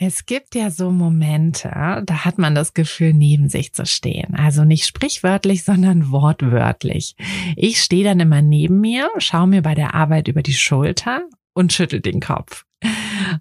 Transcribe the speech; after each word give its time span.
Es 0.00 0.26
gibt 0.26 0.54
ja 0.54 0.70
so 0.70 0.92
Momente, 0.92 1.70
da 1.70 2.24
hat 2.24 2.38
man 2.38 2.54
das 2.54 2.72
Gefühl, 2.72 3.12
neben 3.12 3.48
sich 3.48 3.72
zu 3.72 3.84
stehen. 3.84 4.36
Also 4.36 4.62
nicht 4.64 4.86
sprichwörtlich, 4.86 5.64
sondern 5.64 6.12
wortwörtlich. 6.12 7.16
Ich 7.56 7.82
stehe 7.82 8.04
dann 8.04 8.20
immer 8.20 8.40
neben 8.40 8.80
mir, 8.80 9.10
schaue 9.18 9.48
mir 9.48 9.60
bei 9.60 9.74
der 9.74 9.96
Arbeit 9.96 10.28
über 10.28 10.42
die 10.42 10.52
Schulter 10.54 11.22
und 11.52 11.72
schüttel 11.72 12.00
den 12.00 12.20
Kopf. 12.20 12.64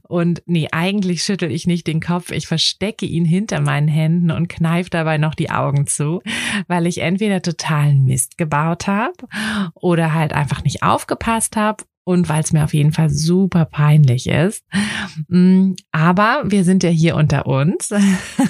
Und 0.08 0.42
nee, 0.48 0.68
eigentlich 0.72 1.22
schüttel 1.24 1.52
ich 1.52 1.68
nicht 1.68 1.86
den 1.86 2.02
Kopf. 2.02 2.32
Ich 2.32 2.48
verstecke 2.48 3.06
ihn 3.06 3.26
hinter 3.26 3.62
meinen 3.62 3.88
Händen 3.88 4.32
und 4.32 4.50
kneife 4.50 4.90
dabei 4.90 5.20
noch 5.20 5.36
die 5.36 5.52
Augen 5.52 5.86
zu, 5.86 6.24
weil 6.68 6.88
ich 6.88 7.02
entweder 7.02 7.44
totalen 7.44 8.04
Mist 8.04 8.36
gebaut 8.36 8.88
habe 8.88 9.14
oder 9.76 10.16
halt 10.16 10.34
einfach 10.34 10.64
nicht 10.64 10.82
aufgepasst 10.82 11.56
habe 11.56 11.84
und 12.08 12.30
weil 12.30 12.42
es 12.42 12.54
mir 12.54 12.64
auf 12.64 12.74
jeden 12.74 12.94
Fall 12.94 13.10
super 13.10 13.66
peinlich 13.66 14.28
ist. 14.28 14.64
Mm, 15.28 15.74
aber 15.92 16.44
wir 16.46 16.64
sind 16.64 16.82
ja 16.84 16.90
hier 16.90 17.18
unter 17.18 17.48
uns 17.48 17.92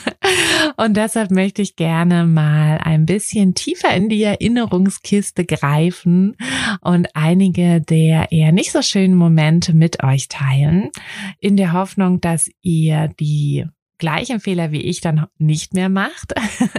und 0.77 0.95
deshalb 0.95 1.31
möchte 1.31 1.63
ich 1.63 1.75
gerne 1.75 2.27
mal 2.27 2.77
ein 2.77 3.07
bisschen 3.07 3.55
tiefer 3.55 3.95
in 3.95 4.09
die 4.09 4.21
Erinnerungskiste 4.21 5.43
greifen 5.43 6.35
und 6.81 7.07
einige 7.15 7.81
der 7.81 8.31
eher 8.31 8.51
nicht 8.51 8.71
so 8.71 8.83
schönen 8.83 9.15
Momente 9.15 9.73
mit 9.73 10.03
euch 10.03 10.27
teilen, 10.27 10.91
in 11.39 11.57
der 11.57 11.73
Hoffnung, 11.73 12.21
dass 12.21 12.51
ihr 12.61 13.09
die 13.19 13.65
gleichen 13.97 14.39
Fehler 14.39 14.71
wie 14.71 14.81
ich 14.81 15.01
dann 15.01 15.25
nicht 15.37 15.73
mehr 15.73 15.89
macht 15.89 16.33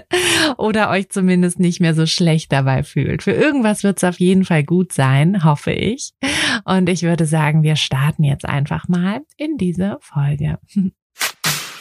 oder 0.58 0.90
euch 0.90 1.10
zumindest 1.10 1.58
nicht 1.58 1.80
mehr 1.80 1.94
so 1.94 2.06
schlecht 2.06 2.52
dabei 2.52 2.82
fühlt. 2.82 3.22
Für 3.22 3.32
irgendwas 3.32 3.84
wird 3.84 3.98
es 3.98 4.04
auf 4.04 4.20
jeden 4.20 4.44
Fall 4.44 4.64
gut 4.64 4.92
sein, 4.92 5.44
hoffe 5.44 5.72
ich. 5.72 6.12
Und 6.64 6.88
ich 6.88 7.02
würde 7.02 7.26
sagen, 7.26 7.62
wir 7.62 7.76
starten 7.76 8.24
jetzt 8.24 8.44
einfach 8.44 8.88
mal 8.88 9.20
in 9.36 9.56
diese 9.56 9.98
Folge. 10.00 10.58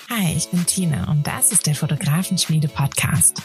Hi, 0.10 0.34
ich 0.38 0.50
bin 0.52 0.66
Tina 0.66 1.12
und 1.12 1.28
das 1.28 1.52
ist 1.52 1.68
der 1.68 1.76
Fotografenschmiede 1.76 2.70
Podcast. 2.70 3.42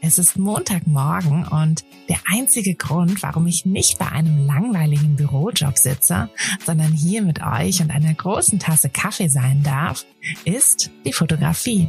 Es 0.00 0.18
ist 0.18 0.36
Montagmorgen 0.36 1.46
und 1.46 1.84
der 2.08 2.18
einzige 2.26 2.74
Grund, 2.74 3.22
warum 3.22 3.46
ich 3.46 3.66
nicht 3.66 4.00
bei 4.00 4.10
einem 4.10 4.44
langweiligen 4.44 5.14
Bürojob 5.14 5.78
sitze, 5.78 6.28
sondern 6.66 6.92
hier 6.92 7.22
mit 7.22 7.40
euch 7.40 7.80
und 7.82 7.92
einer 7.92 8.12
großen 8.14 8.58
Tasse 8.58 8.90
Kaffee 8.90 9.28
sein 9.28 9.62
darf, 9.62 10.04
ist 10.44 10.90
die 11.04 11.12
Fotografie. 11.12 11.88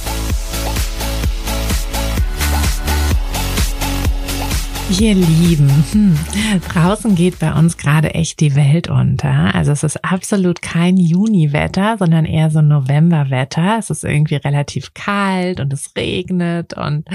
Ihr 4.99 5.15
Lieben, 5.15 5.69
hm, 5.93 6.19
draußen 6.67 7.15
geht 7.15 7.39
bei 7.39 7.53
uns 7.53 7.77
gerade 7.77 8.13
echt 8.13 8.41
die 8.41 8.55
Welt 8.55 8.89
unter. 8.89 9.55
Also 9.55 9.71
es 9.71 9.83
ist 9.83 10.03
absolut 10.03 10.61
kein 10.61 10.97
Juniwetter, 10.97 11.95
sondern 11.97 12.25
eher 12.25 12.51
so 12.51 12.61
Novemberwetter. 12.61 13.77
Es 13.79 13.89
ist 13.89 14.03
irgendwie 14.03 14.35
relativ 14.35 14.93
kalt 14.93 15.61
und 15.61 15.71
es 15.71 15.93
regnet 15.95 16.73
und 16.73 17.07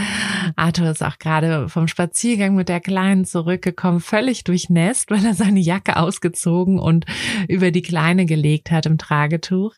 Arthur 0.57 0.91
ist 0.91 1.05
auch 1.05 1.19
gerade 1.19 1.69
vom 1.69 1.87
Spaziergang 1.87 2.55
mit 2.55 2.71
der 2.71 2.81
Kleinen 2.81 3.27
zurückgekommen, 3.27 4.01
völlig 4.01 4.45
durchnässt, 4.45 5.11
weil 5.11 5.25
er 5.25 5.35
seine 5.35 5.61
Jacke 5.61 5.97
ausgezogen 5.97 6.79
und 6.79 7.05
über 7.47 7.71
die 7.71 7.83
Kleine 7.83 8.25
gelegt 8.25 8.71
hat 8.71 8.87
im 8.87 8.97
Tragetuch. 8.97 9.75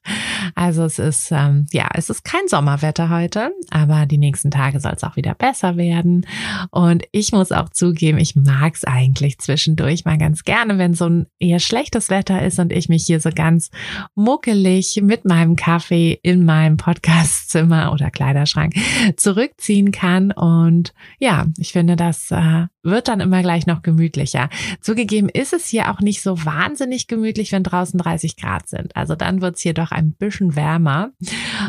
Also 0.55 0.85
es 0.85 0.99
ist, 0.99 1.31
ähm, 1.33 1.67
ja, 1.73 1.89
es 1.95 2.11
ist 2.11 2.25
kein 2.25 2.47
Sommerwetter 2.47 3.11
heute, 3.11 3.51
aber 3.71 4.07
die 4.07 4.19
nächsten 4.19 4.51
Tage 4.51 4.79
soll 4.79 4.93
es 4.95 5.05
auch 5.05 5.17
wieder 5.17 5.35
besser 5.35 5.77
werden. 5.77 6.27
Und 6.71 7.05
ich 7.13 7.33
muss 7.33 7.51
auch 7.51 7.69
zu 7.71 7.89
zugeben, 7.89 8.19
ich 8.19 8.37
mag 8.37 8.75
es 8.75 8.85
eigentlich 8.85 9.39
zwischendurch 9.39 10.05
mal 10.05 10.19
ganz 10.19 10.45
gerne, 10.45 10.77
wenn 10.77 10.93
so 10.93 11.07
ein 11.07 11.27
eher 11.39 11.59
schlechtes 11.59 12.11
Wetter 12.11 12.43
ist 12.43 12.59
und 12.59 12.71
ich 12.71 12.91
mich 12.91 13.07
hier 13.07 13.21
so 13.21 13.31
ganz 13.35 13.71
muckelig 14.15 15.01
mit 15.03 15.25
meinem 15.25 15.57
Kaffee 15.57 16.19
in 16.23 16.45
meinem 16.45 16.77
Podcastzimmer 16.77 17.93
oder 17.93 18.11
Kleiderschrank 18.11 18.75
zurückziehen 19.17 19.91
kann. 19.91 20.33
Und 20.33 20.93
ja, 21.19 21.47
ich 21.57 21.73
finde, 21.73 21.97
das 21.97 22.31
äh, 22.31 22.67
wird 22.83 23.09
dann 23.09 23.21
immer 23.21 23.41
gleich 23.43 23.67
noch 23.67 23.83
gemütlicher. 23.83 24.51
Zugegeben 24.83 25.31
ist 25.31 25.55
es 25.55 25.67
hier 25.67 25.91
auch 25.91 26.01
nicht 26.01 26.23
so 26.23 26.45
wahnsinnig 26.45 27.07
gemütlich, 27.07 27.53
wenn 27.53 27.63
draußen 27.63 27.99
30 27.99 28.37
Grad 28.37 28.69
sind. 28.69 28.95
Also 28.97 29.15
dann 29.15 29.41
wird 29.41 29.57
es 29.57 29.63
hier 29.63 29.75
doch 29.75 29.93
ein 29.93 30.13
bisschen 30.13 30.38
wärmer. 30.41 31.13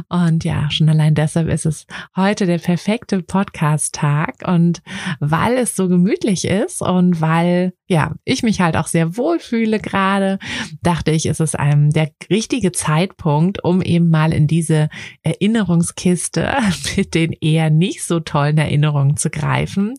Und 0.07 0.43
ja, 0.43 0.69
schon 0.71 0.89
allein 0.89 1.15
deshalb 1.15 1.47
ist 1.49 1.65
es 1.65 1.85
heute 2.15 2.45
der 2.45 2.59
perfekte 2.59 3.21
Podcast-Tag. 3.21 4.47
Und 4.47 4.81
weil 5.19 5.57
es 5.57 5.75
so 5.75 5.87
gemütlich 5.87 6.45
ist 6.45 6.81
und 6.81 7.21
weil 7.21 7.73
ja, 7.89 8.13
ich 8.23 8.43
mich 8.43 8.61
halt 8.61 8.77
auch 8.77 8.85
sehr 8.85 9.17
wohl 9.17 9.39
fühle 9.39 9.79
gerade, 9.79 10.37
dachte 10.83 11.09
ich, 11.09 11.25
ist 11.25 11.41
es 11.41 11.55
einem 11.55 11.89
der 11.89 12.11
richtige 12.29 12.71
Zeitpunkt, 12.71 13.63
um 13.63 13.81
eben 13.81 14.09
mal 14.09 14.31
in 14.31 14.45
diese 14.45 14.89
Erinnerungskiste 15.23 16.53
mit 16.95 17.15
den 17.15 17.33
eher 17.33 17.71
nicht 17.71 18.03
so 18.03 18.19
tollen 18.19 18.59
Erinnerungen 18.59 19.17
zu 19.17 19.31
greifen 19.31 19.95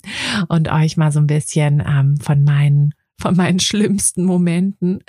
und 0.49 0.71
euch 0.71 0.97
mal 0.97 1.11
so 1.11 1.19
ein 1.19 1.27
bisschen 1.27 1.83
ähm, 1.85 2.17
von 2.19 2.45
meinen 2.45 2.95
von 3.21 3.37
meinen 3.37 3.61
schlimmsten 3.61 4.25
Momenten, 4.25 5.01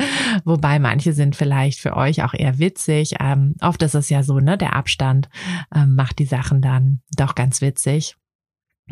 wobei 0.43 0.79
manche 0.79 1.13
sind 1.13 1.35
vielleicht 1.35 1.79
für 1.79 1.95
euch 1.95 2.23
auch 2.23 2.33
eher 2.33 2.59
witzig. 2.59 3.15
Ähm, 3.19 3.55
oft 3.61 3.81
ist 3.83 3.95
es 3.95 4.09
ja 4.09 4.23
so, 4.23 4.39
ne, 4.39 4.57
der 4.57 4.75
Abstand 4.75 5.29
ähm, 5.73 5.95
macht 5.95 6.19
die 6.19 6.25
Sachen 6.25 6.61
dann 6.61 7.01
doch 7.15 7.35
ganz 7.35 7.61
witzig. 7.61 8.15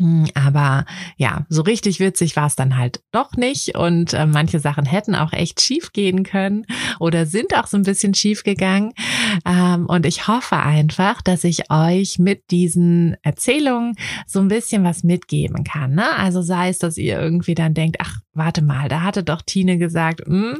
Hm, 0.00 0.28
aber 0.34 0.86
ja, 1.18 1.44
so 1.50 1.60
richtig 1.60 2.00
witzig 2.00 2.34
war 2.34 2.46
es 2.46 2.56
dann 2.56 2.78
halt 2.78 3.02
doch 3.12 3.32
nicht 3.36 3.76
und 3.76 4.14
äh, 4.14 4.24
manche 4.24 4.58
Sachen 4.58 4.86
hätten 4.86 5.14
auch 5.14 5.34
echt 5.34 5.60
schief 5.60 5.92
gehen 5.92 6.22
können 6.22 6.64
oder 6.98 7.26
sind 7.26 7.54
auch 7.54 7.66
so 7.66 7.76
ein 7.76 7.82
bisschen 7.82 8.14
schief 8.14 8.42
gegangen. 8.42 8.92
Ähm, 9.44 9.84
und 9.86 10.06
ich 10.06 10.26
hoffe 10.26 10.56
einfach, 10.56 11.20
dass 11.20 11.44
ich 11.44 11.70
euch 11.70 12.18
mit 12.18 12.50
diesen 12.50 13.14
Erzählungen 13.22 13.94
so 14.26 14.40
ein 14.40 14.48
bisschen 14.48 14.84
was 14.84 15.04
mitgeben 15.04 15.64
kann. 15.64 15.94
Ne? 15.94 16.16
Also 16.16 16.40
sei 16.40 16.70
es, 16.70 16.78
dass 16.78 16.96
ihr 16.96 17.20
irgendwie 17.20 17.54
dann 17.54 17.74
denkt, 17.74 17.98
ach, 18.00 18.20
warte 18.32 18.62
mal, 18.62 18.88
da 18.88 19.02
hatte 19.02 19.22
doch 19.22 19.42
Tine 19.42 19.76
gesagt, 19.76 20.22
hm, 20.24 20.58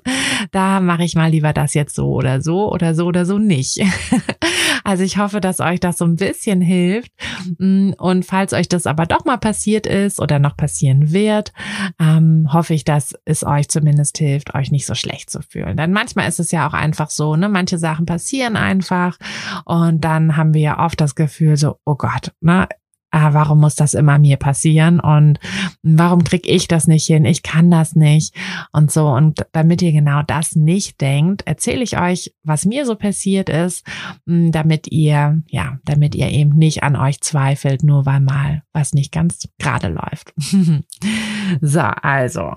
da 0.53 0.81
mache 0.81 1.05
ich 1.05 1.15
mal 1.15 1.31
lieber 1.31 1.55
das 1.55 1.73
jetzt 1.73 1.95
so 1.95 2.13
oder 2.13 2.43
so 2.43 2.71
oder 2.71 2.95
so 2.95 3.07
oder 3.07 3.25
so 3.25 3.39
nicht. 3.39 3.79
Also 4.85 5.05
ich 5.05 5.19
hoffe, 5.19 5.41
dass 5.41 5.61
euch 5.61 5.81
das 5.81 5.99
so 5.99 6.05
ein 6.05 6.17
bisschen 6.17 6.61
hilft. 6.61 7.13
Mm, 7.59 7.91
und 7.99 8.25
falls 8.25 8.53
euch 8.53 8.69
das 8.69 8.87
aber 8.87 9.07
doch 9.07 9.25
mal 9.25 9.39
passiert 9.39 9.87
ist 9.87 10.21
oder 10.21 10.39
noch 10.39 10.57
passieren 10.57 11.13
wird, 11.13 11.53
ähm, 11.99 12.49
hoffe 12.53 12.75
ich, 12.75 12.85
dass 12.85 13.15
es 13.25 13.45
euch 13.45 13.69
zumindest 13.69 14.19
hilft, 14.19 14.55
euch 14.55 14.71
nicht 14.71 14.87
so 14.87 14.95
schlecht 14.95 15.31
zu 15.31 15.43
fühlen. 15.43 15.77
Denn 15.77 15.93
manchmal 15.93 16.29
ist 16.29 16.41
es 16.41 16.51
ja 16.51 16.69
auch 16.69 16.75
einfach 16.75 17.11
so, 17.11 17.37
ne? 17.37 17.49
Manche 17.49 17.79
Sachen 17.79 18.07
passieren 18.07 18.57
einfach 18.57 19.19
und 19.65 20.05
dann 20.05 20.37
haben 20.37 20.55
wir 20.55 20.61
ja 20.61 20.85
oft 20.85 21.01
das 21.01 21.15
Gefühl 21.15 21.57
so, 21.57 21.77
oh 21.85 21.95
Gott, 21.95 22.33
ne? 22.41 22.69
Ah, 23.11 23.35
warum 23.35 23.61
muss 23.61 23.75
das 23.75 23.95
immer 23.95 24.19
mir 24.19 24.37
passieren 24.37 25.01
und 25.01 25.39
warum 25.83 26.25
krieg 26.25 26.47
ich 26.47 26.69
das 26.69 26.87
nicht 26.87 27.07
hin? 27.07 27.25
Ich 27.25 27.43
kann 27.43 27.71
das 27.71 27.95
nicht 27.95 28.35
und 28.73 28.91
so. 28.91 29.09
Und 29.09 29.47
damit 29.53 29.83
ihr 29.83 29.93
genau 29.93 30.23
das 30.23 30.55
nicht 30.55 31.01
denkt, 31.01 31.43
erzähle 31.47 31.83
ich 31.83 31.99
euch, 31.99 32.35
was 32.43 32.65
mir 32.65 32.87
so 32.87 32.95
passiert 32.95 33.49
ist, 33.49 33.87
hm, 34.27 34.53
damit 34.53 34.91
ihr, 34.91 35.43
ja, 35.49 35.79
damit 35.85 36.15
ihr 36.15 36.29
eben 36.29 36.57
nicht 36.57 36.83
an 36.83 36.97
euch 36.97 37.21
zweifelt, 37.21 37.83
nur 37.83 38.07
weil 38.07 38.21
mal 38.21 38.63
was 38.73 38.93
nicht 38.93 39.13
ganz 39.13 39.49
gerade 39.59 39.89
läuft. 39.89 40.33
so, 41.61 41.81
also. 41.81 42.55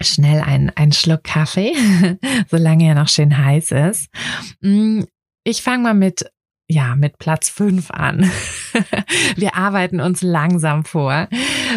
Schnell 0.00 0.42
ein, 0.42 0.70
ein 0.76 0.92
Schluck 0.92 1.24
Kaffee, 1.24 1.72
solange 2.48 2.86
er 2.86 2.94
noch 2.94 3.08
schön 3.08 3.36
heiß 3.36 3.72
ist. 3.72 4.08
Hm, 4.62 5.06
ich 5.42 5.62
fange 5.62 5.82
mal 5.82 5.94
mit 5.94 6.30
ja, 6.70 6.94
mit 6.96 7.18
Platz 7.18 7.48
fünf 7.48 7.90
an. 7.90 8.30
Wir 9.36 9.56
arbeiten 9.56 10.00
uns 10.00 10.20
langsam 10.20 10.84
vor. 10.84 11.28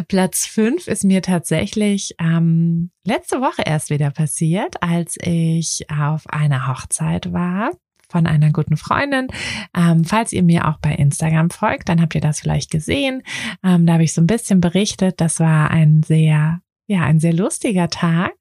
Platz 0.09 0.45
fünf 0.45 0.87
ist 0.87 1.05
mir 1.05 1.21
tatsächlich 1.21 2.13
ähm, 2.19 2.91
letzte 3.05 3.39
Woche 3.39 3.63
erst 3.65 3.89
wieder 3.89 4.11
passiert, 4.11 4.83
als 4.83 5.17
ich 5.21 5.85
auf 5.89 6.29
einer 6.29 6.67
Hochzeit 6.67 7.31
war 7.31 7.71
von 8.09 8.27
einer 8.27 8.51
guten 8.51 8.75
Freundin. 8.75 9.27
Ähm, 9.73 10.03
falls 10.03 10.33
ihr 10.33 10.43
mir 10.43 10.67
auch 10.67 10.77
bei 10.79 10.93
Instagram 10.93 11.49
folgt, 11.49 11.87
dann 11.87 12.01
habt 12.01 12.13
ihr 12.13 12.19
das 12.19 12.41
vielleicht 12.41 12.69
gesehen. 12.69 13.23
Ähm, 13.63 13.85
da 13.85 13.93
habe 13.93 14.03
ich 14.03 14.13
so 14.13 14.21
ein 14.21 14.27
bisschen 14.27 14.59
berichtet. 14.59 15.21
Das 15.21 15.39
war 15.39 15.71
ein 15.71 16.03
sehr 16.03 16.59
ja, 16.87 17.03
ein 17.03 17.21
sehr 17.21 17.31
lustiger 17.31 17.87
Tag. 17.89 18.33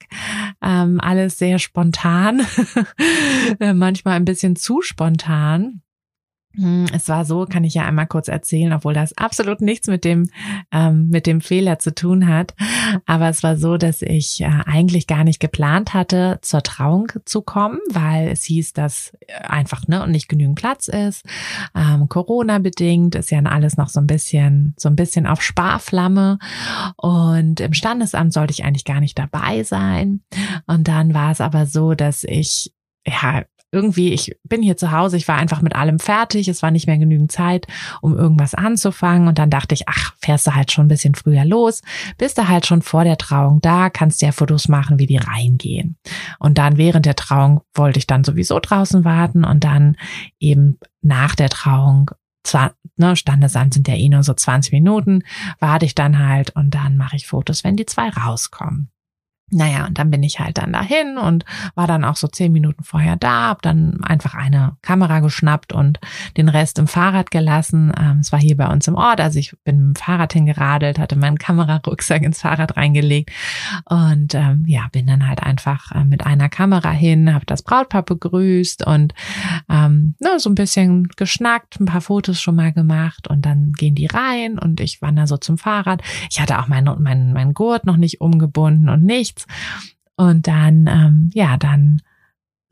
Ähm, 0.61 1.01
alles 1.01 1.39
sehr 1.39 1.61
spontan, 1.61 2.45
manchmal 3.61 4.15
ein 4.15 4.25
bisschen 4.25 4.57
zu 4.57 4.83
spontan. 4.83 5.83
Hm, 6.57 6.87
es 6.93 7.09
war 7.09 7.25
so, 7.25 7.45
kann 7.45 7.63
ich 7.63 7.75
ja 7.75 7.85
einmal 7.85 8.09
kurz 8.09 8.27
erzählen, 8.27 8.73
obwohl 8.73 8.93
das 8.93 9.17
absolut 9.17 9.61
nichts 9.61 9.87
mit 9.87 10.05
dem 10.05 10.29
ähm, 10.73 11.09
mit 11.09 11.27
dem 11.27 11.41
Fehler 11.41 11.79
zu 11.79 11.95
tun 11.95 12.27
hat. 12.27 12.55
Aber 13.07 13.29
es 13.29 13.45
war 13.45 13.57
so, 13.57 13.77
dass 13.77 14.03
ich 14.03 14.41
äh, 14.41 14.51
eigentlich 14.67 15.07
gar 15.07 15.23
nicht 15.23 15.39
geplant 15.39 15.95
hatte, 15.95 16.39
zur 16.43 16.63
Trauung 16.65 17.13
zu 17.25 17.43
kommen, 17.43 17.79
weil 17.91 18.29
es 18.29 18.43
hieß, 18.45 18.73
dass 18.73 19.13
einfach 19.43 19.87
ne 19.87 20.03
und 20.03 20.11
nicht 20.11 20.29
genügend 20.29 20.59
Platz 20.59 20.89
ist. 20.89 21.25
Ähm, 21.77 22.09
Corona 22.09 22.59
bedingt 22.59 23.15
ist 23.15 23.31
ja 23.31 23.41
alles 23.41 23.77
noch 23.77 23.89
so 23.89 24.01
ein 24.01 24.07
bisschen 24.07 24.75
so 24.77 24.89
ein 24.89 24.97
bisschen 24.97 25.27
auf 25.27 25.43
Sparflamme 25.43 26.39
und 26.97 27.61
im 27.61 27.75
Standesamt 27.75 28.33
sollte 28.33 28.53
ich 28.53 28.65
eigentlich 28.65 28.85
gar 28.85 29.01
nicht 29.01 29.19
dabei 29.19 29.63
sein. 29.63 30.23
Und 30.67 30.89
dann 30.89 31.15
war 31.15 31.31
es 31.31 31.41
aber 31.41 31.67
so, 31.67 31.95
dass 31.95 32.25
ich 32.25 32.73
ja, 33.07 33.45
irgendwie, 33.73 34.13
ich 34.13 34.37
bin 34.45 34.63
hier 34.63 34.77
zu 34.77 34.91
Hause, 34.91 35.17
ich 35.17 35.29
war 35.29 35.37
einfach 35.37 35.63
mit 35.63 35.75
allem 35.75 35.99
fertig, 35.99 36.49
es 36.49 36.63
war 36.63 36.71
nicht 36.71 36.87
mehr 36.87 36.99
genügend 36.99 37.31
Zeit, 37.31 37.67
um 38.01 38.17
irgendwas 38.17 38.55
anzufangen. 38.55 39.29
Und 39.29 39.39
dann 39.39 39.51
dachte 39.51 39.75
ich, 39.75 39.89
ach, 39.89 40.15
fährst 40.21 40.47
du 40.47 40.55
halt 40.55 40.73
schon 40.73 40.87
ein 40.87 40.89
bisschen 40.89 41.15
früher 41.15 41.45
los, 41.45 41.83
bist 42.19 42.39
du 42.39 42.49
halt 42.49 42.67
schon 42.67 42.83
vor 42.83 43.05
der 43.05 43.19
Trauung 43.19 43.61
da, 43.61 43.91
kannst 43.91 44.23
dir 44.23 44.33
Fotos 44.33 44.69
machen, 44.69 44.99
wie 44.99 45.07
die 45.07 45.19
reingehen. 45.19 45.97
Und 46.39 46.59
dann 46.59 46.77
während 46.77 47.07
der 47.07 47.17
Trauung 47.17 47.61
wollte 47.75 47.99
ich 47.99 48.07
dann 48.07 48.25
sowieso 48.25 48.59
draußen 48.59 49.05
warten 49.05 49.45
und 49.45 49.65
dann 49.65 49.97
eben 50.39 50.79
nach 51.03 51.35
der 51.35 51.49
Trauung 51.49 52.11
zwar, 52.43 52.75
ne, 52.97 53.17
Standesamt 53.17 53.75
sind 53.75 53.89
ja 53.89 53.95
eh 53.95 54.09
nur 54.09 54.23
so 54.23 54.35
20 54.35 54.73
Minuten, 54.73 55.23
warte 55.59 55.87
ich 55.87 55.95
dann 55.95 56.19
halt 56.19 56.51
und 56.57 56.75
dann 56.75 56.97
mache 56.97 57.17
ich 57.17 57.27
Fotos, 57.27 57.65
wenn 57.65 57.77
die 57.77 57.87
zwei 57.87 58.09
rauskommen. 58.09 58.91
Naja, 59.51 59.87
und 59.87 59.99
dann 59.99 60.11
bin 60.11 60.23
ich 60.23 60.39
halt 60.39 60.59
dann 60.59 60.73
dahin 60.73 61.19
und 61.19 61.45
war 61.75 61.89
dann 61.89 62.05
auch 62.05 62.17
so 62.17 62.29
zehn 62.29 62.53
Minuten 62.53 62.85
vorher 62.85 63.17
da, 63.17 63.49
hab 63.49 63.63
dann 63.63 63.99
einfach 64.05 64.35
eine 64.35 64.77
Kamera 64.81 65.19
geschnappt 65.19 65.73
und 65.73 65.99
den 66.37 66.49
Rest 66.49 66.79
im 66.79 66.87
Fahrrad 66.87 67.33
gelassen. 67.33 67.93
Ähm, 67.99 68.19
es 68.21 68.31
war 68.31 68.39
hier 68.39 68.57
bei 68.57 68.69
uns 68.69 68.87
im 68.87 68.95
Ort, 68.95 69.21
also 69.21 69.39
ich 69.39 69.57
bin 69.65 69.89
mit 69.89 69.97
dem 69.97 70.01
Fahrrad 70.01 70.33
hingeradelt, 70.33 71.01
hatte 71.01 71.17
meinen 71.17 71.39
Kamerarucksack 71.39 72.23
ins 72.23 72.41
Fahrrad 72.41 72.77
reingelegt 72.77 73.31
und 73.87 74.35
ähm, 74.35 74.65
ja, 74.69 74.87
bin 74.93 75.07
dann 75.07 75.27
halt 75.27 75.43
einfach 75.43 75.91
äh, 75.93 76.05
mit 76.05 76.25
einer 76.25 76.49
Kamera 76.49 76.91
hin, 76.91 77.35
habe 77.35 77.47
das 77.47 77.63
Brautpaar 77.63 78.05
begrüßt 78.05 78.87
und 78.87 79.15
ähm, 79.69 80.15
ne, 80.21 80.39
so 80.39 80.49
ein 80.49 80.55
bisschen 80.55 81.09
geschnackt, 81.17 81.81
ein 81.81 81.87
paar 81.87 82.01
Fotos 82.01 82.41
schon 82.41 82.55
mal 82.55 82.73
gemacht 82.73 83.27
und 83.27 83.45
dann 83.47 83.73
gehen 83.73 83.97
die 83.97 84.07
rein 84.07 84.59
und 84.59 84.81
ich 84.81 85.03
wandere 85.03 85.27
so 85.27 85.37
zum 85.37 85.59
Fahrrad. 85.59 86.03
Ich 86.31 86.41
hatte 86.41 86.59
auch 86.61 86.69
meinen 86.69 87.03
mein, 87.03 87.33
mein 87.33 87.53
Gurt 87.55 87.85
noch 87.85 87.97
nicht 87.97 88.21
umgebunden 88.21 88.89
und 88.89 89.03
nichts 89.03 89.40
Und 90.17 90.47
dann, 90.47 90.87
ähm, 90.87 91.31
ja, 91.35 91.57
dann 91.57 92.03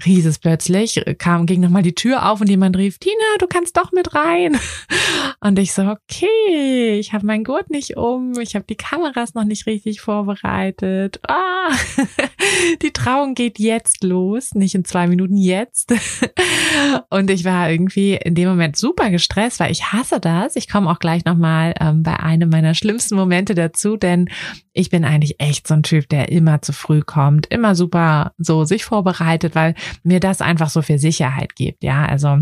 hieß 0.03 0.27
es 0.27 0.39
plötzlich, 0.39 1.03
kam, 1.19 1.47
ging 1.47 1.61
nochmal 1.61 1.83
die 1.83 1.95
Tür 1.95 2.31
auf 2.31 2.41
und 2.41 2.49
jemand 2.49 2.77
rief, 2.77 2.99
Tina, 2.99 3.17
du 3.41 3.47
kannst 3.49 3.77
doch 3.77 3.91
mit 3.93 4.15
rein. 4.15 4.57
Und 5.41 5.59
ich 5.59 5.73
so, 5.73 5.83
okay, 5.83 6.99
ich 6.99 7.13
habe 7.13 7.27
meinen 7.27 7.45
Gurt 7.45 7.71
nicht 7.71 7.97
um, 7.97 8.39
ich 8.41 8.57
habe 8.57 8.65
die 8.69 8.77
Kameras 8.77 9.35
noch 9.35 9.45
nicht 9.45 9.67
richtig 9.67 10.01
vorbereitet. 10.01 11.21
Ah, 11.29 11.71
die 12.83 12.93
Trauung 12.93 13.35
geht 13.35 13.59
jetzt 13.59 14.03
los, 14.03 14.55
nicht 14.55 14.75
in 14.75 14.85
zwei 14.85 15.07
Minuten 15.07 15.37
jetzt. 15.37 15.95
Und 17.11 17.31
ich 17.31 17.45
war 17.45 17.71
irgendwie 17.71 18.15
in 18.15 18.35
dem 18.35 18.49
Moment 18.49 18.77
super 18.77 19.11
gestresst, 19.11 19.61
weil 19.61 19.71
ich 19.71 19.93
hasse 19.93 20.19
das. 20.21 20.57
Ich 20.57 20.69
komme 20.69 20.91
auch 20.91 20.99
gleich 20.99 21.25
nochmal 21.25 21.75
ähm, 21.81 22.03
bei 22.03 22.19
einem 22.19 22.49
meiner 22.49 22.75
schlimmsten 22.75 23.15
Momente 23.15 23.55
dazu, 23.55 23.97
denn 23.97 24.29
ich 24.73 24.91
bin 24.91 25.05
eigentlich 25.05 25.41
echt 25.41 25.67
so 25.67 25.75
ein 25.75 25.83
Typ, 25.83 26.09
der 26.09 26.31
immer 26.31 26.63
zu 26.63 26.73
früh 26.73 27.01
kommt, 27.01 27.47
immer 27.47 27.75
super 27.75 28.33
so 28.39 28.65
sich 28.65 28.85
vorbereitet, 28.85 29.55
weil 29.55 29.75
mir 30.03 30.21
das 30.21 30.41
einfach 30.41 30.71
so 30.71 30.83
viel 30.83 30.99
Sicherheit 30.99 31.55
gibt. 31.55 31.83
Ja, 31.83 32.05
also 32.05 32.39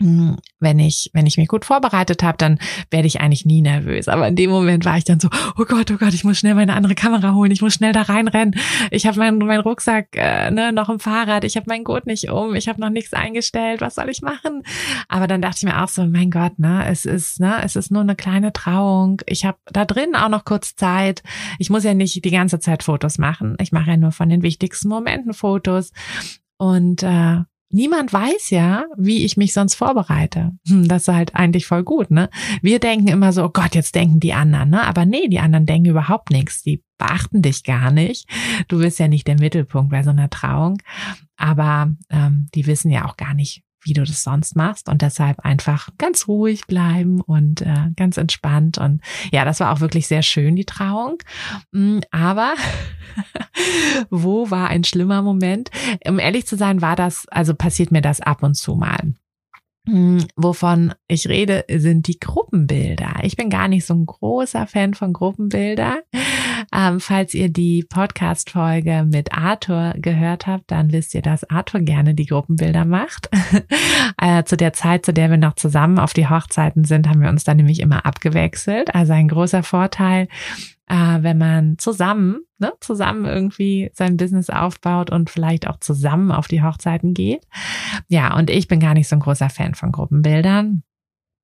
hm, 0.00 0.38
wenn 0.60 0.78
ich, 0.78 1.10
wenn 1.12 1.26
ich 1.26 1.36
mich 1.36 1.48
gut 1.48 1.66
vorbereitet 1.66 2.22
habe, 2.22 2.38
dann 2.38 2.58
werde 2.90 3.06
ich 3.06 3.20
eigentlich 3.20 3.44
nie 3.44 3.60
nervös. 3.60 4.08
Aber 4.08 4.26
in 4.28 4.34
dem 4.34 4.48
Moment 4.48 4.86
war 4.86 4.96
ich 4.96 5.04
dann 5.04 5.20
so, 5.20 5.28
oh 5.58 5.64
Gott, 5.66 5.90
oh 5.90 5.98
Gott, 5.98 6.14
ich 6.14 6.24
muss 6.24 6.38
schnell 6.38 6.54
meine 6.54 6.72
andere 6.72 6.94
Kamera 6.94 7.34
holen, 7.34 7.50
ich 7.50 7.60
muss 7.60 7.74
schnell 7.74 7.92
da 7.92 8.02
reinrennen. 8.02 8.54
Ich 8.90 9.06
habe 9.06 9.18
meinen 9.18 9.38
mein 9.38 9.60
Rucksack 9.60 10.08
äh, 10.16 10.50
ne, 10.50 10.72
noch 10.72 10.88
im 10.88 11.00
Fahrrad, 11.00 11.44
ich 11.44 11.56
habe 11.56 11.66
meinen 11.68 11.84
Gurt 11.84 12.06
nicht 12.06 12.30
um, 12.30 12.54
ich 12.54 12.66
habe 12.66 12.80
noch 12.80 12.88
nichts 12.88 13.12
eingestellt, 13.12 13.82
was 13.82 13.96
soll 13.96 14.08
ich 14.08 14.22
machen? 14.22 14.62
Aber 15.08 15.26
dann 15.26 15.42
dachte 15.42 15.58
ich 15.58 15.64
mir 15.64 15.82
auch 15.82 15.88
so, 15.88 16.06
mein 16.06 16.30
Gott, 16.30 16.58
ne, 16.58 16.86
es 16.88 17.04
ist, 17.04 17.38
ne, 17.38 17.62
es 17.62 17.76
ist 17.76 17.90
nur 17.90 18.00
eine 18.00 18.16
kleine 18.16 18.54
Trauung. 18.54 19.20
Ich 19.26 19.44
habe 19.44 19.58
da 19.66 19.84
drin 19.84 20.14
auch 20.14 20.30
noch 20.30 20.46
kurz 20.46 20.76
Zeit. 20.76 21.22
Ich 21.58 21.68
muss 21.68 21.84
ja 21.84 21.92
nicht 21.92 22.24
die 22.24 22.30
ganze 22.30 22.58
Zeit 22.58 22.82
Fotos 22.82 23.18
machen. 23.18 23.54
Ich 23.60 23.70
mache 23.70 23.90
ja 23.90 23.96
nur 23.98 24.12
von 24.12 24.30
den 24.30 24.42
wichtigsten 24.42 24.88
Momenten 24.88 25.34
Fotos. 25.34 25.92
Und 26.60 27.02
äh, 27.02 27.38
niemand 27.70 28.12
weiß 28.12 28.50
ja, 28.50 28.84
wie 28.98 29.24
ich 29.24 29.38
mich 29.38 29.54
sonst 29.54 29.76
vorbereite. 29.76 30.50
Hm, 30.68 30.88
das 30.88 31.08
ist 31.08 31.14
halt 31.14 31.34
eigentlich 31.34 31.64
voll 31.64 31.84
gut, 31.84 32.10
ne? 32.10 32.28
Wir 32.60 32.78
denken 32.80 33.08
immer 33.08 33.32
so, 33.32 33.44
oh 33.44 33.48
Gott, 33.48 33.74
jetzt 33.74 33.94
denken 33.94 34.20
die 34.20 34.34
anderen, 34.34 34.68
ne? 34.68 34.86
Aber 34.86 35.06
nee, 35.06 35.26
die 35.28 35.38
anderen 35.38 35.64
denken 35.64 35.88
überhaupt 35.88 36.28
nichts. 36.28 36.62
Die 36.62 36.84
beachten 36.98 37.40
dich 37.40 37.64
gar 37.64 37.90
nicht. 37.90 38.28
Du 38.68 38.80
bist 38.80 38.98
ja 38.98 39.08
nicht 39.08 39.26
der 39.26 39.38
Mittelpunkt 39.38 39.90
bei 39.90 40.02
so 40.02 40.10
einer 40.10 40.28
Trauung. 40.28 40.82
Aber 41.38 41.94
ähm, 42.10 42.48
die 42.54 42.66
wissen 42.66 42.90
ja 42.90 43.06
auch 43.06 43.16
gar 43.16 43.32
nicht, 43.32 43.62
wie 43.82 43.92
du 43.92 44.02
das 44.02 44.22
sonst 44.22 44.56
machst 44.56 44.88
und 44.88 45.02
deshalb 45.02 45.40
einfach 45.40 45.88
ganz 45.98 46.28
ruhig 46.28 46.66
bleiben 46.66 47.20
und 47.20 47.62
äh, 47.62 47.90
ganz 47.96 48.16
entspannt 48.16 48.78
und 48.78 49.00
ja, 49.32 49.44
das 49.44 49.60
war 49.60 49.72
auch 49.72 49.80
wirklich 49.80 50.06
sehr 50.06 50.22
schön 50.22 50.56
die 50.56 50.64
Trauung, 50.64 51.18
mm, 51.72 52.00
aber 52.10 52.54
wo 54.10 54.50
war 54.50 54.68
ein 54.68 54.84
schlimmer 54.84 55.22
Moment? 55.22 55.70
Um 56.06 56.18
ehrlich 56.18 56.46
zu 56.46 56.56
sein, 56.56 56.82
war 56.82 56.96
das 56.96 57.26
also 57.28 57.54
passiert 57.54 57.90
mir 57.90 58.02
das 58.02 58.20
ab 58.20 58.42
und 58.42 58.54
zu 58.54 58.74
mal. 58.74 59.14
Hm, 59.86 60.26
wovon 60.36 60.94
ich 61.08 61.28
rede, 61.28 61.64
sind 61.68 62.06
die 62.06 62.20
Gruppenbilder. 62.20 63.14
Ich 63.22 63.36
bin 63.36 63.48
gar 63.48 63.66
nicht 63.66 63.86
so 63.86 63.94
ein 63.94 64.06
großer 64.06 64.66
Fan 64.66 64.94
von 64.94 65.12
Gruppenbilder. 65.12 66.02
Ähm, 66.72 67.00
falls 67.00 67.34
ihr 67.34 67.48
die 67.48 67.84
Podcast-Folge 67.88 69.06
mit 69.10 69.32
Arthur 69.32 69.94
gehört 69.96 70.46
habt, 70.46 70.70
dann 70.70 70.92
wisst 70.92 71.14
ihr, 71.14 71.22
dass 71.22 71.48
Arthur 71.48 71.80
gerne 71.80 72.14
die 72.14 72.26
Gruppenbilder 72.26 72.84
macht. 72.84 73.30
äh, 74.20 74.44
zu 74.44 74.56
der 74.56 74.74
Zeit, 74.74 75.06
zu 75.06 75.12
der 75.12 75.30
wir 75.30 75.38
noch 75.38 75.54
zusammen 75.54 75.98
auf 75.98 76.12
die 76.12 76.28
Hochzeiten 76.28 76.84
sind, 76.84 77.08
haben 77.08 77.22
wir 77.22 77.30
uns 77.30 77.44
dann 77.44 77.56
nämlich 77.56 77.80
immer 77.80 78.04
abgewechselt. 78.04 78.94
Also 78.94 79.14
ein 79.14 79.28
großer 79.28 79.62
Vorteil 79.62 80.28
äh, 80.90 81.22
wenn 81.22 81.38
man 81.38 81.78
zusammen, 81.78 82.40
ne, 82.58 82.72
zusammen 82.80 83.24
irgendwie 83.24 83.90
sein 83.94 84.16
Business 84.16 84.50
aufbaut 84.50 85.10
und 85.10 85.30
vielleicht 85.30 85.68
auch 85.68 85.78
zusammen 85.78 86.32
auf 86.32 86.48
die 86.48 86.62
Hochzeiten 86.62 87.14
geht. 87.14 87.46
Ja, 88.08 88.36
und 88.36 88.50
ich 88.50 88.66
bin 88.66 88.80
gar 88.80 88.94
nicht 88.94 89.08
so 89.08 89.16
ein 89.16 89.20
großer 89.20 89.48
Fan 89.48 89.74
von 89.74 89.92
Gruppenbildern. 89.92 90.82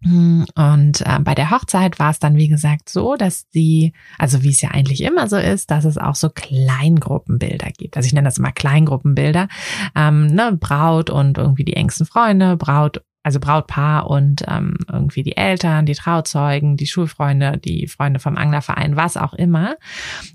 Und 0.05 1.01
äh, 1.01 1.19
bei 1.21 1.35
der 1.35 1.51
Hochzeit 1.51 1.99
war 1.99 2.11
es 2.11 2.19
dann, 2.19 2.37
wie 2.37 2.49
gesagt, 2.49 2.91
so, 2.91 3.17
dass 3.17 3.49
die, 3.49 3.93
also 4.19 4.43
wie 4.43 4.51
es 4.51 4.61
ja 4.61 4.71
eigentlich 4.71 5.03
immer 5.03 5.27
so 5.27 5.37
ist, 5.37 5.71
dass 5.71 5.85
es 5.85 5.97
auch 5.97 6.15
so 6.15 6.29
Kleingruppenbilder 6.29 7.71
gibt. 7.71 7.97
Also 7.97 8.07
ich 8.07 8.13
nenne 8.13 8.29
das 8.29 8.39
immer 8.39 8.53
Kleingruppenbilder. 8.53 9.49
Ähm, 9.97 10.27
ne, 10.27 10.57
Braut 10.61 11.09
und 11.09 11.39
irgendwie 11.39 11.65
die 11.65 11.77
engsten 11.77 12.05
Freunde, 12.05 12.57
Braut 12.57 13.03
also 13.27 13.41
Brautpaar 13.41 14.09
und 14.09 14.45
ähm, 14.47 14.77
irgendwie 14.89 15.25
die 15.25 15.37
Eltern, 15.37 15.85
die 15.85 15.97
Trauzeugen, 15.97 16.77
die 16.77 16.87
Schulfreunde, 16.87 17.59
die 17.59 17.89
Freunde 17.89 18.21
vom 18.21 18.37
Anglerverein, 18.37 18.95
was 18.95 19.17
auch 19.17 19.35
immer. 19.35 19.75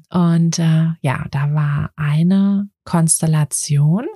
Und 0.10 0.60
äh, 0.60 0.88
ja, 1.00 1.24
da 1.32 1.54
war 1.54 1.92
eine 1.96 2.68
Konstellation. 2.84 4.08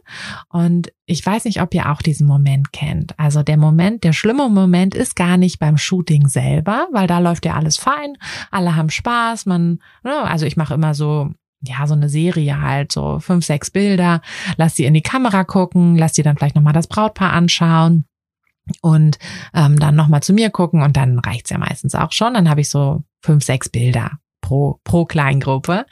Und 0.49 0.91
ich 1.05 1.25
weiß 1.25 1.45
nicht, 1.45 1.61
ob 1.61 1.73
ihr 1.73 1.89
auch 1.89 2.01
diesen 2.01 2.27
Moment 2.27 2.73
kennt. 2.73 3.17
Also 3.17 3.43
der 3.43 3.55
Moment, 3.55 4.03
der 4.03 4.11
schlimme 4.11 4.49
Moment 4.49 4.93
ist 4.93 5.15
gar 5.15 5.37
nicht 5.37 5.57
beim 5.57 5.77
Shooting 5.77 6.27
selber, 6.27 6.89
weil 6.91 7.07
da 7.07 7.19
läuft 7.19 7.45
ja 7.45 7.53
alles 7.53 7.77
fein, 7.77 8.17
alle 8.51 8.75
haben 8.75 8.89
Spaß, 8.89 9.45
man, 9.45 9.79
ne, 10.03 10.21
also 10.25 10.45
ich 10.45 10.57
mache 10.57 10.73
immer 10.73 10.93
so 10.93 11.29
ja, 11.61 11.87
so 11.87 11.95
eine 11.95 12.09
Serie 12.09 12.61
halt, 12.61 12.91
so 12.91 13.19
fünf, 13.19 13.43
sechs 13.45 13.71
Bilder, 13.71 14.21
lass 14.57 14.75
sie 14.75 14.83
in 14.83 14.93
die 14.93 15.01
Kamera 15.01 15.45
gucken, 15.45 15.97
lass 15.97 16.13
sie 16.13 16.21
dann 16.21 16.35
vielleicht 16.37 16.55
nochmal 16.55 16.73
das 16.73 16.87
Brautpaar 16.87 17.33
anschauen 17.33 18.05
und 18.81 19.17
ähm, 19.53 19.77
dann 19.79 19.95
nochmal 19.95 20.23
zu 20.23 20.33
mir 20.33 20.49
gucken 20.49 20.81
und 20.81 20.97
dann 20.97 21.19
reicht's 21.19 21.49
ja 21.49 21.57
meistens 21.57 21.95
auch 21.95 22.11
schon. 22.11 22.33
Dann 22.33 22.49
habe 22.49 22.61
ich 22.61 22.69
so 22.69 23.03
fünf, 23.21 23.43
sechs 23.43 23.69
Bilder 23.69 24.19
pro, 24.45 24.79
pro 24.83 25.05
Kleingruppe. 25.05 25.85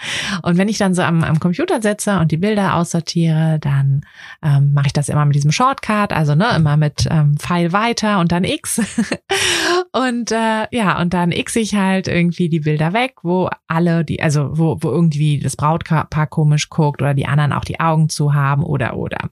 Und 0.44 0.60
wenn 0.60 0.70
ich 0.70 0.78
dann 0.78 0.94
so 0.94 1.02
am, 1.02 1.24
am 1.24 1.40
Computer 1.40 1.82
sitze 1.82 2.20
und 2.20 2.32
die 2.32 2.38
Bilder 2.38 2.76
aussortiere, 2.76 3.58
dann 3.60 4.06
ähm, 4.44 4.74
mache 4.74 4.88
ich 4.88 4.94
das 4.94 5.10
immer 5.10 5.26
mit 5.26 5.36
diesem 5.36 5.52
Shortcut, 5.52 6.14
also 6.14 6.36
ne, 6.36 6.56
immer 6.56 6.78
mit 6.78 7.08
ähm, 7.10 7.36
Pfeil 7.38 7.74
weiter 7.74 8.20
und 8.20 8.32
dann 8.32 8.44
X. 8.44 8.80
und 9.92 10.32
äh, 10.32 10.68
ja, 10.70 11.02
und 11.02 11.16
dann 11.16 11.32
X 11.32 11.56
ich 11.56 11.74
halt 11.74 12.08
irgendwie 12.08 12.48
die 12.48 12.60
Bilder 12.60 12.94
weg, 12.94 13.16
wo 13.24 13.50
alle, 13.68 14.06
die, 14.06 14.22
also 14.22 14.56
wo, 14.56 14.78
wo 14.82 14.92
irgendwie 14.92 15.40
das 15.40 15.56
Brautpaar 15.56 16.28
komisch 16.28 16.70
guckt 16.70 17.02
oder 17.02 17.16
die 17.16 17.26
anderen 17.26 17.54
auch 17.54 17.66
die 17.66 17.80
Augen 17.80 18.10
zu 18.10 18.36
haben 18.36 18.64
oder 18.64 18.98
oder. 18.98 19.32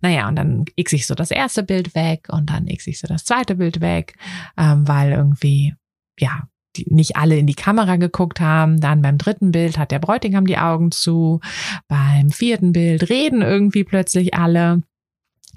Naja, 0.00 0.26
und 0.26 0.34
dann 0.34 0.64
X 0.74 0.92
ich 0.92 1.06
so 1.06 1.14
das 1.14 1.30
erste 1.30 1.62
Bild 1.62 1.94
weg 1.94 2.26
und 2.30 2.50
dann 2.50 2.66
X 2.66 2.88
ich 2.88 2.98
so 2.98 3.06
das 3.06 3.24
zweite 3.24 3.54
Bild 3.54 3.80
weg, 3.80 4.16
ähm, 4.58 4.88
weil 4.88 5.12
irgendwie 5.12 5.74
ja, 6.18 6.48
nicht 6.88 7.16
alle 7.16 7.36
in 7.36 7.46
die 7.46 7.54
Kamera 7.54 7.96
geguckt 7.96 8.40
haben. 8.40 8.80
Dann 8.80 9.02
beim 9.02 9.18
dritten 9.18 9.52
Bild 9.52 9.78
hat 9.78 9.90
der 9.90 9.98
Bräutigam 9.98 10.46
die 10.46 10.58
Augen 10.58 10.92
zu. 10.92 11.40
Beim 11.88 12.30
vierten 12.30 12.72
Bild 12.72 13.08
reden 13.08 13.42
irgendwie 13.42 13.84
plötzlich 13.84 14.34
alle. 14.34 14.82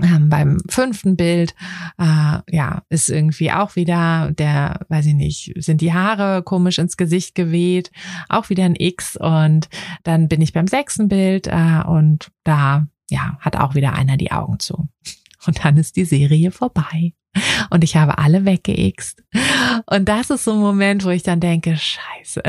Ähm, 0.02 0.30
beim 0.30 0.60
fünften 0.70 1.18
Bild, 1.18 1.54
äh, 1.98 2.40
ja, 2.50 2.84
ist 2.90 3.10
irgendwie 3.10 3.52
auch 3.52 3.76
wieder 3.76 4.32
der, 4.32 4.86
weiß 4.88 5.08
ich 5.08 5.14
nicht, 5.14 5.54
sind 5.58 5.82
die 5.82 5.94
Haare 5.94 6.42
komisch 6.42 6.78
ins 6.80 6.96
Gesicht 6.96 7.36
geweht, 7.36 7.92
auch 8.30 8.50
wieder 8.50 8.64
ein 8.64 8.78
X 8.78 9.18
und 9.18 9.68
dann 10.04 10.30
bin 10.30 10.42
ich 10.42 10.54
beim 10.54 10.68
sechsten 10.68 11.10
Bild 11.10 11.48
äh, 11.48 11.84
und 11.86 12.32
da, 12.46 12.88
ja, 13.10 13.38
hat 13.42 13.58
auch 13.58 13.76
wieder 13.76 13.94
einer 13.94 14.16
die 14.16 14.32
Augen 14.32 14.60
zu. 14.60 14.88
Und 15.46 15.66
dann 15.66 15.76
ist 15.76 15.98
die 15.98 16.06
Serie 16.06 16.52
vorbei 16.52 17.14
und 17.70 17.84
ich 17.84 17.96
habe 17.96 18.18
alle 18.18 18.46
weggeixt. 18.46 19.24
Und 19.86 20.10
das 20.10 20.30
ist 20.30 20.44
so 20.44 20.54
ein 20.54 20.60
Moment, 20.60 21.06
wo 21.06 21.10
ich 21.10 21.24
dann 21.24 21.40
denke, 21.40 21.78
scheiße, 21.78 22.42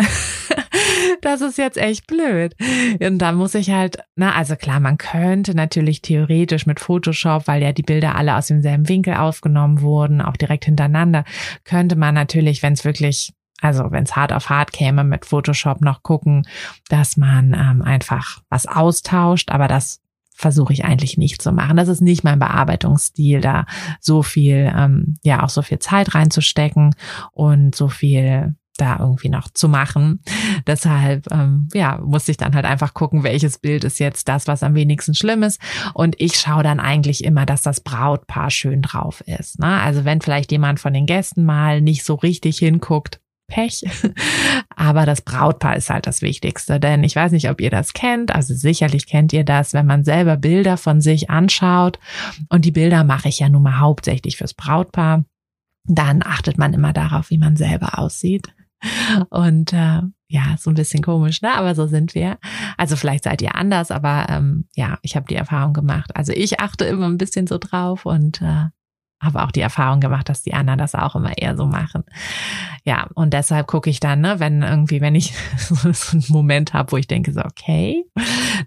das 1.22 1.40
ist 1.40 1.58
jetzt 1.58 1.76
echt 1.76 2.06
blöd. 2.06 2.54
Und 3.00 3.18
da 3.18 3.32
muss 3.32 3.54
ich 3.54 3.70
halt, 3.70 3.98
na, 4.16 4.34
also 4.34 4.56
klar, 4.56 4.80
man 4.80 4.98
könnte 4.98 5.54
natürlich 5.54 6.02
theoretisch 6.02 6.66
mit 6.66 6.80
Photoshop, 6.80 7.46
weil 7.46 7.62
ja 7.62 7.72
die 7.72 7.82
Bilder 7.82 8.14
alle 8.14 8.36
aus 8.36 8.46
demselben 8.48 8.88
Winkel 8.88 9.14
aufgenommen 9.14 9.80
wurden, 9.82 10.20
auch 10.20 10.36
direkt 10.36 10.64
hintereinander, 10.64 11.24
könnte 11.64 11.96
man 11.96 12.14
natürlich, 12.14 12.62
wenn 12.62 12.72
es 12.72 12.84
wirklich 12.84 13.32
also 13.62 13.90
wenn 13.90 14.04
es 14.04 14.16
hart 14.16 14.32
auf 14.32 14.48
hart 14.48 14.72
käme, 14.72 15.04
mit 15.04 15.26
Photoshop 15.26 15.82
noch 15.82 16.02
gucken, 16.02 16.46
dass 16.88 17.18
man 17.18 17.52
ähm, 17.52 17.82
einfach 17.82 18.40
was 18.48 18.66
austauscht, 18.66 19.50
aber 19.50 19.68
das 19.68 20.00
versuche 20.40 20.72
ich 20.72 20.84
eigentlich 20.84 21.18
nicht 21.18 21.42
zu 21.42 21.52
machen. 21.52 21.76
Das 21.76 21.88
ist 21.88 22.00
nicht 22.00 22.24
mein 22.24 22.38
Bearbeitungsstil, 22.38 23.40
da 23.40 23.66
so 24.00 24.22
viel, 24.22 24.72
ähm, 24.74 25.18
ja, 25.22 25.42
auch 25.42 25.50
so 25.50 25.62
viel 25.62 25.78
Zeit 25.78 26.14
reinzustecken 26.14 26.94
und 27.32 27.74
so 27.74 27.88
viel 27.88 28.54
da 28.78 28.98
irgendwie 28.98 29.28
noch 29.28 29.50
zu 29.50 29.68
machen. 29.68 30.20
Deshalb, 30.66 31.30
ähm, 31.30 31.68
ja, 31.74 31.98
musste 32.02 32.30
ich 32.30 32.38
dann 32.38 32.54
halt 32.54 32.64
einfach 32.64 32.94
gucken, 32.94 33.22
welches 33.22 33.58
Bild 33.58 33.84
ist 33.84 33.98
jetzt 33.98 34.28
das, 34.28 34.46
was 34.46 34.62
am 34.62 34.74
wenigsten 34.74 35.14
schlimm 35.14 35.42
ist. 35.42 35.60
Und 35.92 36.18
ich 36.18 36.36
schaue 36.36 36.62
dann 36.62 36.80
eigentlich 36.80 37.22
immer, 37.24 37.44
dass 37.44 37.60
das 37.60 37.80
Brautpaar 37.80 38.50
schön 38.50 38.80
drauf 38.80 39.22
ist. 39.26 39.58
Ne? 39.58 39.80
Also 39.80 40.06
wenn 40.06 40.22
vielleicht 40.22 40.50
jemand 40.50 40.80
von 40.80 40.94
den 40.94 41.04
Gästen 41.04 41.44
mal 41.44 41.82
nicht 41.82 42.04
so 42.04 42.14
richtig 42.14 42.58
hinguckt, 42.58 43.20
Pech. 43.50 43.84
Aber 44.76 45.04
das 45.04 45.20
Brautpaar 45.20 45.76
ist 45.76 45.90
halt 45.90 46.06
das 46.06 46.22
Wichtigste, 46.22 46.80
denn 46.80 47.04
ich 47.04 47.14
weiß 47.14 47.32
nicht, 47.32 47.50
ob 47.50 47.60
ihr 47.60 47.70
das 47.70 47.92
kennt. 47.92 48.34
Also 48.34 48.54
sicherlich 48.54 49.06
kennt 49.06 49.32
ihr 49.34 49.44
das, 49.44 49.74
wenn 49.74 49.84
man 49.84 50.04
selber 50.04 50.38
Bilder 50.38 50.78
von 50.78 51.02
sich 51.02 51.28
anschaut. 51.28 51.98
Und 52.48 52.64
die 52.64 52.70
Bilder 52.70 53.04
mache 53.04 53.28
ich 53.28 53.40
ja 53.40 53.48
nun 53.50 53.62
mal 53.62 53.78
hauptsächlich 53.78 54.38
fürs 54.38 54.54
Brautpaar. 54.54 55.24
Dann 55.84 56.22
achtet 56.24 56.56
man 56.56 56.72
immer 56.72 56.92
darauf, 56.94 57.30
wie 57.30 57.38
man 57.38 57.56
selber 57.56 57.98
aussieht. 57.98 58.48
Und 59.28 59.72
äh, 59.72 60.00
ja, 60.28 60.56
so 60.58 60.70
ein 60.70 60.74
bisschen 60.74 61.02
komisch, 61.02 61.42
ne? 61.42 61.52
Aber 61.54 61.74
so 61.74 61.86
sind 61.86 62.14
wir. 62.14 62.38
Also 62.76 62.96
vielleicht 62.96 63.24
seid 63.24 63.42
ihr 63.42 63.56
anders, 63.56 63.90
aber 63.90 64.26
ähm, 64.28 64.66
ja, 64.74 64.98
ich 65.02 65.16
habe 65.16 65.26
die 65.26 65.34
Erfahrung 65.34 65.72
gemacht. 65.72 66.10
Also 66.14 66.32
ich 66.32 66.60
achte 66.60 66.84
immer 66.84 67.06
ein 67.06 67.18
bisschen 67.18 67.46
so 67.46 67.58
drauf 67.58 68.06
und 68.06 68.40
äh, 68.40 68.66
habe 69.20 69.42
auch 69.42 69.50
die 69.50 69.60
Erfahrung 69.60 70.00
gemacht, 70.00 70.28
dass 70.28 70.42
die 70.42 70.54
anderen 70.54 70.78
das 70.78 70.94
auch 70.94 71.14
immer 71.14 71.36
eher 71.36 71.56
so 71.56 71.66
machen. 71.66 72.04
Ja, 72.84 73.08
und 73.14 73.34
deshalb 73.34 73.66
gucke 73.66 73.90
ich 73.90 74.00
dann, 74.00 74.22
ne, 74.22 74.40
wenn 74.40 74.62
irgendwie, 74.62 75.00
wenn 75.00 75.14
ich 75.14 75.34
so, 75.58 75.88
einen 76.12 76.24
Moment 76.28 76.72
habe, 76.72 76.92
wo 76.92 76.96
ich 76.96 77.06
denke, 77.06 77.32
so, 77.32 77.44
okay, 77.44 78.04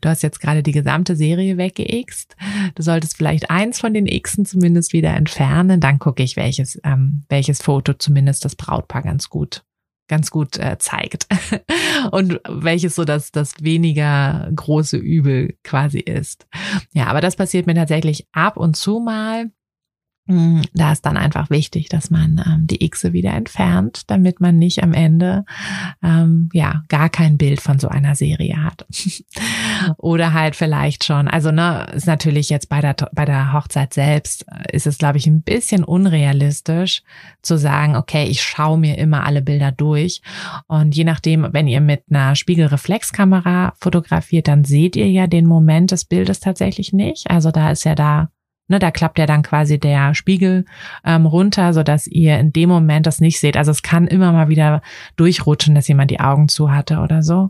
du 0.01 0.09
hast 0.09 0.21
jetzt 0.21 0.39
gerade 0.39 0.61
die 0.61 0.71
gesamte 0.71 1.15
Serie 1.15 1.57
weggeixt, 1.57 2.35
du 2.75 2.83
solltest 2.83 3.17
vielleicht 3.17 3.49
eins 3.49 3.79
von 3.79 3.93
den 3.93 4.05
Xen 4.05 4.45
zumindest 4.45 4.93
wieder 4.93 5.15
entfernen, 5.15 5.79
dann 5.79 5.97
gucke 5.99 6.21
ich, 6.21 6.35
welches, 6.35 6.79
ähm, 6.83 7.23
welches 7.29 7.61
Foto 7.61 7.93
zumindest 7.93 8.45
das 8.45 8.55
Brautpaar 8.55 9.01
ganz 9.01 9.29
gut 9.29 9.63
ganz 10.09 10.31
gut 10.31 10.57
äh, 10.57 10.77
zeigt 10.79 11.27
und 12.11 12.39
welches 12.47 12.95
so 12.95 13.05
das 13.05 13.31
das 13.31 13.53
weniger 13.61 14.51
große 14.53 14.97
Übel 14.97 15.57
quasi 15.63 15.99
ist. 15.99 16.45
Ja, 16.91 17.07
aber 17.07 17.21
das 17.21 17.37
passiert 17.37 17.67
mir 17.67 17.73
tatsächlich 17.73 18.27
ab 18.33 18.57
und 18.57 18.75
zu 18.75 18.99
mal 18.99 19.49
da 20.25 20.93
ist 20.93 21.05
dann 21.05 21.17
einfach 21.17 21.49
wichtig, 21.49 21.89
dass 21.89 22.09
man 22.09 22.41
ähm, 22.47 22.65
die 22.65 22.89
Xe 22.89 23.11
wieder 23.11 23.33
entfernt, 23.33 24.03
damit 24.07 24.39
man 24.39 24.57
nicht 24.57 24.81
am 24.81 24.93
Ende 24.93 25.43
ähm, 26.01 26.49
ja 26.53 26.83
gar 26.87 27.09
kein 27.09 27.37
Bild 27.37 27.59
von 27.59 27.77
so 27.77 27.89
einer 27.89 28.15
Serie 28.15 28.63
hat. 28.63 28.85
Oder 29.97 30.31
halt 30.31 30.55
vielleicht 30.55 31.03
schon, 31.03 31.27
also 31.27 31.51
ne, 31.51 31.87
ist 31.93 32.07
natürlich 32.07 32.49
jetzt 32.49 32.69
bei 32.69 32.79
der 32.79 32.95
bei 33.11 33.25
der 33.25 33.51
Hochzeit 33.51 33.93
selbst 33.93 34.45
äh, 34.47 34.73
ist 34.73 34.87
es 34.87 34.97
glaube 34.97 35.17
ich 35.17 35.27
ein 35.27 35.41
bisschen 35.41 35.83
unrealistisch 35.83 37.03
zu 37.41 37.57
sagen, 37.57 37.97
okay, 37.97 38.23
ich 38.23 38.41
schaue 38.41 38.77
mir 38.77 38.97
immer 38.97 39.25
alle 39.25 39.41
Bilder 39.41 39.73
durch 39.73 40.21
und 40.67 40.95
je 40.95 41.03
nachdem, 41.03 41.49
wenn 41.51 41.67
ihr 41.67 41.81
mit 41.81 42.03
einer 42.09 42.37
Spiegelreflexkamera 42.37 43.73
fotografiert, 43.77 44.47
dann 44.47 44.63
seht 44.63 44.95
ihr 44.95 45.09
ja 45.09 45.27
den 45.27 45.47
Moment 45.47 45.91
des 45.91 46.05
Bildes 46.05 46.39
tatsächlich 46.39 46.93
nicht. 46.93 47.29
Also 47.29 47.51
da 47.51 47.71
ist 47.71 47.83
ja 47.83 47.95
da 47.95 48.29
Ne, 48.69 48.79
da 48.79 48.91
klappt 48.91 49.19
ja 49.19 49.25
dann 49.25 49.43
quasi 49.43 49.77
der 49.77 50.15
Spiegel 50.15 50.65
ähm, 51.03 51.25
runter, 51.25 51.73
so 51.73 51.83
dass 51.83 52.07
ihr 52.07 52.39
in 52.39 52.53
dem 52.53 52.69
Moment 52.69 53.05
das 53.05 53.19
nicht 53.19 53.39
seht. 53.39 53.57
Also 53.57 53.71
es 53.71 53.81
kann 53.81 54.07
immer 54.07 54.31
mal 54.31 54.47
wieder 54.47 54.81
durchrutschen, 55.17 55.75
dass 55.75 55.89
jemand 55.89 56.11
die 56.11 56.21
Augen 56.21 56.47
zu 56.47 56.71
hatte 56.71 56.99
oder 56.99 57.23
so. 57.23 57.49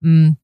Mhm. 0.00 0.38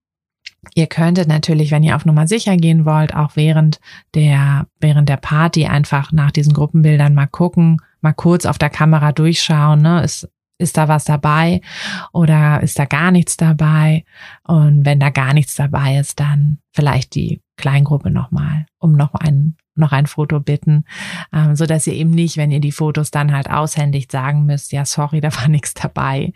Ihr 0.74 0.86
könntet 0.86 1.28
natürlich, 1.28 1.70
wenn 1.70 1.82
ihr 1.82 1.96
auf 1.96 2.04
Nummer 2.04 2.28
sicher 2.28 2.56
gehen 2.56 2.84
wollt, 2.84 3.14
auch 3.14 3.32
während 3.34 3.80
der, 4.14 4.66
während 4.80 5.08
der 5.08 5.16
Party 5.16 5.66
einfach 5.66 6.12
nach 6.12 6.30
diesen 6.30 6.52
Gruppenbildern 6.52 7.14
mal 7.14 7.26
gucken, 7.26 7.78
mal 8.00 8.12
kurz 8.12 8.46
auf 8.46 8.58
der 8.58 8.70
Kamera 8.70 9.12
durchschauen, 9.12 9.82
ne? 9.82 10.02
Ist, 10.02 10.28
ist 10.58 10.76
da 10.76 10.86
was 10.86 11.04
dabei 11.04 11.60
oder 12.12 12.62
ist 12.62 12.78
da 12.78 12.84
gar 12.84 13.10
nichts 13.10 13.36
dabei? 13.36 14.04
Und 14.44 14.84
wenn 14.84 15.00
da 15.00 15.10
gar 15.10 15.34
nichts 15.34 15.56
dabei 15.56 15.96
ist, 15.98 16.20
dann 16.20 16.58
vielleicht 16.72 17.16
die 17.16 17.40
Kleingruppe 17.56 18.10
nochmal, 18.10 18.66
um 18.78 18.92
noch 18.92 19.14
einen 19.14 19.56
noch 19.74 19.92
ein 19.92 20.06
Foto 20.06 20.40
bitten, 20.40 20.84
ähm, 21.32 21.56
so 21.56 21.66
dass 21.66 21.86
ihr 21.86 21.94
eben 21.94 22.10
nicht, 22.10 22.36
wenn 22.36 22.50
ihr 22.50 22.60
die 22.60 22.72
Fotos 22.72 23.10
dann 23.10 23.32
halt 23.32 23.50
aushändigt, 23.50 24.12
sagen 24.12 24.44
müsst, 24.44 24.72
ja 24.72 24.84
sorry, 24.84 25.20
da 25.22 25.34
war 25.36 25.48
nichts 25.48 25.74
dabei, 25.74 26.32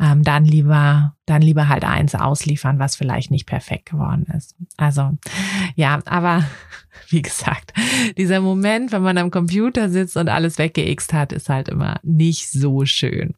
ähm, 0.00 0.22
dann 0.22 0.44
lieber 0.44 1.16
dann 1.26 1.42
lieber 1.42 1.68
halt 1.68 1.84
eins 1.84 2.14
ausliefern, 2.14 2.78
was 2.78 2.94
vielleicht 2.94 3.32
nicht 3.32 3.46
perfekt 3.46 3.90
geworden 3.90 4.26
ist. 4.36 4.54
Also 4.76 5.18
ja, 5.74 6.00
aber 6.06 6.44
wie 7.08 7.22
gesagt, 7.22 7.72
dieser 8.16 8.40
Moment, 8.40 8.92
wenn 8.92 9.02
man 9.02 9.18
am 9.18 9.32
Computer 9.32 9.90
sitzt 9.90 10.16
und 10.16 10.28
alles 10.28 10.58
weggeixt 10.58 11.12
hat, 11.12 11.32
ist 11.32 11.48
halt 11.48 11.68
immer 11.68 11.98
nicht 12.04 12.50
so 12.50 12.84
schön. 12.84 13.34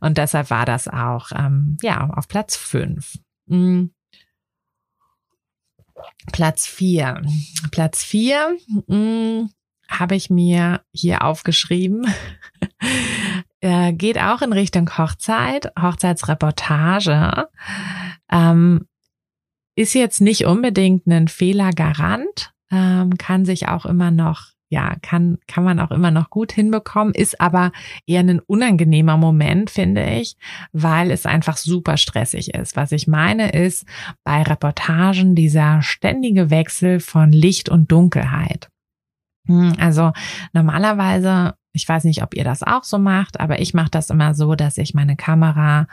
Und 0.00 0.18
deshalb 0.18 0.50
war 0.50 0.64
das 0.64 0.88
auch 0.88 1.30
ähm, 1.36 1.76
ja 1.82 2.08
auf 2.08 2.28
Platz 2.28 2.56
fünf. 2.56 3.18
Mhm. 3.46 3.90
Platz 6.32 6.66
vier. 6.66 7.22
Platz 7.70 8.02
vier 8.02 8.56
hm, 8.88 9.50
habe 9.88 10.14
ich 10.14 10.30
mir 10.30 10.82
hier 10.92 11.24
aufgeschrieben. 11.24 12.06
äh, 13.60 13.92
geht 13.92 14.18
auch 14.18 14.42
in 14.42 14.52
Richtung 14.52 14.90
Hochzeit, 14.96 15.72
Hochzeitsreportage. 15.80 17.48
Ähm, 18.30 18.86
ist 19.74 19.94
jetzt 19.94 20.20
nicht 20.20 20.46
unbedingt 20.46 21.06
ein 21.06 21.28
Fehlergarant, 21.28 22.52
ähm, 22.70 23.16
kann 23.18 23.44
sich 23.44 23.68
auch 23.68 23.86
immer 23.86 24.10
noch 24.10 24.51
ja, 24.72 24.96
kann, 25.02 25.36
kann 25.46 25.64
man 25.64 25.78
auch 25.80 25.90
immer 25.90 26.10
noch 26.10 26.30
gut 26.30 26.50
hinbekommen, 26.50 27.14
ist 27.14 27.42
aber 27.42 27.72
eher 28.06 28.20
ein 28.20 28.40
unangenehmer 28.40 29.18
Moment, 29.18 29.68
finde 29.68 30.02
ich, 30.02 30.38
weil 30.72 31.10
es 31.10 31.26
einfach 31.26 31.58
super 31.58 31.98
stressig 31.98 32.54
ist. 32.54 32.74
Was 32.74 32.90
ich 32.90 33.06
meine 33.06 33.52
ist, 33.52 33.84
bei 34.24 34.42
Reportagen 34.42 35.34
dieser 35.34 35.82
ständige 35.82 36.48
Wechsel 36.48 37.00
von 37.00 37.32
Licht 37.32 37.68
und 37.68 37.92
Dunkelheit. 37.92 38.70
Hm, 39.46 39.74
also 39.78 40.12
normalerweise, 40.54 41.52
ich 41.72 41.88
weiß 41.88 42.04
nicht, 42.04 42.22
ob 42.22 42.34
ihr 42.34 42.44
das 42.44 42.62
auch 42.62 42.84
so 42.84 42.98
macht, 42.98 43.40
aber 43.40 43.60
ich 43.60 43.74
mache 43.74 43.90
das 43.90 44.10
immer 44.10 44.34
so, 44.34 44.54
dass 44.54 44.78
ich 44.78 44.94
meine 44.94 45.16
Kamera 45.16 45.86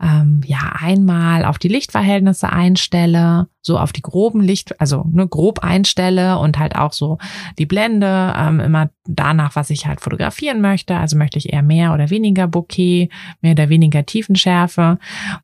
ähm, 0.00 0.42
ja 0.46 0.74
einmal 0.78 1.44
auf 1.44 1.58
die 1.58 1.68
Lichtverhältnisse 1.68 2.50
einstelle, 2.50 3.48
so 3.60 3.78
auf 3.78 3.92
die 3.92 4.00
groben 4.00 4.40
Licht, 4.40 4.80
also 4.80 4.98
nur 4.98 5.24
ne, 5.24 5.28
grob 5.28 5.58
einstelle 5.58 6.38
und 6.38 6.58
halt 6.58 6.76
auch 6.76 6.92
so 6.92 7.18
die 7.58 7.66
Blende 7.66 8.32
ähm, 8.36 8.60
immer 8.60 8.90
danach, 9.06 9.56
was 9.56 9.70
ich 9.70 9.86
halt 9.86 10.00
fotografieren 10.00 10.60
möchte. 10.60 10.96
Also 10.96 11.16
möchte 11.16 11.38
ich 11.38 11.52
eher 11.52 11.62
mehr 11.62 11.92
oder 11.92 12.10
weniger 12.10 12.46
Bouquet, 12.46 13.10
mehr 13.40 13.52
oder 13.52 13.68
weniger 13.68 14.06
Tiefenschärfe, 14.06 14.98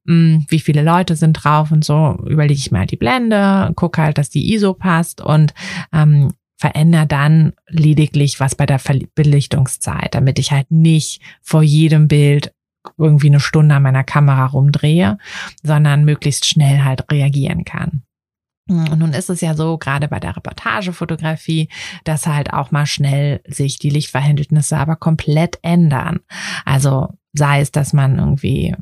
mh, 0.04 0.14
hm, 0.14 0.46
wie 0.48 0.60
viele 0.60 0.82
Leute 0.82 1.16
sind 1.16 1.32
drauf 1.32 1.72
und 1.72 1.84
so 1.84 2.16
überlege 2.26 2.58
ich 2.58 2.70
mir 2.70 2.80
halt 2.80 2.92
die 2.92 2.96
Blende, 2.96 3.72
gucke 3.74 4.02
halt, 4.02 4.18
dass 4.18 4.30
die 4.30 4.54
ISO 4.54 4.72
passt 4.72 5.20
und 5.20 5.52
ähm, 5.92 6.32
verändere 6.56 7.06
dann 7.06 7.52
lediglich 7.68 8.40
was 8.40 8.54
bei 8.54 8.66
der 8.66 8.80
Belichtungszeit, 9.14 10.14
damit 10.14 10.38
ich 10.38 10.52
halt 10.52 10.70
nicht 10.70 11.20
vor 11.42 11.62
jedem 11.62 12.08
Bild 12.08 12.52
irgendwie 12.98 13.28
eine 13.28 13.40
Stunde 13.40 13.74
an 13.74 13.82
meiner 13.82 14.04
Kamera 14.04 14.46
rumdrehe, 14.46 15.18
sondern 15.62 16.04
möglichst 16.04 16.46
schnell 16.46 16.84
halt 16.84 17.10
reagieren 17.10 17.64
kann. 17.64 18.02
Und 18.66 18.98
nun 18.98 19.12
ist 19.12 19.28
es 19.28 19.42
ja 19.42 19.54
so, 19.54 19.76
gerade 19.76 20.08
bei 20.08 20.20
der 20.20 20.36
Reportagefotografie, 20.36 21.68
dass 22.04 22.26
halt 22.26 22.52
auch 22.52 22.70
mal 22.70 22.86
schnell 22.86 23.42
sich 23.46 23.78
die 23.78 23.90
Lichtverhältnisse 23.90 24.78
aber 24.78 24.96
komplett 24.96 25.58
ändern. 25.62 26.20
Also 26.64 27.08
sei 27.34 27.60
es, 27.60 27.72
dass 27.72 27.92
man 27.92 28.18
irgendwie 28.18 28.74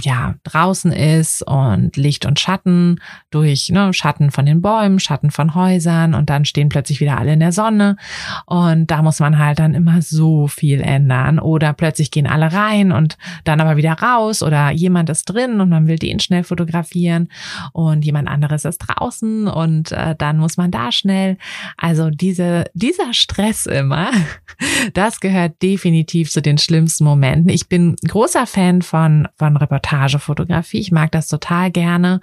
ja, 0.00 0.36
draußen 0.44 0.90
ist 0.90 1.42
und 1.42 1.96
Licht 1.96 2.24
und 2.24 2.40
Schatten 2.40 3.00
durch 3.30 3.68
ne, 3.68 3.92
Schatten 3.92 4.30
von 4.30 4.46
den 4.46 4.62
Bäumen, 4.62 4.98
Schatten 4.98 5.30
von 5.30 5.54
Häusern 5.54 6.14
und 6.14 6.30
dann 6.30 6.44
stehen 6.46 6.70
plötzlich 6.70 7.00
wieder 7.00 7.18
alle 7.18 7.34
in 7.34 7.40
der 7.40 7.52
Sonne 7.52 7.96
und 8.46 8.90
da 8.90 9.02
muss 9.02 9.20
man 9.20 9.38
halt 9.38 9.58
dann 9.58 9.74
immer 9.74 10.00
so 10.00 10.46
viel 10.46 10.80
ändern 10.80 11.38
oder 11.38 11.74
plötzlich 11.74 12.10
gehen 12.10 12.26
alle 12.26 12.52
rein 12.52 12.90
und 12.90 13.18
dann 13.44 13.60
aber 13.60 13.76
wieder 13.76 13.92
raus 13.92 14.42
oder 14.42 14.70
jemand 14.70 15.10
ist 15.10 15.26
drin 15.26 15.60
und 15.60 15.68
man 15.68 15.86
will 15.86 15.96
den 15.96 16.20
schnell 16.20 16.44
fotografieren 16.44 17.28
und 17.72 18.04
jemand 18.04 18.28
anderes 18.28 18.64
ist 18.64 18.78
draußen 18.78 19.46
und 19.46 19.92
äh, 19.92 20.14
dann 20.16 20.38
muss 20.38 20.56
man 20.56 20.70
da 20.70 20.90
schnell. 20.90 21.36
Also 21.76 22.08
diese, 22.08 22.64
dieser 22.72 23.12
Stress 23.12 23.66
immer, 23.66 24.10
das 24.94 25.20
gehört 25.20 25.62
definitiv 25.62 26.30
zu 26.30 26.40
den 26.40 26.56
schlimmsten 26.56 27.04
Momenten. 27.04 27.50
Ich 27.50 27.68
bin 27.68 27.96
großer 28.06 28.46
Fan 28.46 28.80
von, 28.80 29.28
von 29.36 29.56
Reportagen 29.56 29.81
Reportagefotografie. 29.82 30.78
Ich 30.78 30.92
mag 30.92 31.10
das 31.12 31.28
total 31.28 31.70
gerne, 31.70 32.20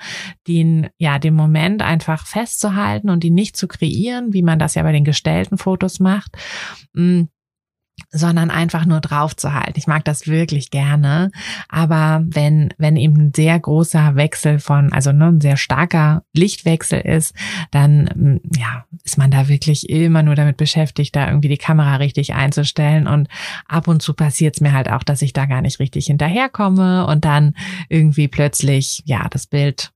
den, 0.48 0.90
ja, 0.98 1.20
den 1.20 1.34
Moment 1.34 1.82
einfach 1.82 2.26
festzuhalten 2.26 3.10
und 3.10 3.24
ihn 3.24 3.34
nicht 3.34 3.56
zu 3.56 3.68
kreieren, 3.68 4.34
wie 4.34 4.42
man 4.42 4.60
das 4.60 4.76
ja 4.76 4.84
bei 4.84 4.92
den 4.92 5.04
gestellten 5.04 5.58
Fotos 5.58 6.00
macht. 6.00 6.38
Mm, 6.94 7.24
sondern 8.12 8.50
einfach 8.50 8.86
nur 8.86 9.02
drauf 9.02 9.36
zu 9.36 9.54
halten. 9.54 9.74
Ich 9.76 9.88
mag 9.88 10.06
das 10.06 10.28
wirklich 10.28 10.72
gerne. 10.72 11.32
Aber 11.68 12.24
wenn, 12.26 12.74
wenn 12.78 12.96
eben 12.96 13.18
ein 13.18 13.32
sehr 13.36 13.60
großer 13.60 14.16
Wechsel 14.16 14.60
von, 14.60 14.92
also 14.94 15.12
ne, 15.12 15.28
ein 15.28 15.42
sehr 15.42 15.58
starker 15.58 16.24
Lichtwechsel 16.34 17.00
ist, 17.02 17.34
dann, 17.72 18.04
mm, 18.16 18.58
ja, 18.58 18.86
ist 19.04 19.18
man 19.18 19.32
da 19.32 19.48
wirklich 19.48 19.90
immer 19.90 20.24
nur 20.24 20.36
damit 20.36 20.58
beschäftigt, 20.58 21.16
da 21.16 21.28
irgendwie 21.28 21.50
die 21.50 21.58
Kamera 21.58 21.96
richtig 21.98 22.34
einzustellen. 22.34 23.08
Und 23.08 23.28
ab 23.68 23.88
und 23.88 24.02
zu 24.02 24.14
passiert 24.14 24.56
es 24.56 24.62
mir 24.62 24.74
halt 24.74 24.90
auch, 24.90 25.04
dass 25.04 25.22
ich 25.22 25.34
da 25.34 25.46
gar 25.46 25.62
nicht 25.62 25.80
richtig 25.80 26.08
hinterherkomme 26.08 27.06
und 27.08 27.26
dann 27.26 27.56
irgendwie 27.90 28.28
plötzlich, 28.28 29.04
ja, 29.06 29.28
das 29.30 29.48
Bild 29.48 29.92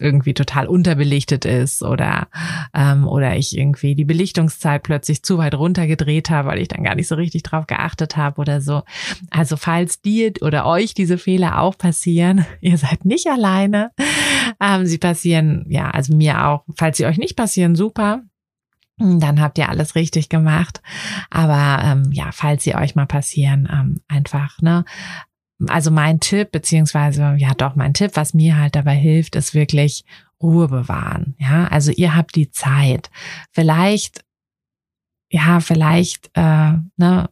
irgendwie 0.00 0.34
total 0.34 0.66
unterbelichtet 0.66 1.44
ist 1.44 1.82
oder 1.82 2.28
ähm, 2.74 3.06
oder 3.06 3.36
ich 3.36 3.56
irgendwie 3.56 3.94
die 3.94 4.04
Belichtungszeit 4.04 4.82
plötzlich 4.82 5.22
zu 5.22 5.38
weit 5.38 5.54
runtergedreht 5.54 6.30
habe, 6.30 6.48
weil 6.48 6.60
ich 6.60 6.68
dann 6.68 6.84
gar 6.84 6.94
nicht 6.94 7.08
so 7.08 7.14
richtig 7.14 7.42
drauf 7.42 7.66
geachtet 7.66 8.16
habe 8.16 8.40
oder 8.40 8.60
so. 8.60 8.82
Also 9.30 9.56
falls 9.56 10.00
dir 10.00 10.32
oder 10.40 10.66
euch 10.66 10.94
diese 10.94 11.18
Fehler 11.18 11.60
auch 11.60 11.76
passieren, 11.76 12.44
ihr 12.60 12.78
seid 12.78 13.04
nicht 13.04 13.26
alleine. 13.26 13.90
Ähm, 14.60 14.86
sie 14.86 14.98
passieren, 14.98 15.66
ja, 15.68 15.90
also 15.90 16.14
mir 16.14 16.46
auch. 16.46 16.64
Falls 16.76 16.96
sie 16.96 17.06
euch 17.06 17.18
nicht 17.18 17.36
passieren, 17.36 17.76
super 17.76 18.22
dann 18.98 19.40
habt 19.40 19.58
ihr 19.58 19.68
alles 19.68 19.94
richtig 19.94 20.28
gemacht. 20.28 20.82
Aber 21.30 21.82
ähm, 21.84 22.10
ja, 22.12 22.30
falls 22.32 22.64
sie 22.64 22.74
euch 22.74 22.96
mal 22.96 23.06
passieren, 23.06 23.68
ähm, 23.70 24.00
einfach 24.08 24.60
ne, 24.60 24.84
also 25.66 25.90
mein 25.90 26.20
Tipp, 26.20 26.52
beziehungsweise 26.52 27.34
ja 27.38 27.54
doch 27.54 27.74
mein 27.74 27.94
Tipp, 27.94 28.12
was 28.14 28.34
mir 28.34 28.56
halt 28.56 28.76
dabei 28.76 28.94
hilft, 28.94 29.36
ist 29.36 29.54
wirklich 29.54 30.04
Ruhe 30.40 30.68
bewahren. 30.68 31.34
Ja, 31.38 31.66
also 31.66 31.90
ihr 31.90 32.14
habt 32.14 32.36
die 32.36 32.50
Zeit. 32.50 33.10
Vielleicht, 33.50 34.24
ja, 35.30 35.60
vielleicht, 35.60 36.30
äh, 36.34 36.74
ne, 36.96 37.28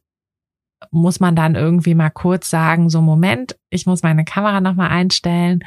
muss 0.91 1.21
man 1.21 1.37
dann 1.37 1.55
irgendwie 1.55 1.95
mal 1.95 2.11
kurz 2.11 2.51
sagen, 2.51 2.91
so 2.91 3.01
Moment, 3.01 3.57
ich 3.71 3.87
muss 3.87 4.03
meine 4.03 4.25
Kamera 4.25 4.61
nochmal 4.61 4.91
einstellen. 4.91 5.65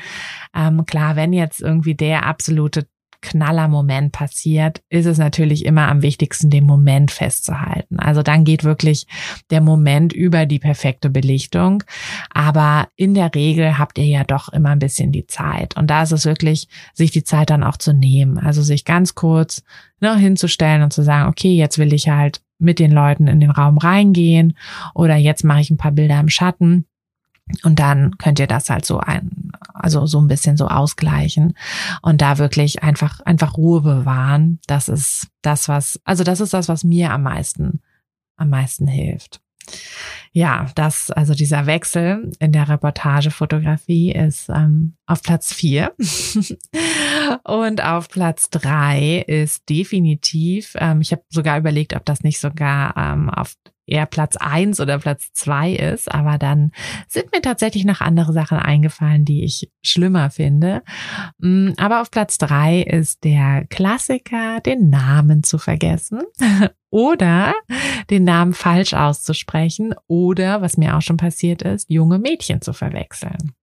Ähm, 0.53 0.85
klar, 0.85 1.15
wenn 1.15 1.33
jetzt 1.33 1.61
irgendwie 1.61 1.95
der 1.95 2.25
absolute 2.25 2.87
Knallermoment 3.21 4.11
passiert, 4.11 4.81
ist 4.89 5.05
es 5.05 5.17
natürlich 5.17 5.65
immer 5.65 5.87
am 5.89 6.01
wichtigsten, 6.01 6.49
den 6.49 6.65
Moment 6.65 7.11
festzuhalten. 7.11 7.99
Also 7.99 8.23
dann 8.23 8.43
geht 8.43 8.63
wirklich 8.63 9.07
der 9.49 9.61
Moment 9.61 10.13
über 10.13 10.45
die 10.45 10.59
perfekte 10.59 11.09
Belichtung. 11.09 11.83
Aber 12.29 12.87
in 12.95 13.13
der 13.13 13.33
Regel 13.35 13.77
habt 13.77 13.97
ihr 13.97 14.05
ja 14.05 14.23
doch 14.23 14.49
immer 14.49 14.69
ein 14.69 14.79
bisschen 14.79 15.11
die 15.11 15.27
Zeit. 15.27 15.75
Und 15.77 15.87
da 15.87 16.03
ist 16.03 16.11
es 16.11 16.25
wirklich, 16.25 16.67
sich 16.93 17.11
die 17.11 17.23
Zeit 17.23 17.49
dann 17.49 17.63
auch 17.63 17.77
zu 17.77 17.93
nehmen. 17.93 18.37
Also 18.37 18.61
sich 18.61 18.85
ganz 18.85 19.15
kurz 19.15 19.63
ne, 19.99 20.17
hinzustellen 20.17 20.83
und 20.83 20.93
zu 20.93 21.03
sagen, 21.03 21.29
okay, 21.29 21.55
jetzt 21.55 21.77
will 21.77 21.93
ich 21.93 22.09
halt 22.09 22.41
mit 22.57 22.79
den 22.79 22.91
Leuten 22.91 23.27
in 23.27 23.39
den 23.39 23.51
Raum 23.51 23.77
reingehen 23.77 24.57
oder 24.93 25.15
jetzt 25.15 25.43
mache 25.43 25.61
ich 25.61 25.69
ein 25.69 25.77
paar 25.77 25.93
Bilder 25.93 26.19
im 26.19 26.29
Schatten. 26.29 26.85
Und 27.63 27.79
dann 27.79 28.17
könnt 28.17 28.39
ihr 28.39 28.47
das 28.47 28.69
halt 28.69 28.85
so 28.85 28.99
ein, 28.99 29.51
also 29.73 30.05
so 30.05 30.19
ein 30.19 30.27
bisschen 30.27 30.57
so 30.57 30.67
ausgleichen 30.67 31.55
und 32.01 32.21
da 32.21 32.37
wirklich 32.37 32.83
einfach, 32.83 33.19
einfach 33.21 33.57
Ruhe 33.57 33.81
bewahren. 33.81 34.59
Das 34.67 34.89
ist 34.89 35.27
das, 35.41 35.67
was, 35.67 35.99
also 36.03 36.23
das 36.23 36.41
ist 36.41 36.53
das, 36.53 36.67
was 36.67 36.83
mir 36.83 37.11
am 37.11 37.23
meisten, 37.23 37.81
am 38.37 38.49
meisten 38.49 38.87
hilft. 38.87 39.41
Ja, 40.31 40.67
das, 40.75 41.11
also 41.11 41.33
dieser 41.33 41.65
Wechsel 41.65 42.31
in 42.39 42.51
der 42.51 42.69
Reportagefotografie 42.69 44.11
ist 44.11 44.49
ähm, 44.49 44.95
auf 45.05 45.23
Platz 45.23 45.53
vier 45.53 45.93
und 47.43 47.83
auf 47.83 48.09
Platz 48.09 48.49
drei 48.49 49.23
ist 49.27 49.67
definitiv, 49.69 50.75
ähm, 50.79 51.01
ich 51.01 51.11
habe 51.11 51.23
sogar 51.29 51.57
überlegt, 51.57 51.95
ob 51.95 52.05
das 52.05 52.21
nicht 52.21 52.39
sogar 52.39 52.95
ähm, 52.95 53.29
auf 53.29 53.55
eher 53.91 54.05
Platz 54.05 54.35
eins 54.37 54.79
oder 54.79 54.99
Platz 54.99 55.31
zwei 55.33 55.73
ist, 55.73 56.11
aber 56.11 56.37
dann 56.37 56.71
sind 57.07 57.31
mir 57.31 57.41
tatsächlich 57.41 57.85
noch 57.85 58.01
andere 58.01 58.33
Sachen 58.33 58.57
eingefallen, 58.57 59.25
die 59.25 59.43
ich 59.43 59.71
schlimmer 59.81 60.29
finde. 60.29 60.83
Mm, 61.39 61.71
aber 61.77 62.01
auf 62.01 62.11
Platz 62.11 62.37
drei 62.37 62.81
ist 62.81 63.23
der 63.23 63.65
Klassiker, 63.69 64.59
den 64.61 64.89
Namen 64.89 65.43
zu 65.43 65.57
vergessen 65.57 66.21
oder 66.89 67.53
den 68.09 68.23
Namen 68.23 68.53
falsch 68.53 68.93
auszusprechen 68.93 69.93
oder, 70.07 70.61
was 70.61 70.77
mir 70.77 70.97
auch 70.97 71.01
schon 71.01 71.17
passiert 71.17 71.61
ist, 71.61 71.89
junge 71.89 72.19
Mädchen 72.19 72.61
zu 72.61 72.73
verwechseln. 72.73 73.53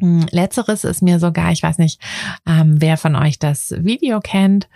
Hm, 0.00 0.26
letzteres 0.30 0.84
ist 0.84 1.02
mir 1.02 1.18
sogar, 1.18 1.50
ich 1.52 1.62
weiß 1.62 1.78
nicht, 1.78 2.00
ähm, 2.46 2.80
wer 2.80 2.96
von 2.96 3.16
euch 3.16 3.38
das 3.38 3.74
Video 3.78 4.20
kennt. 4.20 4.68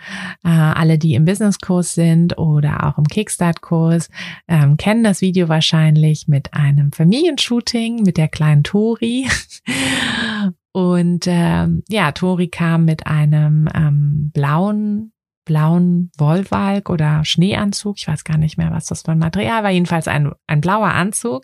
Äh, 0.43 0.49
alle, 0.49 0.97
die 0.97 1.15
im 1.15 1.25
Businesskurs 1.25 1.93
sind 1.93 2.37
oder 2.37 2.87
auch 2.87 2.97
im 2.97 3.05
Kickstart-Kurs, 3.05 4.09
ähm, 4.47 4.77
kennen 4.77 5.03
das 5.03 5.21
Video 5.21 5.47
wahrscheinlich 5.47 6.27
mit 6.27 6.53
einem 6.53 6.91
Familienshooting 6.91 8.03
mit 8.03 8.17
der 8.17 8.27
kleinen 8.27 8.63
Tori. 8.63 9.27
Und 10.73 11.25
ähm, 11.27 11.83
ja, 11.87 12.11
Tori 12.11 12.47
kam 12.47 12.85
mit 12.85 13.05
einem 13.05 13.69
ähm, 13.73 14.31
blauen 14.33 15.13
blauen 15.45 16.11
Wollwalk 16.17 16.89
oder 16.89 17.25
Schneeanzug. 17.25 17.97
Ich 17.97 18.07
weiß 18.07 18.23
gar 18.23 18.37
nicht 18.37 18.57
mehr, 18.57 18.71
was 18.71 18.85
das 18.85 19.01
für 19.01 19.11
ein 19.11 19.19
Material 19.19 19.63
war. 19.63 19.71
Jedenfalls 19.71 20.07
ein, 20.07 20.31
ein 20.47 20.61
blauer 20.61 20.89
Anzug. 20.89 21.43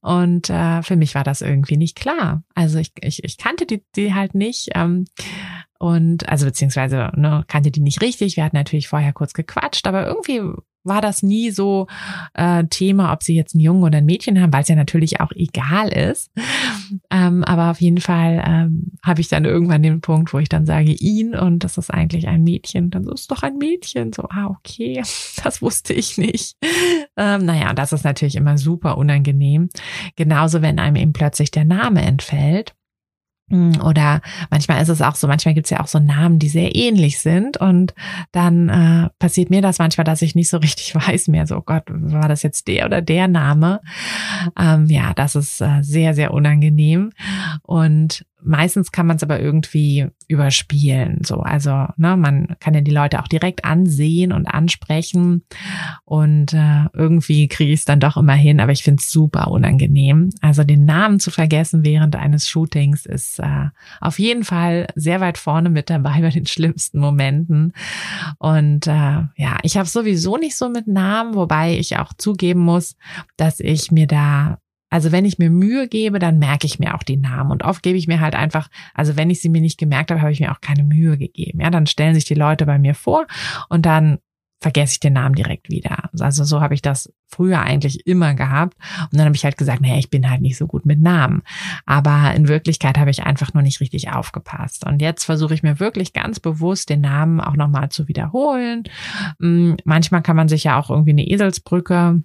Und 0.00 0.50
äh, 0.50 0.82
für 0.82 0.96
mich 0.96 1.14
war 1.14 1.24
das 1.24 1.40
irgendwie 1.40 1.76
nicht 1.76 1.96
klar. 1.96 2.42
Also 2.54 2.78
ich, 2.78 2.92
ich, 3.00 3.24
ich 3.24 3.38
kannte 3.38 3.66
die, 3.66 3.84
die 3.96 4.14
halt 4.14 4.34
nicht. 4.34 4.70
Ähm, 4.74 5.06
und 5.78 6.28
also 6.28 6.46
beziehungsweise 6.46 7.10
ne, 7.16 7.44
kannte 7.48 7.70
die 7.70 7.80
nicht 7.80 8.02
richtig. 8.02 8.36
Wir 8.36 8.44
hatten 8.44 8.56
natürlich 8.56 8.88
vorher 8.88 9.12
kurz 9.12 9.32
gequatscht, 9.32 9.86
aber 9.86 10.06
irgendwie 10.06 10.40
war 10.84 11.00
das 11.00 11.22
nie 11.22 11.50
so 11.50 11.86
äh, 12.34 12.64
Thema, 12.64 13.12
ob 13.12 13.22
sie 13.22 13.34
jetzt 13.34 13.54
einen 13.54 13.62
Jungen 13.62 13.82
oder 13.82 13.98
ein 13.98 14.06
Mädchen 14.06 14.40
haben, 14.40 14.52
weil 14.52 14.62
es 14.62 14.68
ja 14.68 14.74
natürlich 14.74 15.20
auch 15.20 15.32
egal 15.32 15.88
ist. 15.88 16.30
Ähm, 17.10 17.44
aber 17.44 17.70
auf 17.70 17.80
jeden 17.80 18.00
Fall 18.00 18.42
ähm, 18.46 18.92
habe 19.04 19.20
ich 19.20 19.28
dann 19.28 19.44
irgendwann 19.44 19.82
den 19.82 20.00
Punkt, 20.00 20.32
wo 20.32 20.38
ich 20.38 20.48
dann 20.48 20.66
sage 20.66 20.92
ihn 20.92 21.34
und 21.34 21.64
das 21.64 21.78
ist 21.78 21.90
eigentlich 21.90 22.28
ein 22.28 22.42
Mädchen. 22.42 22.90
Dann 22.90 23.04
so 23.04 23.12
ist 23.12 23.30
doch 23.30 23.42
ein 23.42 23.58
Mädchen. 23.58 24.12
So, 24.12 24.24
ah, 24.28 24.46
okay, 24.46 25.02
das 25.44 25.62
wusste 25.62 25.92
ich 25.92 26.18
nicht. 26.18 26.56
Ähm, 27.16 27.44
naja, 27.44 27.72
das 27.74 27.92
ist 27.92 28.04
natürlich 28.04 28.36
immer 28.36 28.58
super 28.58 28.98
unangenehm. 28.98 29.68
Genauso, 30.16 30.62
wenn 30.62 30.78
einem 30.78 30.96
eben 30.96 31.12
plötzlich 31.12 31.50
der 31.50 31.64
Name 31.64 32.02
entfällt. 32.02 32.74
Oder 33.52 34.20
manchmal 34.50 34.82
ist 34.82 34.88
es 34.88 35.02
auch 35.02 35.14
so, 35.14 35.26
manchmal 35.26 35.54
gibt 35.54 35.66
es 35.66 35.70
ja 35.70 35.80
auch 35.80 35.86
so 35.86 35.98
Namen, 35.98 36.38
die 36.38 36.48
sehr 36.48 36.74
ähnlich 36.74 37.20
sind. 37.20 37.56
Und 37.58 37.94
dann 38.32 38.68
äh, 38.68 39.10
passiert 39.18 39.50
mir 39.50 39.60
das 39.60 39.78
manchmal, 39.78 40.04
dass 40.04 40.22
ich 40.22 40.34
nicht 40.34 40.48
so 40.48 40.56
richtig 40.58 40.94
weiß 40.94 41.28
mehr, 41.28 41.46
so 41.46 41.56
oh 41.56 41.62
Gott, 41.64 41.84
war 41.88 42.28
das 42.28 42.42
jetzt 42.42 42.66
der 42.68 42.86
oder 42.86 43.02
der 43.02 43.28
Name? 43.28 43.80
Ähm, 44.58 44.86
ja, 44.86 45.12
das 45.14 45.36
ist 45.36 45.60
äh, 45.60 45.82
sehr, 45.82 46.14
sehr 46.14 46.32
unangenehm. 46.32 47.10
Und 47.62 48.24
Meistens 48.44 48.90
kann 48.90 49.06
man 49.06 49.16
es 49.16 49.22
aber 49.22 49.40
irgendwie 49.40 50.08
überspielen. 50.26 51.20
So, 51.24 51.40
also 51.40 51.86
ne, 51.96 52.16
man 52.16 52.56
kann 52.58 52.74
ja 52.74 52.80
die 52.80 52.90
Leute 52.90 53.20
auch 53.20 53.28
direkt 53.28 53.64
ansehen 53.64 54.32
und 54.32 54.46
ansprechen 54.46 55.44
und 56.04 56.52
äh, 56.52 56.86
irgendwie 56.92 57.46
kriege 57.46 57.72
ich 57.72 57.80
es 57.80 57.84
dann 57.84 58.00
doch 58.00 58.16
immer 58.16 58.34
hin. 58.34 58.58
Aber 58.58 58.72
ich 58.72 58.82
finde 58.82 59.00
es 59.00 59.12
super 59.12 59.48
unangenehm. 59.48 60.30
Also 60.40 60.64
den 60.64 60.84
Namen 60.84 61.20
zu 61.20 61.30
vergessen 61.30 61.84
während 61.84 62.16
eines 62.16 62.48
Shootings 62.48 63.06
ist 63.06 63.38
äh, 63.38 63.68
auf 64.00 64.18
jeden 64.18 64.42
Fall 64.42 64.88
sehr 64.96 65.20
weit 65.20 65.38
vorne 65.38 65.70
mit 65.70 65.88
dabei 65.88 66.20
bei 66.20 66.30
den 66.30 66.46
schlimmsten 66.46 66.98
Momenten. 66.98 67.72
Und 68.38 68.88
äh, 68.88 68.90
ja, 69.36 69.58
ich 69.62 69.76
habe 69.76 69.88
sowieso 69.88 70.36
nicht 70.36 70.56
so 70.56 70.68
mit 70.68 70.88
Namen, 70.88 71.34
wobei 71.34 71.78
ich 71.78 71.96
auch 71.98 72.12
zugeben 72.14 72.60
muss, 72.60 72.96
dass 73.36 73.60
ich 73.60 73.92
mir 73.92 74.08
da 74.08 74.58
also 74.92 75.10
wenn 75.10 75.24
ich 75.24 75.38
mir 75.38 75.48
Mühe 75.48 75.88
gebe, 75.88 76.18
dann 76.18 76.38
merke 76.38 76.66
ich 76.66 76.78
mir 76.78 76.94
auch 76.94 77.02
die 77.02 77.16
Namen. 77.16 77.50
Und 77.50 77.64
oft 77.64 77.82
gebe 77.82 77.96
ich 77.96 78.08
mir 78.08 78.20
halt 78.20 78.34
einfach, 78.34 78.68
also 78.92 79.16
wenn 79.16 79.30
ich 79.30 79.40
sie 79.40 79.48
mir 79.48 79.62
nicht 79.62 79.78
gemerkt 79.78 80.10
habe, 80.10 80.20
habe 80.20 80.32
ich 80.32 80.40
mir 80.40 80.52
auch 80.52 80.60
keine 80.60 80.84
Mühe 80.84 81.16
gegeben. 81.16 81.62
Ja, 81.62 81.70
dann 81.70 81.86
stellen 81.86 82.14
sich 82.14 82.26
die 82.26 82.34
Leute 82.34 82.66
bei 82.66 82.78
mir 82.78 82.94
vor 82.94 83.26
und 83.70 83.86
dann 83.86 84.18
vergesse 84.60 84.92
ich 84.92 85.00
den 85.00 85.14
Namen 85.14 85.34
direkt 85.34 85.70
wieder. 85.70 86.10
Also 86.20 86.44
so 86.44 86.60
habe 86.60 86.74
ich 86.74 86.82
das 86.82 87.10
früher 87.26 87.62
eigentlich 87.62 88.06
immer 88.06 88.34
gehabt. 88.34 88.76
Und 89.10 89.18
dann 89.18 89.24
habe 89.24 89.34
ich 89.34 89.44
halt 89.44 89.56
gesagt, 89.56 89.80
naja, 89.80 89.96
ich 89.96 90.10
bin 90.10 90.28
halt 90.28 90.42
nicht 90.42 90.58
so 90.58 90.66
gut 90.66 90.84
mit 90.84 91.00
Namen. 91.00 91.42
Aber 91.86 92.34
in 92.34 92.46
Wirklichkeit 92.46 92.98
habe 92.98 93.10
ich 93.10 93.22
einfach 93.22 93.54
nur 93.54 93.62
nicht 93.62 93.80
richtig 93.80 94.12
aufgepasst. 94.12 94.86
Und 94.86 95.00
jetzt 95.00 95.24
versuche 95.24 95.54
ich 95.54 95.62
mir 95.62 95.80
wirklich 95.80 96.12
ganz 96.12 96.38
bewusst 96.38 96.90
den 96.90 97.00
Namen 97.00 97.40
auch 97.40 97.56
nochmal 97.56 97.88
zu 97.88 98.08
wiederholen. 98.08 98.84
Hm, 99.40 99.78
manchmal 99.84 100.22
kann 100.22 100.36
man 100.36 100.48
sich 100.48 100.64
ja 100.64 100.78
auch 100.78 100.90
irgendwie 100.90 101.12
eine 101.12 101.26
Eselsbrücke 101.26 102.22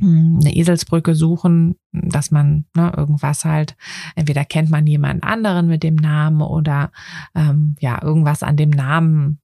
eine 0.00 0.54
Eselsbrücke 0.54 1.14
suchen, 1.14 1.76
dass 1.92 2.30
man 2.30 2.64
ne, 2.74 2.92
irgendwas 2.96 3.44
halt, 3.44 3.76
entweder 4.16 4.44
kennt 4.44 4.70
man 4.70 4.86
jemand 4.86 5.22
anderen 5.22 5.68
mit 5.68 5.82
dem 5.82 5.96
Namen 5.96 6.42
oder 6.42 6.90
ähm, 7.34 7.76
ja, 7.80 8.02
irgendwas 8.02 8.42
an 8.42 8.56
dem 8.56 8.70
Namen 8.70 9.40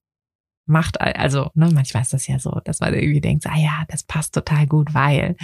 macht, 0.67 0.99
also 0.99 1.49
ne, 1.53 1.71
manchmal 1.73 2.03
ist 2.03 2.13
das 2.13 2.27
ja 2.27 2.39
so, 2.39 2.59
dass 2.65 2.81
man 2.81 2.93
irgendwie 2.93 3.21
denkt, 3.21 3.47
ah 3.47 3.57
ja, 3.57 3.85
das 3.87 4.03
passt 4.03 4.35
total 4.35 4.67
gut, 4.67 4.93
weil 4.93 5.35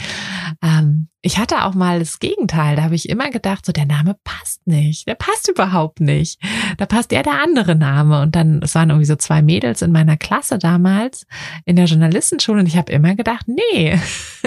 ähm, 0.62 1.08
ich 1.22 1.38
hatte 1.38 1.64
auch 1.64 1.74
mal 1.74 2.00
das 2.00 2.20
Gegenteil, 2.20 2.76
da 2.76 2.84
habe 2.84 2.96
ich 2.96 3.08
immer 3.08 3.30
gedacht, 3.30 3.66
so 3.66 3.72
der 3.72 3.86
Name 3.86 4.18
passt 4.26 4.68
nicht, 4.68 5.08
der 5.08 5.16
passt 5.16 5.48
überhaupt 5.48 6.02
nicht, 6.02 6.40
da 6.78 6.86
passt 6.86 7.14
eher 7.14 7.24
der 7.24 7.42
andere 7.42 7.76
Name. 7.76 8.22
Und 8.22 8.36
dann, 8.36 8.62
es 8.62 8.76
waren 8.76 8.90
irgendwie 8.90 9.06
so 9.06 9.16
zwei 9.16 9.42
Mädels 9.42 9.82
in 9.82 9.92
meiner 9.92 10.18
Klasse 10.18 10.60
damals 10.60 11.26
in 11.66 11.78
der 11.78 11.86
Journalistenschule 11.86 12.60
und 12.60 12.68
ich 12.68 12.76
habe 12.76 12.92
immer 12.92 13.16
gedacht, 13.16 13.46
nee, 13.48 13.98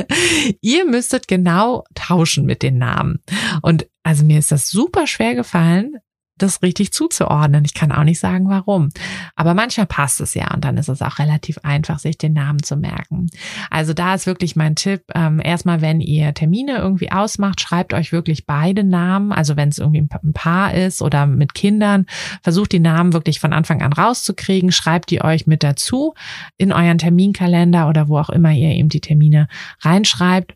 ihr 0.60 0.84
müsstet 0.84 1.28
genau 1.28 1.84
tauschen 1.94 2.44
mit 2.44 2.62
den 2.62 2.76
Namen. 2.76 3.22
Und 3.62 3.86
also 4.02 4.24
mir 4.24 4.38
ist 4.38 4.52
das 4.52 4.68
super 4.70 5.06
schwer 5.06 5.34
gefallen, 5.34 5.96
das 6.38 6.62
richtig 6.62 6.92
zuzuordnen. 6.92 7.64
Ich 7.64 7.74
kann 7.74 7.92
auch 7.92 8.04
nicht 8.04 8.20
sagen, 8.20 8.48
warum. 8.48 8.90
Aber 9.34 9.54
manchmal 9.54 9.86
passt 9.86 10.20
es 10.20 10.34
ja 10.34 10.52
und 10.52 10.64
dann 10.64 10.76
ist 10.76 10.88
es 10.88 11.02
auch 11.02 11.18
relativ 11.18 11.58
einfach, 11.62 11.98
sich 11.98 12.18
den 12.18 12.34
Namen 12.34 12.62
zu 12.62 12.76
merken. 12.76 13.28
Also 13.70 13.92
da 13.92 14.14
ist 14.14 14.26
wirklich 14.26 14.56
mein 14.56 14.76
Tipp. 14.76 15.02
Ähm, 15.14 15.40
erstmal, 15.42 15.80
wenn 15.80 16.00
ihr 16.00 16.34
Termine 16.34 16.78
irgendwie 16.78 17.10
ausmacht, 17.10 17.60
schreibt 17.60 17.94
euch 17.94 18.12
wirklich 18.12 18.46
beide 18.46 18.84
Namen. 18.84 19.32
Also 19.32 19.56
wenn 19.56 19.70
es 19.70 19.78
irgendwie 19.78 20.00
ein 20.00 20.32
Paar 20.32 20.74
ist 20.74 21.02
oder 21.02 21.26
mit 21.26 21.54
Kindern, 21.54 22.06
versucht 22.42 22.72
die 22.72 22.80
Namen 22.80 23.12
wirklich 23.12 23.40
von 23.40 23.52
Anfang 23.52 23.82
an 23.82 23.92
rauszukriegen. 23.92 24.72
Schreibt 24.72 25.10
die 25.10 25.22
euch 25.22 25.46
mit 25.46 25.62
dazu 25.62 26.14
in 26.58 26.72
euren 26.72 26.98
Terminkalender 26.98 27.88
oder 27.88 28.08
wo 28.08 28.18
auch 28.18 28.30
immer 28.30 28.52
ihr 28.52 28.70
eben 28.70 28.88
die 28.88 29.00
Termine 29.00 29.48
reinschreibt. 29.80 30.54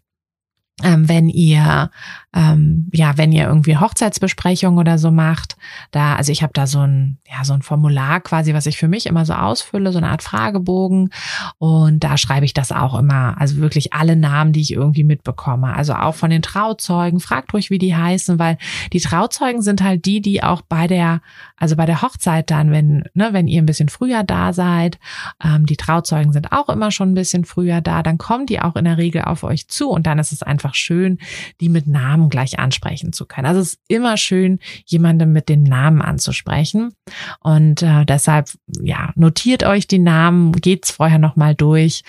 Ähm, 0.83 1.09
wenn 1.09 1.29
ihr 1.29 1.91
ähm, 2.33 2.89
ja, 2.93 3.19
wenn 3.19 3.33
ihr 3.33 3.47
irgendwie 3.47 3.77
Hochzeitsbesprechungen 3.77 4.79
oder 4.79 4.99
so 4.99 5.11
macht, 5.11 5.57
da, 5.91 6.15
also 6.15 6.31
ich 6.31 6.45
habe 6.45 6.53
da 6.53 6.69
so 6.69 6.79
ein, 6.79 7.19
ja, 7.29 7.45
so 7.45 7.55
ein 7.55 7.63
Formular 7.63 8.21
quasi, 8.21 8.55
was 8.55 8.67
ich 8.67 8.79
für 8.79 8.87
mich 8.87 9.07
immer 9.07 9.25
so 9.25 9.33
ausfülle, 9.33 9.91
so 9.91 9.99
eine 9.99 10.11
Art 10.11 10.23
Fragebogen. 10.23 11.11
Und 11.59 12.05
da 12.05 12.17
schreibe 12.17 12.45
ich 12.45 12.55
das 12.55 12.71
auch 12.71 12.97
immer, 12.97 13.41
also 13.41 13.57
wirklich 13.57 13.95
alle 13.95 14.15
Namen, 14.15 14.53
die 14.53 14.61
ich 14.61 14.73
irgendwie 14.73 15.03
mitbekomme. 15.03 15.75
Also 15.75 15.95
auch 15.95 16.15
von 16.15 16.31
den 16.31 16.43
Trauzeugen, 16.43 17.19
fragt 17.19 17.53
ruhig, 17.53 17.71
wie 17.71 17.79
die 17.79 17.97
heißen, 17.97 18.39
weil 18.39 18.59
die 18.93 19.01
Trauzeugen 19.01 19.63
sind 19.63 19.83
halt 19.83 20.05
die, 20.05 20.21
die 20.21 20.45
auch 20.45 20.63
bei 20.63 20.87
der, 20.87 21.23
also 21.57 21.75
bei 21.75 21.87
der 21.87 22.01
Hochzeit 22.01 22.53
dann, 22.53 22.71
wenn, 22.71 23.05
ne, 23.13 23.31
wenn 23.33 23.49
ihr 23.49 23.61
ein 23.61 23.67
bisschen 23.67 23.89
früher 23.89 24.23
da 24.23 24.53
seid, 24.53 25.01
ähm, 25.43 25.67
die 25.67 25.77
Trauzeugen 25.77 26.33
sind 26.33 26.53
auch 26.53 26.69
immer 26.69 26.93
schon 26.93 27.11
ein 27.11 27.15
bisschen 27.15 27.45
früher 27.45 27.81
da, 27.81 28.05
dann 28.05 28.19
kommen 28.19 28.47
die 28.47 28.61
auch 28.61 28.77
in 28.77 28.85
der 28.85 28.99
Regel 28.99 29.23
auf 29.23 29.43
euch 29.43 29.67
zu 29.67 29.91
und 29.91 30.07
dann 30.07 30.21
ist 30.21 30.31
es 30.31 30.45
einfach 30.45 30.70
schön, 30.75 31.19
die 31.61 31.69
mit 31.69 31.87
Namen 31.87 32.29
gleich 32.29 32.59
ansprechen 32.59 33.13
zu 33.13 33.27
können. 33.27 33.47
Also 33.47 33.61
es 33.61 33.75
ist 33.75 33.81
immer 33.89 34.17
schön, 34.17 34.59
jemandem 34.87 35.33
mit 35.33 35.49
den 35.49 35.63
Namen 35.63 36.03
anzusprechen. 36.03 36.93
Und 37.41 37.83
äh, 37.83 38.05
deshalb, 38.05 38.51
ja, 38.81 39.13
notiert 39.15 39.65
euch 39.65 39.87
die 39.87 39.99
Namen, 39.99 40.53
geht's 40.53 40.91
vorher 40.91 41.19
nochmal 41.19 41.55
durch 41.55 42.03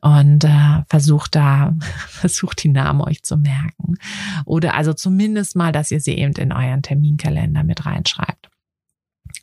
und 0.00 0.44
äh, 0.44 0.82
versucht 0.88 1.34
da, 1.34 1.74
versucht 2.08 2.62
die 2.62 2.68
Namen 2.68 3.00
euch 3.00 3.22
zu 3.22 3.36
merken. 3.36 3.96
Oder 4.44 4.74
also 4.74 4.92
zumindest 4.92 5.56
mal, 5.56 5.72
dass 5.72 5.90
ihr 5.90 6.00
sie 6.00 6.12
eben 6.12 6.34
in 6.34 6.52
euren 6.52 6.82
Terminkalender 6.82 7.64
mit 7.64 7.86
reinschreibt. 7.86 8.48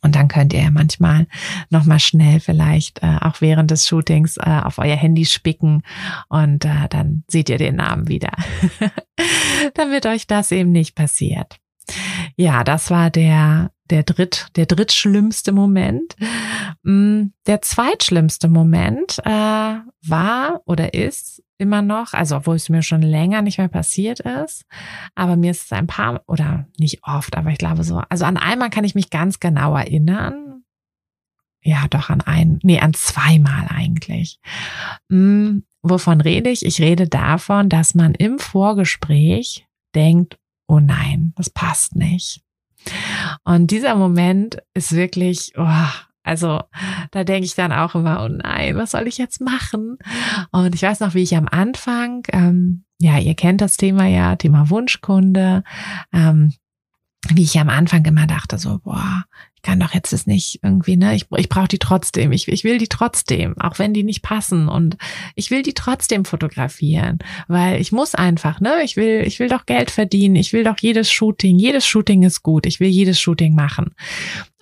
Und 0.04 0.14
dann 0.16 0.28
könnt 0.28 0.52
ihr 0.52 0.62
ja 0.62 0.70
manchmal 0.70 1.26
nochmal 1.70 1.98
schnell 1.98 2.38
vielleicht 2.38 3.02
äh, 3.02 3.16
auch 3.22 3.40
während 3.40 3.70
des 3.70 3.88
Shootings 3.88 4.36
äh, 4.36 4.60
auf 4.62 4.78
euer 4.78 4.96
Handy 4.96 5.24
spicken 5.24 5.82
und 6.28 6.66
äh, 6.66 6.88
dann 6.90 7.24
seht 7.26 7.48
ihr 7.48 7.56
den 7.56 7.76
Namen 7.76 8.06
wieder, 8.06 8.30
damit 9.74 10.04
euch 10.04 10.26
das 10.26 10.52
eben 10.52 10.72
nicht 10.72 10.94
passiert. 10.94 11.58
Ja, 12.36 12.64
das 12.64 12.90
war 12.90 13.10
der 13.10 13.70
der 13.90 14.02
dritt 14.02 14.48
der 14.56 14.66
drittschlimmste 14.66 15.52
Moment. 15.52 16.16
Mm, 16.82 17.26
der 17.46 17.62
zweitschlimmste 17.62 18.48
Moment 18.48 19.18
äh, 19.24 19.30
war 20.06 20.62
oder 20.64 20.94
ist 20.94 21.42
immer 21.58 21.82
noch, 21.82 22.14
also 22.14 22.36
obwohl 22.36 22.56
es 22.56 22.68
mir 22.68 22.82
schon 22.82 23.02
länger 23.02 23.42
nicht 23.42 23.58
mehr 23.58 23.68
passiert 23.68 24.20
ist, 24.20 24.64
aber 25.14 25.36
mir 25.36 25.50
ist 25.50 25.64
es 25.64 25.72
ein 25.72 25.86
paar 25.86 26.22
oder 26.26 26.66
nicht 26.78 27.00
oft, 27.04 27.36
aber 27.36 27.50
ich 27.50 27.58
glaube 27.58 27.84
so, 27.84 28.02
also 28.08 28.24
an 28.24 28.36
einmal 28.36 28.70
kann 28.70 28.84
ich 28.84 28.94
mich 28.94 29.10
ganz 29.10 29.40
genau 29.40 29.76
erinnern. 29.76 30.64
Ja, 31.62 31.86
doch 31.88 32.10
an 32.10 32.20
ein, 32.20 32.58
nee, 32.62 32.80
an 32.80 32.92
zweimal 32.92 33.66
eigentlich. 33.70 34.38
Hm, 35.10 35.64
wovon 35.82 36.20
rede 36.20 36.50
ich? 36.50 36.64
Ich 36.64 36.80
rede 36.80 37.08
davon, 37.08 37.70
dass 37.70 37.94
man 37.94 38.14
im 38.14 38.38
Vorgespräch 38.38 39.66
denkt, 39.94 40.38
oh 40.66 40.80
nein, 40.80 41.32
das 41.36 41.48
passt 41.48 41.96
nicht. 41.96 42.43
Und 43.44 43.70
dieser 43.70 43.94
Moment 43.94 44.58
ist 44.74 44.92
wirklich, 44.92 45.52
oh, 45.56 45.88
also 46.22 46.62
da 47.10 47.22
denke 47.24 47.44
ich 47.44 47.54
dann 47.54 47.72
auch 47.72 47.94
immer, 47.94 48.24
oh 48.24 48.28
nein, 48.28 48.76
was 48.76 48.92
soll 48.92 49.06
ich 49.06 49.18
jetzt 49.18 49.40
machen? 49.40 49.98
Und 50.50 50.74
ich 50.74 50.82
weiß 50.82 51.00
noch, 51.00 51.14
wie 51.14 51.22
ich 51.22 51.36
am 51.36 51.48
Anfang, 51.48 52.22
ähm, 52.32 52.84
ja, 52.98 53.18
ihr 53.18 53.34
kennt 53.34 53.60
das 53.60 53.76
Thema 53.76 54.06
ja, 54.06 54.34
Thema 54.36 54.70
Wunschkunde, 54.70 55.62
ähm, 56.12 56.54
wie 57.28 57.42
ich 57.42 57.58
am 57.58 57.68
Anfang 57.68 58.04
immer 58.04 58.26
dachte, 58.26 58.58
so, 58.58 58.78
boah, 58.78 59.24
kann 59.64 59.80
doch 59.80 59.94
jetzt 59.94 60.12
das 60.12 60.26
nicht 60.26 60.60
irgendwie, 60.62 60.96
ne, 60.96 61.16
ich, 61.16 61.26
ich 61.36 61.48
brauche 61.48 61.68
die 61.68 61.78
trotzdem, 61.78 62.30
ich, 62.32 62.46
ich 62.48 62.62
will 62.62 62.78
die 62.78 62.86
trotzdem, 62.86 63.58
auch 63.58 63.78
wenn 63.78 63.94
die 63.94 64.04
nicht 64.04 64.22
passen. 64.22 64.68
Und 64.68 64.96
ich 65.34 65.50
will 65.50 65.62
die 65.62 65.74
trotzdem 65.74 66.24
fotografieren, 66.24 67.18
weil 67.48 67.80
ich 67.80 67.90
muss 67.90 68.14
einfach, 68.14 68.60
ne, 68.60 68.82
ich 68.84 68.96
will, 68.96 69.24
ich 69.26 69.40
will 69.40 69.48
doch 69.48 69.66
Geld 69.66 69.90
verdienen, 69.90 70.36
ich 70.36 70.52
will 70.52 70.62
doch 70.64 70.76
jedes 70.80 71.10
Shooting, 71.10 71.58
jedes 71.58 71.86
Shooting 71.86 72.22
ist 72.22 72.42
gut, 72.42 72.66
ich 72.66 72.78
will 72.78 72.88
jedes 72.88 73.18
Shooting 73.18 73.54
machen. 73.54 73.94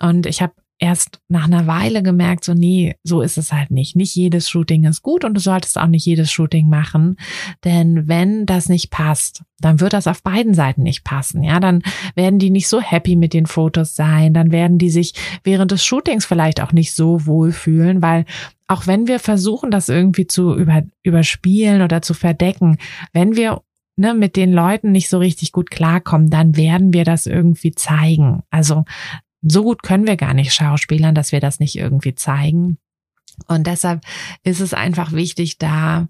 Und 0.01 0.27
ich 0.27 0.41
habe 0.41 0.55
erst 0.83 1.21
nach 1.29 1.45
einer 1.45 1.69
Weile 1.69 2.03
gemerkt, 2.03 2.43
so 2.43 2.55
nee, 2.55 2.97
so 3.05 3.23
ist 3.23 3.39
es 3.39 3.53
halt 3.53 3.71
nicht. 3.71 3.95
Nicht 3.95 4.17
jedes 4.17 4.51
Shooting 4.51 4.83
ist 4.83 5.03
gut 5.03 5.25
und 5.25 5.35
du 5.35 5.41
solltest 5.41 5.79
auch 5.79 5.87
nicht 5.87 6.05
jedes 6.05 6.33
Shooting 6.33 6.69
machen, 6.69 7.19
denn 7.65 8.09
wenn 8.09 8.47
das 8.47 8.69
nicht 8.69 8.91
passt, 8.91 9.45
dann 9.61 9.79
wird 9.79 9.93
das 9.93 10.09
auf 10.09 10.25
beiden 10.25 10.55
Seiten 10.55 10.83
nicht 10.83 11.05
passen. 11.05 11.45
Ja, 11.45 11.61
dann 11.61 11.83
werden 12.17 12.41
die 12.41 12.51
nicht 12.51 12.67
so 12.67 12.81
happy 12.81 13.15
mit 13.15 13.33
den 13.33 13.47
Fotos 13.47 13.95
sein, 13.95 14.35
dann 14.35 14.51
werden 14.51 14.79
die 14.79 14.91
sich 14.91 15.15
während 15.45 15.71
des 15.71 15.85
Shootings 15.85 16.27
vielleicht 16.27 16.61
auch 16.61 16.73
nicht 16.73 16.95
so 16.95 17.27
wohlfühlen, 17.27 18.03
weil 18.03 18.25
auch 18.67 18.89
wenn 18.89 19.07
wir 19.07 19.21
versuchen, 19.21 19.71
das 19.71 19.89
irgendwie 19.89 20.27
zu 20.27 20.53
über, 20.53 20.83
überspielen 21.05 21.83
oder 21.83 22.03
zu 22.03 22.13
verdecken, 22.13 22.79
wenn 23.13 23.37
wir 23.37 23.63
ne, 23.95 24.15
mit 24.15 24.35
den 24.35 24.53
Leuten 24.53 24.91
nicht 24.91 25.09
so 25.09 25.19
richtig 25.19 25.53
gut 25.53 25.71
klarkommen, 25.71 26.29
dann 26.29 26.57
werden 26.57 26.93
wir 26.93 27.05
das 27.05 27.27
irgendwie 27.27 27.73
zeigen. 27.73 28.43
Also 28.51 28.85
so 29.43 29.63
gut 29.63 29.83
können 29.83 30.07
wir 30.07 30.17
gar 30.17 30.35
nicht 30.35 30.55
schauspielern, 30.55 31.15
dass 31.15 31.33
wir 31.33 31.41
das 31.41 31.61
nicht 31.61 31.77
irgendwie 31.77 32.15
zeigen. 32.15 32.79
Und 33.49 33.67
deshalb 33.67 34.03
ist 34.45 34.61
es 34.61 34.75
einfach 34.75 35.13
wichtig, 35.13 35.59
da, 35.59 36.09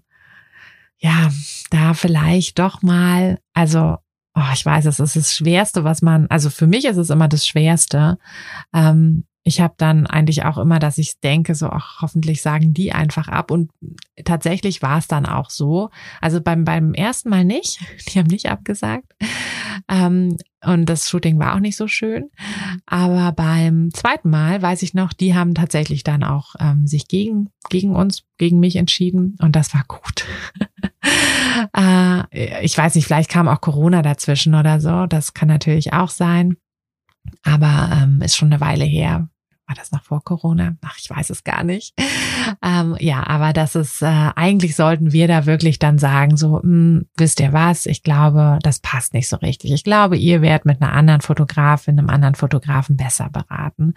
ja, 0.97 1.31
da 1.69 1.93
vielleicht 1.93 2.59
doch 2.59 2.81
mal, 2.81 3.39
also, 3.53 3.97
oh, 4.35 4.51
ich 4.53 4.65
weiß, 4.65 4.85
es 4.85 4.99
ist 4.99 5.15
das 5.15 5.35
Schwerste, 5.35 5.83
was 5.83 6.01
man, 6.01 6.27
also 6.27 6.49
für 6.49 6.67
mich 6.67 6.85
ist 6.85 6.97
es 6.97 7.09
immer 7.09 7.27
das 7.27 7.47
Schwerste, 7.47 8.17
ähm, 8.73 9.25
ich 9.45 9.59
habe 9.59 9.73
dann 9.77 10.07
eigentlich 10.07 10.45
auch 10.45 10.57
immer, 10.57 10.79
dass 10.79 10.97
ich 10.97 11.19
denke, 11.19 11.53
so 11.53 11.67
ach, 11.67 12.01
hoffentlich 12.01 12.41
sagen 12.41 12.73
die 12.73 12.93
einfach 12.93 13.27
ab. 13.27 13.51
Und 13.51 13.71
tatsächlich 14.23 14.81
war 14.81 14.97
es 14.97 15.07
dann 15.07 15.25
auch 15.25 15.49
so. 15.49 15.89
Also 16.21 16.39
beim, 16.39 16.63
beim 16.63 16.93
ersten 16.93 17.29
Mal 17.29 17.43
nicht. 17.43 17.79
Die 18.07 18.19
haben 18.19 18.27
nicht 18.27 18.49
abgesagt. 18.49 19.13
Ähm, 19.89 20.37
und 20.65 20.85
das 20.85 21.09
Shooting 21.09 21.39
war 21.39 21.55
auch 21.55 21.59
nicht 21.59 21.75
so 21.75 21.87
schön. 21.87 22.29
Aber 22.85 23.33
beim 23.33 23.93
zweiten 23.93 24.29
Mal 24.29 24.61
weiß 24.61 24.81
ich 24.81 24.93
noch, 24.93 25.11
die 25.11 25.35
haben 25.35 25.55
tatsächlich 25.55 26.03
dann 26.03 26.23
auch 26.23 26.55
ähm, 26.57 26.87
sich 26.87 27.09
gegen, 27.09 27.49
gegen 27.69 27.93
uns, 27.93 28.23
gegen 28.37 28.61
mich 28.61 28.77
entschieden. 28.77 29.35
Und 29.41 29.57
das 29.57 29.73
war 29.73 29.83
gut. 29.85 30.25
äh, 31.75 32.63
ich 32.63 32.77
weiß 32.77 32.95
nicht, 32.95 33.05
vielleicht 33.05 33.29
kam 33.29 33.49
auch 33.49 33.59
Corona 33.59 34.01
dazwischen 34.01 34.55
oder 34.55 34.79
so. 34.79 35.05
Das 35.05 35.33
kann 35.33 35.49
natürlich 35.49 35.91
auch 35.91 36.09
sein. 36.09 36.55
Aber 37.43 37.89
ähm, 38.01 38.21
ist 38.21 38.37
schon 38.37 38.53
eine 38.53 38.61
Weile 38.61 38.85
her 38.85 39.27
war 39.67 39.75
das 39.75 39.91
noch 39.91 40.03
vor 40.03 40.23
Corona? 40.23 40.75
Ach, 40.81 40.97
ich 40.99 41.09
weiß 41.09 41.29
es 41.29 41.43
gar 41.43 41.63
nicht. 41.63 41.93
Ähm, 42.61 42.97
ja, 42.99 43.25
aber 43.25 43.53
das 43.53 43.75
ist, 43.75 44.01
äh, 44.01 44.05
eigentlich 44.35 44.75
sollten 44.75 45.13
wir 45.13 45.27
da 45.27 45.45
wirklich 45.45 45.79
dann 45.79 45.97
sagen, 45.97 46.35
so, 46.35 46.57
mh, 46.57 46.61
hm, 46.63 47.05
wisst 47.15 47.39
ihr 47.39 47.53
was, 47.53 47.85
ich 47.85 48.03
glaube, 48.03 48.59
das 48.61 48.79
passt 48.79 49.13
nicht 49.13 49.29
so 49.29 49.37
richtig. 49.37 49.71
Ich 49.71 49.83
glaube, 49.83 50.17
ihr 50.17 50.41
werdet 50.41 50.65
mit 50.65 50.81
einer 50.81 50.91
anderen 50.91 51.21
Fotografin, 51.21 51.97
einem 51.97 52.09
anderen 52.09 52.35
Fotografen 52.35 52.97
besser 52.97 53.29
beraten. 53.29 53.93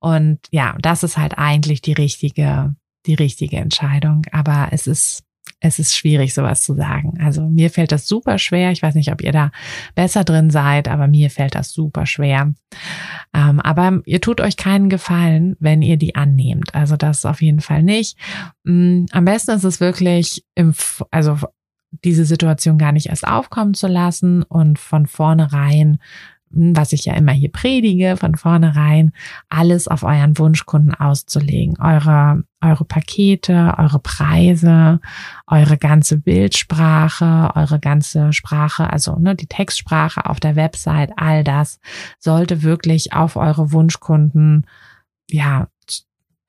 Und 0.00 0.40
ja, 0.50 0.74
das 0.80 1.04
ist 1.04 1.16
halt 1.16 1.38
eigentlich 1.38 1.80
die 1.80 1.92
richtige, 1.92 2.74
die 3.06 3.14
richtige 3.14 3.58
Entscheidung. 3.58 4.22
Aber 4.32 4.68
es 4.72 4.86
ist 4.86 5.25
es 5.66 5.78
ist 5.78 5.96
schwierig, 5.96 6.34
sowas 6.34 6.62
zu 6.62 6.74
sagen. 6.74 7.18
Also 7.20 7.48
mir 7.48 7.70
fällt 7.70 7.92
das 7.92 8.06
super 8.06 8.38
schwer. 8.38 8.70
Ich 8.70 8.82
weiß 8.82 8.94
nicht, 8.94 9.12
ob 9.12 9.22
ihr 9.22 9.32
da 9.32 9.50
besser 9.94 10.24
drin 10.24 10.50
seid, 10.50 10.88
aber 10.88 11.08
mir 11.08 11.30
fällt 11.30 11.54
das 11.54 11.72
super 11.72 12.06
schwer. 12.06 12.52
Ähm, 13.34 13.60
aber 13.60 14.00
ihr 14.06 14.20
tut 14.20 14.40
euch 14.40 14.56
keinen 14.56 14.88
Gefallen, 14.88 15.56
wenn 15.60 15.82
ihr 15.82 15.96
die 15.96 16.14
annehmt. 16.14 16.74
Also 16.74 16.96
das 16.96 17.26
auf 17.26 17.42
jeden 17.42 17.60
Fall 17.60 17.82
nicht. 17.82 18.16
Mm, 18.64 19.06
am 19.12 19.24
besten 19.24 19.52
ist 19.52 19.64
es 19.64 19.80
wirklich 19.80 20.44
im, 20.54 20.74
also 21.10 21.38
diese 22.04 22.24
Situation 22.24 22.78
gar 22.78 22.92
nicht 22.92 23.06
erst 23.06 23.26
aufkommen 23.26 23.74
zu 23.74 23.86
lassen 23.86 24.42
und 24.42 24.78
von 24.78 25.06
vornherein 25.06 25.98
was 26.50 26.92
ich 26.92 27.04
ja 27.04 27.14
immer 27.14 27.32
hier 27.32 27.50
predige, 27.50 28.16
von 28.16 28.36
vornherein 28.36 29.12
alles 29.48 29.88
auf 29.88 30.02
euren 30.04 30.38
Wunschkunden 30.38 30.94
auszulegen. 30.94 31.78
Eure, 31.80 32.44
eure 32.60 32.84
Pakete, 32.84 33.74
eure 33.76 33.98
Preise, 33.98 35.00
eure 35.46 35.76
ganze 35.76 36.18
Bildsprache, 36.18 37.50
eure 37.54 37.78
ganze 37.80 38.32
Sprache, 38.32 38.90
also 38.90 39.16
ne, 39.16 39.34
die 39.34 39.48
Textsprache 39.48 40.26
auf 40.26 40.40
der 40.40 40.56
Website, 40.56 41.12
all 41.16 41.44
das 41.44 41.80
sollte 42.18 42.62
wirklich 42.62 43.12
auf 43.12 43.36
eure 43.36 43.72
Wunschkunden, 43.72 44.66
ja, 45.28 45.68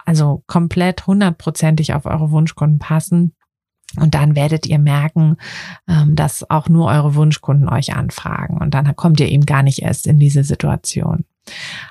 also 0.05 0.43
komplett 0.47 1.05
hundertprozentig 1.05 1.93
auf 1.93 2.05
eure 2.05 2.31
Wunschkunden 2.31 2.79
passen. 2.79 3.33
Und 3.99 4.15
dann 4.15 4.36
werdet 4.36 4.65
ihr 4.65 4.79
merken, 4.79 5.38
ähm, 5.88 6.15
dass 6.15 6.49
auch 6.49 6.69
nur 6.69 6.88
eure 6.88 7.15
Wunschkunden 7.15 7.69
euch 7.69 7.95
anfragen. 7.95 8.57
Und 8.57 8.73
dann 8.73 8.95
kommt 8.95 9.19
ihr 9.19 9.29
eben 9.29 9.45
gar 9.45 9.63
nicht 9.63 9.81
erst 9.81 10.07
in 10.07 10.19
diese 10.19 10.43
Situation. 10.43 11.25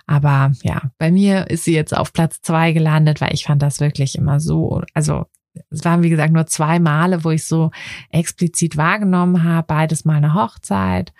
Aber 0.07 0.53
ja, 0.62 0.83
bei 0.99 1.11
mir 1.11 1.51
ist 1.51 1.64
sie 1.64 1.75
jetzt 1.75 1.97
auf 1.97 2.12
Platz 2.12 2.40
zwei 2.42 2.73
gelandet, 2.73 3.21
weil 3.21 3.33
ich 3.33 3.45
fand 3.45 3.62
das 3.62 3.81
wirklich 3.81 4.16
immer 4.16 4.40
so, 4.40 4.83
also 4.95 5.27
es 5.71 5.85
waren 5.85 6.03
wie 6.03 6.11
gesagt 6.11 6.33
nur 6.33 6.47
zwei 6.47 6.79
Male, 6.79 7.25
wo 7.25 7.31
ich 7.31 7.45
so 7.45 7.71
explizit 8.11 8.77
wahrgenommen 8.77 9.42
habe, 9.42 9.66
beides 9.66 10.05
mal 10.05 10.16
eine 10.16 10.35
Hochzeit. 10.35 11.12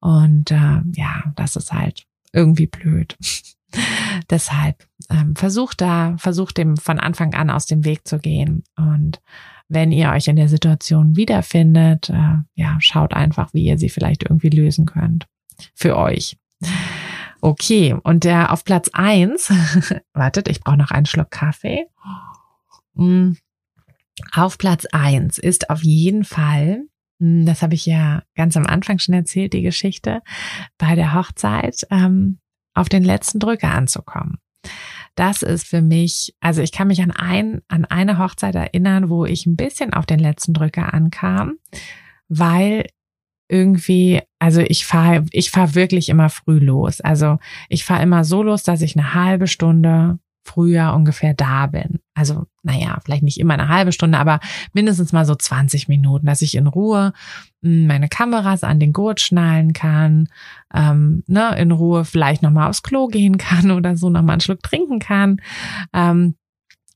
Und 0.00 0.50
äh, 0.50 0.80
ja, 0.94 1.24
das 1.36 1.56
ist 1.56 1.72
halt 1.72 2.04
irgendwie 2.32 2.66
blöd. 2.66 3.16
Deshalb 4.30 4.86
ähm, 5.10 5.34
versucht 5.36 5.80
da, 5.80 6.16
versucht 6.18 6.58
dem 6.58 6.76
von 6.76 6.98
Anfang 6.98 7.34
an 7.34 7.50
aus 7.50 7.66
dem 7.66 7.84
Weg 7.84 8.06
zu 8.06 8.18
gehen 8.18 8.64
und 8.76 9.20
wenn 9.72 9.92
ihr 9.92 10.10
euch 10.10 10.28
in 10.28 10.36
der 10.36 10.48
Situation 10.48 11.16
wiederfindet, 11.16 12.10
äh, 12.10 12.36
ja, 12.54 12.76
schaut 12.80 13.14
einfach, 13.14 13.52
wie 13.54 13.64
ihr 13.64 13.78
sie 13.78 13.88
vielleicht 13.88 14.24
irgendwie 14.24 14.50
lösen 14.50 14.86
könnt. 14.86 15.26
Für 15.74 15.96
euch. 15.96 16.36
Okay, 17.40 17.96
und 18.02 18.24
der 18.24 18.52
auf 18.52 18.64
Platz 18.64 18.88
eins, 18.92 19.50
wartet, 20.12 20.48
ich 20.48 20.60
brauche 20.60 20.76
noch 20.76 20.90
einen 20.90 21.06
Schluck 21.06 21.30
Kaffee. 21.30 21.86
Mm, 22.94 23.32
auf 24.32 24.58
Platz 24.58 24.86
eins 24.92 25.38
ist 25.38 25.70
auf 25.70 25.82
jeden 25.82 26.24
Fall, 26.24 26.84
mm, 27.18 27.46
das 27.46 27.62
habe 27.62 27.74
ich 27.74 27.86
ja 27.86 28.22
ganz 28.36 28.56
am 28.56 28.66
Anfang 28.66 28.98
schon 28.98 29.14
erzählt, 29.14 29.54
die 29.54 29.62
Geschichte, 29.62 30.20
bei 30.78 30.94
der 30.94 31.14
Hochzeit 31.14 31.86
ähm, 31.90 32.38
auf 32.74 32.88
den 32.88 33.02
letzten 33.02 33.40
Drücker 33.40 33.72
anzukommen 33.72 34.38
das 35.14 35.42
ist 35.42 35.66
für 35.66 35.82
mich, 35.82 36.34
also 36.40 36.62
ich 36.62 36.72
kann 36.72 36.88
mich 36.88 37.02
an 37.02 37.10
ein, 37.10 37.60
an 37.68 37.84
eine 37.84 38.18
Hochzeit 38.18 38.54
erinnern, 38.54 39.10
wo 39.10 39.24
ich 39.24 39.46
ein 39.46 39.56
bisschen 39.56 39.92
auf 39.92 40.06
den 40.06 40.18
letzten 40.18 40.54
Drücker 40.54 40.94
ankam, 40.94 41.58
weil 42.28 42.86
irgendwie, 43.48 44.22
also 44.38 44.62
ich 44.62 44.86
fahre, 44.86 45.26
ich 45.30 45.50
fahre 45.50 45.74
wirklich 45.74 46.08
immer 46.08 46.30
früh 46.30 46.58
los. 46.58 47.02
Also 47.02 47.38
ich 47.68 47.84
fahre 47.84 48.02
immer 48.02 48.24
so 48.24 48.42
los, 48.42 48.62
dass 48.62 48.80
ich 48.80 48.96
eine 48.96 49.12
halbe 49.12 49.46
Stunde 49.46 50.18
früher 50.44 50.92
ungefähr 50.94 51.34
da 51.34 51.66
bin. 51.66 52.00
Also, 52.14 52.46
naja, 52.62 52.98
vielleicht 53.04 53.22
nicht 53.22 53.38
immer 53.38 53.54
eine 53.54 53.68
halbe 53.68 53.92
Stunde, 53.92 54.18
aber 54.18 54.40
mindestens 54.72 55.12
mal 55.12 55.24
so 55.24 55.34
20 55.34 55.88
Minuten, 55.88 56.26
dass 56.26 56.42
ich 56.42 56.56
in 56.56 56.66
Ruhe 56.66 57.12
hm, 57.62 57.86
meine 57.86 58.08
Kameras 58.08 58.64
an 58.64 58.80
den 58.80 58.92
Gurt 58.92 59.20
schnallen 59.20 59.72
kann, 59.72 60.28
ähm, 60.74 61.22
ne, 61.26 61.56
in 61.58 61.70
Ruhe 61.70 62.04
vielleicht 62.04 62.42
nochmal 62.42 62.68
aufs 62.68 62.82
Klo 62.82 63.06
gehen 63.06 63.38
kann 63.38 63.70
oder 63.72 63.96
so, 63.96 64.10
nochmal 64.10 64.34
einen 64.34 64.40
Schluck 64.40 64.62
trinken 64.62 64.98
kann. 64.98 65.40
Ähm, 65.92 66.34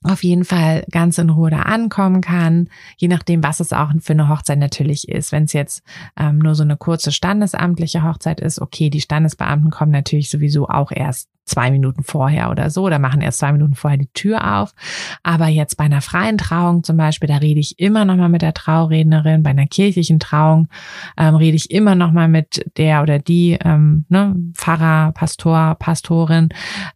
auf 0.03 0.23
jeden 0.23 0.45
Fall 0.45 0.85
ganz 0.91 1.19
in 1.19 1.31
Ruhe 1.31 1.51
da 1.51 1.63
ankommen 1.63 2.21
kann, 2.21 2.69
je 2.97 3.09
nachdem, 3.09 3.43
was 3.43 3.61
es 3.61 3.73
auch 3.73 3.91
für 4.01 4.13
eine 4.13 4.29
Hochzeit 4.29 4.59
natürlich 4.59 5.09
ist. 5.09 5.33
Wenn 5.33 5.45
es 5.45 5.53
jetzt 5.53 5.83
ähm, 6.17 6.39
nur 6.39 6.55
so 6.55 6.63
eine 6.63 6.77
kurze 6.77 7.11
standesamtliche 7.11 8.05
Hochzeit 8.05 8.41
ist, 8.41 8.61
okay, 8.61 8.91
die 8.91 9.01
Standesbeamten 9.01 9.71
kommen 9.71 9.91
natürlich 9.91 10.31
sowieso 10.31 10.69
auch 10.69 10.93
erst 10.93 11.29
zwei 11.47 11.71
Minuten 11.71 12.03
vorher 12.03 12.51
oder 12.51 12.71
so 12.71 12.83
oder 12.83 12.99
machen 12.99 13.21
erst 13.21 13.39
zwei 13.39 13.53
Minuten 13.53 13.75
vorher 13.75 13.99
die 13.99 14.11
Tür 14.13 14.59
auf. 14.59 14.75
Aber 15.23 15.47
jetzt 15.47 15.77
bei 15.77 15.85
einer 15.85 16.03
freien 16.03 16.39
Trauung 16.39 16.83
zum 16.83 16.97
Beispiel, 16.97 17.29
da 17.29 17.37
rede 17.37 17.61
ich 17.61 17.79
immer 17.79 18.05
noch 18.05 18.17
mal 18.17 18.29
mit 18.29 18.43
der 18.43 18.53
Traurednerin. 18.53 19.43
Bei 19.43 19.51
einer 19.51 19.67
kirchlichen 19.67 20.19
Trauung 20.19 20.69
ähm, 21.17 21.37
rede 21.37 21.57
ich 21.57 21.71
immer 21.71 21.95
noch 21.95 22.13
mal 22.13 22.29
mit 22.29 22.71
der 22.77 23.03
oder 23.03 23.21
die 23.21 23.57
ähm, 23.65 24.05
ne, 24.09 24.35
Pfarrer, 24.55 25.13
Pastor, 25.13 25.77
Pastorin. 25.79 26.49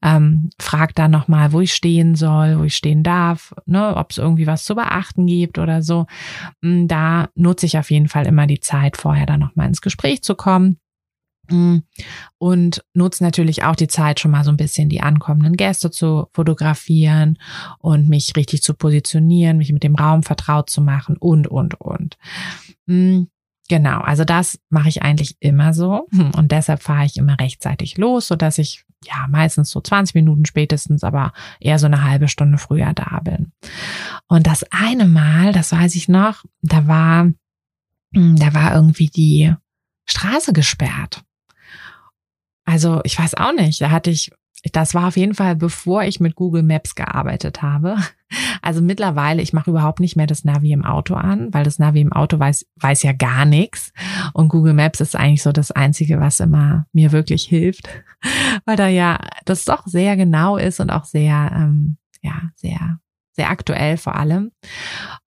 Ähm, 0.02 0.50
frag 0.58 0.94
da 0.96 1.08
noch 1.08 1.28
mal, 1.28 1.52
wo 1.52 1.60
ich 1.60 1.72
stehen 1.72 2.16
soll, 2.16 2.58
wo 2.58 2.64
ich 2.64 2.74
stehen 2.74 3.02
darf, 3.04 3.54
ne, 3.66 3.96
ob 3.96 4.10
es 4.10 4.18
irgendwie 4.18 4.48
was 4.48 4.64
zu 4.64 4.74
beachten 4.74 5.26
gibt 5.26 5.58
oder 5.58 5.82
so. 5.82 6.06
Mm, 6.60 6.88
da 6.88 7.28
nutze 7.36 7.66
ich 7.66 7.78
auf 7.78 7.90
jeden 7.90 8.08
Fall 8.08 8.26
immer 8.26 8.46
die 8.48 8.60
Zeit, 8.60 8.96
vorher 8.96 9.26
da 9.26 9.36
noch 9.36 9.54
mal 9.54 9.66
ins 9.66 9.80
Gespräch 9.80 10.22
zu 10.22 10.34
kommen 10.34 10.50
Mm. 10.60 10.89
Und 12.38 12.84
nutze 12.94 13.24
natürlich 13.24 13.64
auch 13.64 13.76
die 13.76 13.88
Zeit, 13.88 14.20
schon 14.20 14.30
mal 14.30 14.44
so 14.44 14.50
ein 14.50 14.56
bisschen 14.56 14.88
die 14.88 15.02
ankommenden 15.02 15.56
Gäste 15.56 15.90
zu 15.90 16.28
fotografieren 16.32 17.38
und 17.78 18.08
mich 18.08 18.34
richtig 18.36 18.62
zu 18.62 18.74
positionieren, 18.74 19.58
mich 19.58 19.72
mit 19.72 19.82
dem 19.82 19.94
Raum 19.94 20.22
vertraut 20.22 20.70
zu 20.70 20.80
machen 20.80 21.16
und, 21.16 21.46
und, 21.46 21.80
und. 21.80 22.18
Mm, 22.86 23.24
genau, 23.68 24.00
also 24.00 24.24
das 24.24 24.58
mache 24.68 24.88
ich 24.88 25.02
eigentlich 25.02 25.36
immer 25.40 25.74
so 25.74 26.06
und 26.36 26.52
deshalb 26.52 26.82
fahre 26.82 27.06
ich 27.06 27.16
immer 27.16 27.38
rechtzeitig 27.38 27.98
los, 27.98 28.28
so 28.28 28.36
dass 28.36 28.58
ich 28.58 28.84
ja 29.04 29.26
meistens 29.28 29.70
so 29.70 29.80
20 29.80 30.14
Minuten 30.14 30.44
spätestens, 30.44 31.04
aber 31.04 31.32
eher 31.58 31.78
so 31.78 31.86
eine 31.86 32.04
halbe 32.04 32.28
Stunde 32.28 32.58
früher 32.58 32.92
da 32.92 33.20
bin. 33.24 33.52
Und 34.28 34.46
das 34.46 34.64
eine 34.70 35.06
Mal, 35.06 35.52
das 35.52 35.72
weiß 35.72 35.94
ich 35.94 36.08
noch, 36.08 36.44
da 36.62 36.86
war, 36.86 37.24
mm, 38.12 38.36
da 38.36 38.54
war 38.54 38.74
irgendwie 38.74 39.08
die 39.08 39.54
Straße 40.06 40.52
gesperrt. 40.52 41.22
Also 42.64 43.01
ich 43.05 43.18
weiß 43.18 43.35
auch 43.35 43.53
nicht. 43.53 43.81
Da 43.81 43.90
hatte 43.90 44.11
ich, 44.11 44.31
das 44.73 44.94
war 44.94 45.09
auf 45.09 45.16
jeden 45.16 45.35
Fall, 45.35 45.57
bevor 45.57 46.03
ich 46.05 46.20
mit 46.20 46.35
Google 46.35 46.62
Maps 46.62 46.94
gearbeitet 46.94 47.62
habe. 47.62 47.96
Also 48.62 48.81
mittlerweile, 48.81 49.42
ich 49.42 49.53
mache 49.53 49.70
überhaupt 49.70 49.99
nicht 49.99 50.14
mehr 50.14 50.29
das 50.29 50.44
Navi 50.44 50.70
im 50.70 50.85
Auto 50.85 51.14
an, 51.14 51.53
weil 51.53 51.64
das 51.64 51.81
Navi 51.81 52.01
im 52.01 52.12
Auto 52.12 52.38
weiß, 52.38 52.64
weiß 52.77 53.03
ja 53.03 53.11
gar 53.12 53.44
nichts. 53.44 53.92
Und 54.35 54.46
Google 54.46 54.75
Maps 54.75 55.01
ist 55.01 55.16
eigentlich 55.16 55.42
so 55.42 55.51
das 55.51 55.73
Einzige, 55.73 56.20
was 56.20 56.38
immer 56.38 56.87
mir 56.92 57.11
wirklich 57.11 57.42
hilft, 57.42 57.88
weil 58.66 58.77
da 58.77 58.87
ja 58.87 59.18
das 59.46 59.64
doch 59.64 59.85
sehr 59.87 60.16
genau 60.16 60.59
ist 60.59 60.79
und 60.79 60.90
auch 60.90 61.07
sehr, 61.07 61.51
ähm, 61.53 61.96
ja, 62.23 62.51
sehr 62.55 63.01
sehr 63.40 63.50
aktuell 63.50 63.96
vor 63.96 64.16
allem. 64.16 64.53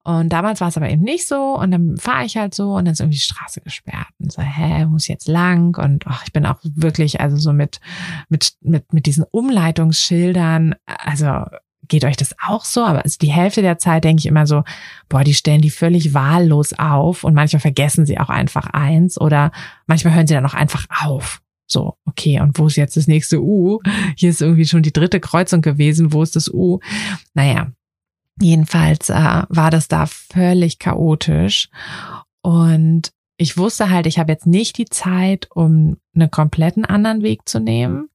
Und 0.04 0.28
damals 0.28 0.60
war 0.60 0.68
es 0.68 0.76
aber 0.76 0.88
eben 0.88 1.02
nicht 1.02 1.26
so. 1.26 1.58
Und 1.58 1.72
dann 1.72 1.96
fahre 1.96 2.24
ich 2.24 2.36
halt 2.36 2.54
so 2.54 2.74
und 2.74 2.84
dann 2.84 2.92
ist 2.92 3.00
irgendwie 3.00 3.16
die 3.16 3.22
Straße 3.22 3.60
gesperrt. 3.60 4.06
Und 4.20 4.30
so, 4.30 4.40
hä, 4.40 4.86
muss 4.86 5.08
jetzt 5.08 5.26
lang? 5.26 5.76
Und 5.76 6.06
ach, 6.06 6.22
ich 6.24 6.32
bin 6.32 6.46
auch 6.46 6.60
wirklich, 6.62 7.20
also 7.20 7.36
so 7.36 7.52
mit, 7.52 7.80
mit, 8.28 8.52
mit, 8.60 8.92
mit 8.92 9.06
diesen 9.06 9.24
Umleitungsschildern, 9.28 10.76
also 10.86 11.44
geht 11.88 12.04
euch 12.04 12.16
das 12.16 12.36
auch 12.40 12.64
so? 12.64 12.84
Aber 12.84 13.02
also 13.02 13.16
die 13.20 13.32
Hälfte 13.32 13.62
der 13.62 13.78
Zeit 13.78 14.04
denke 14.04 14.20
ich 14.20 14.26
immer 14.26 14.46
so, 14.46 14.62
boah, 15.08 15.24
die 15.24 15.34
stellen 15.34 15.60
die 15.60 15.70
völlig 15.70 16.14
wahllos 16.14 16.72
auf 16.72 17.24
und 17.24 17.34
manchmal 17.34 17.60
vergessen 17.60 18.06
sie 18.06 18.20
auch 18.20 18.30
einfach 18.30 18.68
eins 18.68 19.20
oder 19.20 19.50
manchmal 19.88 20.14
hören 20.14 20.28
sie 20.28 20.34
dann 20.34 20.46
auch 20.46 20.54
einfach 20.54 20.86
auf. 21.02 21.42
So, 21.66 21.96
okay, 22.04 22.40
und 22.40 22.58
wo 22.58 22.68
ist 22.68 22.76
jetzt 22.76 22.96
das 22.96 23.08
nächste 23.08 23.42
U? 23.42 23.80
Hier 24.16 24.30
ist 24.30 24.42
irgendwie 24.42 24.66
schon 24.66 24.82
die 24.82 24.92
dritte 24.92 25.18
Kreuzung 25.18 25.62
gewesen. 25.62 26.12
Wo 26.12 26.22
ist 26.22 26.36
das 26.36 26.48
U? 26.52 26.78
Naja, 27.32 27.72
Jedenfalls 28.40 29.10
äh, 29.10 29.42
war 29.48 29.70
das 29.70 29.88
da 29.88 30.06
völlig 30.06 30.78
chaotisch. 30.78 31.68
Und 32.42 33.12
ich 33.36 33.56
wusste 33.56 33.90
halt, 33.90 34.06
ich 34.06 34.18
habe 34.18 34.32
jetzt 34.32 34.46
nicht 34.46 34.78
die 34.78 34.86
Zeit, 34.86 35.48
um 35.54 35.96
einen 36.14 36.30
kompletten 36.30 36.84
anderen 36.84 37.22
Weg 37.22 37.48
zu 37.48 37.60
nehmen, 37.60 38.08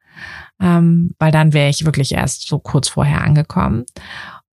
ähm, 0.62 1.16
weil 1.20 1.32
dann 1.32 1.54
wäre 1.54 1.70
ich 1.70 1.86
wirklich 1.86 2.14
erst 2.14 2.48
so 2.48 2.60
kurz 2.60 2.90
vorher 2.90 3.24
angekommen. 3.24 3.86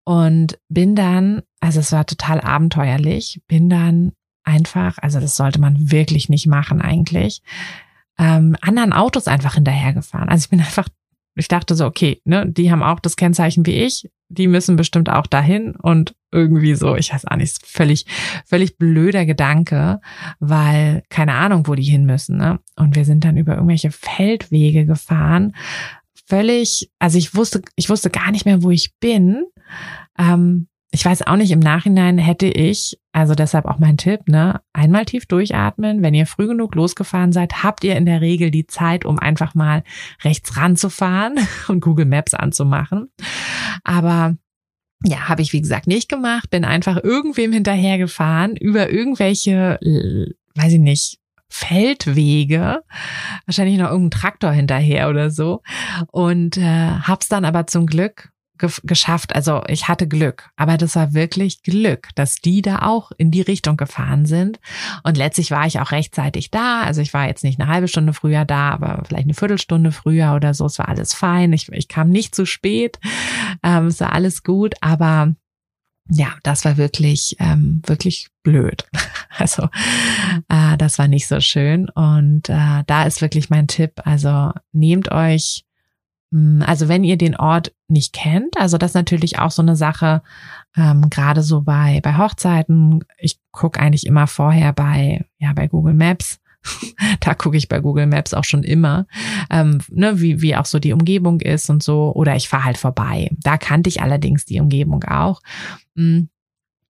Und 0.05 0.59
bin 0.69 0.95
dann, 0.95 1.43
also 1.61 1.81
es 1.81 1.91
war 1.91 2.07
total 2.07 2.41
abenteuerlich, 2.41 3.43
bin 3.49 3.69
dann 3.69 4.13
einfach, 4.45 4.99
also 4.99 5.19
das 5.19 5.35
sollte 5.35 5.61
man 5.61 5.91
wirklich 5.91 6.29
nicht 6.29 6.47
machen 6.47 6.81
eigentlich, 6.81 7.43
ähm, 8.19 8.57
anderen 8.61 8.93
Autos 8.93 9.27
einfach 9.27 9.55
hinterhergefahren. 9.55 10.29
Also 10.29 10.45
ich 10.45 10.51
bin 10.51 10.61
einfach 10.61 10.89
ich 11.37 11.49
dachte 11.49 11.75
so, 11.75 11.85
okay, 11.85 12.21
ne, 12.25 12.47
die 12.51 12.73
haben 12.73 12.83
auch 12.83 12.99
das 12.99 13.17
Kennzeichen 13.17 13.67
wie 13.67 13.83
ich, 13.83 14.09
die 14.29 14.49
müssen 14.49 14.77
bestimmt 14.77 15.09
auch 15.09 15.27
dahin 15.27 15.77
und 15.77 16.15
irgendwie 16.33 16.75
so, 16.75 16.97
ich 16.97 17.12
weiß 17.12 17.27
auch 17.27 17.37
nicht, 17.37 17.65
völlig, 17.65 18.07
völlig 18.45 18.77
blöder 18.77 19.25
Gedanke, 19.25 20.01
weil 20.41 21.03
keine 21.09 21.35
Ahnung, 21.35 21.67
wo 21.67 21.75
die 21.75 21.83
hin 21.83 22.05
müssen, 22.05 22.37
ne? 22.37 22.59
Und 22.77 22.97
wir 22.97 23.05
sind 23.05 23.25
dann 23.25 23.37
über 23.37 23.55
irgendwelche 23.55 23.91
Feldwege 23.91 24.87
gefahren, 24.87 25.55
völlig, 26.27 26.91
also 26.99 27.19
ich 27.19 27.35
wusste, 27.35 27.62
ich 27.77 27.89
wusste 27.89 28.11
gar 28.11 28.31
nicht 28.31 28.45
mehr, 28.47 28.62
wo 28.62 28.71
ich 28.71 28.97
bin. 28.99 29.45
Ähm, 30.19 30.69
ich 30.91 31.05
weiß 31.05 31.27
auch 31.27 31.37
nicht, 31.37 31.51
im 31.51 31.61
Nachhinein 31.61 32.19
hätte 32.19 32.47
ich, 32.47 32.99
also 33.17 33.35
deshalb 33.35 33.65
auch 33.65 33.79
mein 33.79 33.97
Tipp, 33.97 34.29
ne, 34.29 34.61
einmal 34.75 35.07
tief 35.07 35.25
durchatmen. 35.25 36.03
Wenn 36.03 36.13
ihr 36.13 36.27
früh 36.27 36.47
genug 36.47 36.75
losgefahren 36.75 37.33
seid, 37.33 37.63
habt 37.63 37.83
ihr 37.83 37.97
in 37.97 38.05
der 38.05 38.21
Regel 38.21 38.51
die 38.51 38.67
Zeit, 38.67 39.07
um 39.07 39.19
einfach 39.19 39.55
mal 39.55 39.85
rechts 40.23 40.59
ranzufahren 40.59 41.39
und 41.69 41.81
Google 41.81 42.05
Maps 42.05 42.35
anzumachen. 42.35 43.09
Aber 43.85 44.37
ja, 45.03 45.31
habe 45.31 45.41
ich 45.41 45.55
wie 45.55 45.63
gesagt 45.63 45.87
nicht 45.87 46.11
gemacht, 46.11 46.51
bin 46.51 46.67
einfach 46.67 47.03
irgendwem 47.03 47.53
hinterhergefahren 47.53 48.55
über 48.55 48.91
irgendwelche, 48.91 49.79
weiß 50.55 50.75
ich 50.75 50.81
nicht, 50.81 51.19
Feldwege, 51.49 52.83
wahrscheinlich 53.47 53.79
noch 53.79 53.91
irgendein 53.91 54.21
Traktor 54.21 54.53
hinterher 54.53 55.09
oder 55.09 55.31
so 55.31 55.63
und 56.13 56.59
äh, 56.59 56.91
hab's 57.01 57.29
dann 57.29 57.47
aber 57.47 57.67
zum 57.67 57.87
Glück 57.87 58.31
geschafft. 58.59 59.35
Also 59.35 59.62
ich 59.69 59.88
hatte 59.88 60.09
Glück, 60.09 60.51
aber 60.57 60.77
das 60.77 60.97
war 60.97 61.14
wirklich 61.14 61.62
Glück, 61.62 62.09
dass 62.14 62.37
die 62.37 62.62
da 62.62 62.81
auch 62.83 63.12
in 63.16 63.31
die 63.31 63.40
Richtung 63.40 63.77
gefahren 63.77 64.27
sind. 64.27 64.59
Und 65.03 65.16
letztlich 65.16 65.51
war 65.51 65.66
ich 65.66 65.81
auch 65.81 65.92
rechtzeitig 65.92 66.51
da. 66.51 66.83
Also 66.83 67.01
ich 67.01 67.14
war 67.14 67.27
jetzt 67.27 67.45
nicht 67.45 67.61
eine 67.61 67.71
halbe 67.71 67.88
Stunde 67.88 68.12
früher 68.12 68.45
da, 68.45 68.71
aber 68.71 69.03
vielleicht 69.07 69.25
eine 69.25 69.35
Viertelstunde 69.35 69.92
früher 69.92 70.35
oder 70.35 70.55
so. 70.55 70.66
Es 70.66 70.79
war 70.79 70.88
alles 70.88 71.14
fein. 71.14 71.53
Ich, 71.53 71.71
ich 71.73 71.88
kam 71.88 72.11
nicht 72.11 72.35
zu 72.35 72.47
spät. 72.47 72.99
Ähm, 73.62 73.87
es 73.87 74.01
war 74.01 74.12
alles 74.12 74.42
gut, 74.42 74.75
aber 74.81 75.35
ja, 76.09 76.35
das 76.45 76.64
war 76.64 76.77
wirklich, 76.77 77.37
ähm, 77.40 77.83
wirklich 77.87 78.29
blöd. 78.42 78.87
Also 79.38 79.64
äh, 80.49 80.79
das 80.79 80.99
war 80.99 81.09
nicht 81.09 81.29
so 81.29 81.40
schön. 81.40 81.90
Und 81.90 82.49
äh, 82.49 82.85
da 82.87 83.03
ist 83.03 83.21
wirklich 83.21 83.51
mein 83.51 83.66
Tipp. 83.66 84.01
Also 84.03 84.51
nehmt 84.73 85.12
euch 85.12 85.66
hm, 86.33 86.62
also 86.66 86.88
wenn 86.88 87.05
ihr 87.05 87.16
den 87.16 87.37
Ort 87.37 87.73
nicht 87.88 88.12
kennt, 88.12 88.57
also 88.57 88.79
das 88.79 88.94
natürlich 88.94 89.38
auch 89.38 89.51
so 89.51 89.62
eine 89.62 89.77
Sache, 89.77 90.22
ähm, 90.77 91.09
gerade 91.11 91.42
so 91.42 91.62
bei, 91.62 92.01
bei 92.03 92.16
Hochzeiten, 92.16 93.05
ich 93.18 93.38
gucke 93.53 93.81
eigentlich 93.81 94.07
immer 94.07 94.27
vorher 94.27 94.72
bei, 94.72 95.25
ja, 95.38 95.53
bei 95.53 95.68
Google 95.68 95.94
Maps, 95.94 96.40
da 97.20 97.35
gucke 97.35 97.57
ich 97.57 97.68
bei 97.68 97.81
Google 97.81 98.07
Maps 98.07 98.35
auch 98.35 98.44
schon 98.44 98.62
immer, 98.62 99.07
ähm, 99.51 99.81
ne, 99.88 100.20
wie, 100.20 100.42
wie 100.42 100.57
auch 100.57 100.66
so 100.66 100.79
die 100.79 100.92
Umgebung 100.92 101.40
ist 101.40 101.70
und 101.70 101.83
so, 101.83 102.12
oder 102.14 102.37
ich 102.37 102.49
fahre 102.49 102.64
halt 102.64 102.79
vorbei. 102.79 103.31
Da 103.38 103.57
kannte 103.57 103.88
ich 103.88 104.03
allerdings 104.03 104.44
die 104.44 104.61
Umgebung 104.61 105.05
auch. 105.05 105.40
Mhm. 105.94 106.29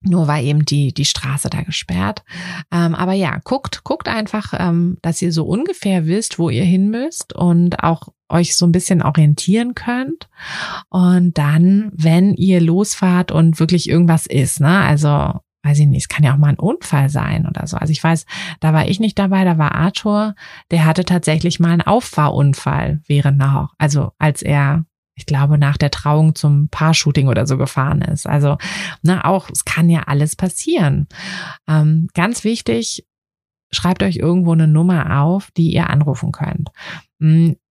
Nur 0.06 0.28
war 0.28 0.38
eben 0.38 0.66
die, 0.66 0.92
die 0.92 1.06
Straße 1.06 1.48
da 1.48 1.62
gesperrt. 1.62 2.24
Ähm, 2.70 2.94
aber 2.94 3.14
ja, 3.14 3.38
guckt, 3.42 3.84
guckt 3.84 4.06
einfach, 4.06 4.52
ähm, 4.56 4.98
dass 5.00 5.22
ihr 5.22 5.32
so 5.32 5.46
ungefähr 5.46 6.06
wisst, 6.06 6.38
wo 6.38 6.50
ihr 6.50 6.64
hin 6.64 6.90
müsst 6.90 7.32
und 7.32 7.82
auch 7.82 8.08
euch 8.34 8.56
so 8.56 8.66
ein 8.66 8.72
bisschen 8.72 9.02
orientieren 9.02 9.74
könnt. 9.74 10.28
Und 10.88 11.38
dann, 11.38 11.90
wenn 11.94 12.34
ihr 12.34 12.60
losfahrt 12.60 13.32
und 13.32 13.60
wirklich 13.60 13.88
irgendwas 13.88 14.26
ist, 14.26 14.60
ne, 14.60 14.80
also 14.80 15.40
weiß 15.64 15.78
ich 15.78 15.86
nicht, 15.86 16.02
es 16.02 16.08
kann 16.08 16.24
ja 16.24 16.34
auch 16.34 16.38
mal 16.38 16.48
ein 16.48 16.58
Unfall 16.58 17.08
sein 17.08 17.46
oder 17.46 17.66
so. 17.66 17.78
Also 17.78 17.90
ich 17.90 18.04
weiß, 18.04 18.26
da 18.60 18.74
war 18.74 18.86
ich 18.86 19.00
nicht 19.00 19.18
dabei, 19.18 19.44
da 19.44 19.56
war 19.56 19.74
Arthur, 19.74 20.34
der 20.70 20.84
hatte 20.84 21.04
tatsächlich 21.04 21.58
mal 21.58 21.70
einen 21.70 21.80
Auffahrunfall 21.80 23.00
während 23.06 23.38
nach, 23.38 23.72
also 23.78 24.12
als 24.18 24.42
er 24.42 24.84
ich 25.16 25.26
glaube, 25.26 25.58
nach 25.58 25.76
der 25.76 25.92
Trauung 25.92 26.34
zum 26.34 26.68
Paar-Shooting 26.68 27.28
oder 27.28 27.46
so 27.46 27.56
gefahren 27.56 28.02
ist. 28.02 28.26
Also, 28.26 28.58
ne, 29.02 29.24
auch, 29.24 29.48
es 29.48 29.64
kann 29.64 29.88
ja 29.88 30.02
alles 30.06 30.34
passieren. 30.34 31.06
Ähm, 31.68 32.08
ganz 32.14 32.42
wichtig, 32.42 33.06
schreibt 33.70 34.02
euch 34.02 34.16
irgendwo 34.16 34.52
eine 34.52 34.66
Nummer 34.66 35.20
auf, 35.20 35.50
die 35.52 35.72
ihr 35.72 35.88
anrufen 35.88 36.32
könnt. 36.32 36.70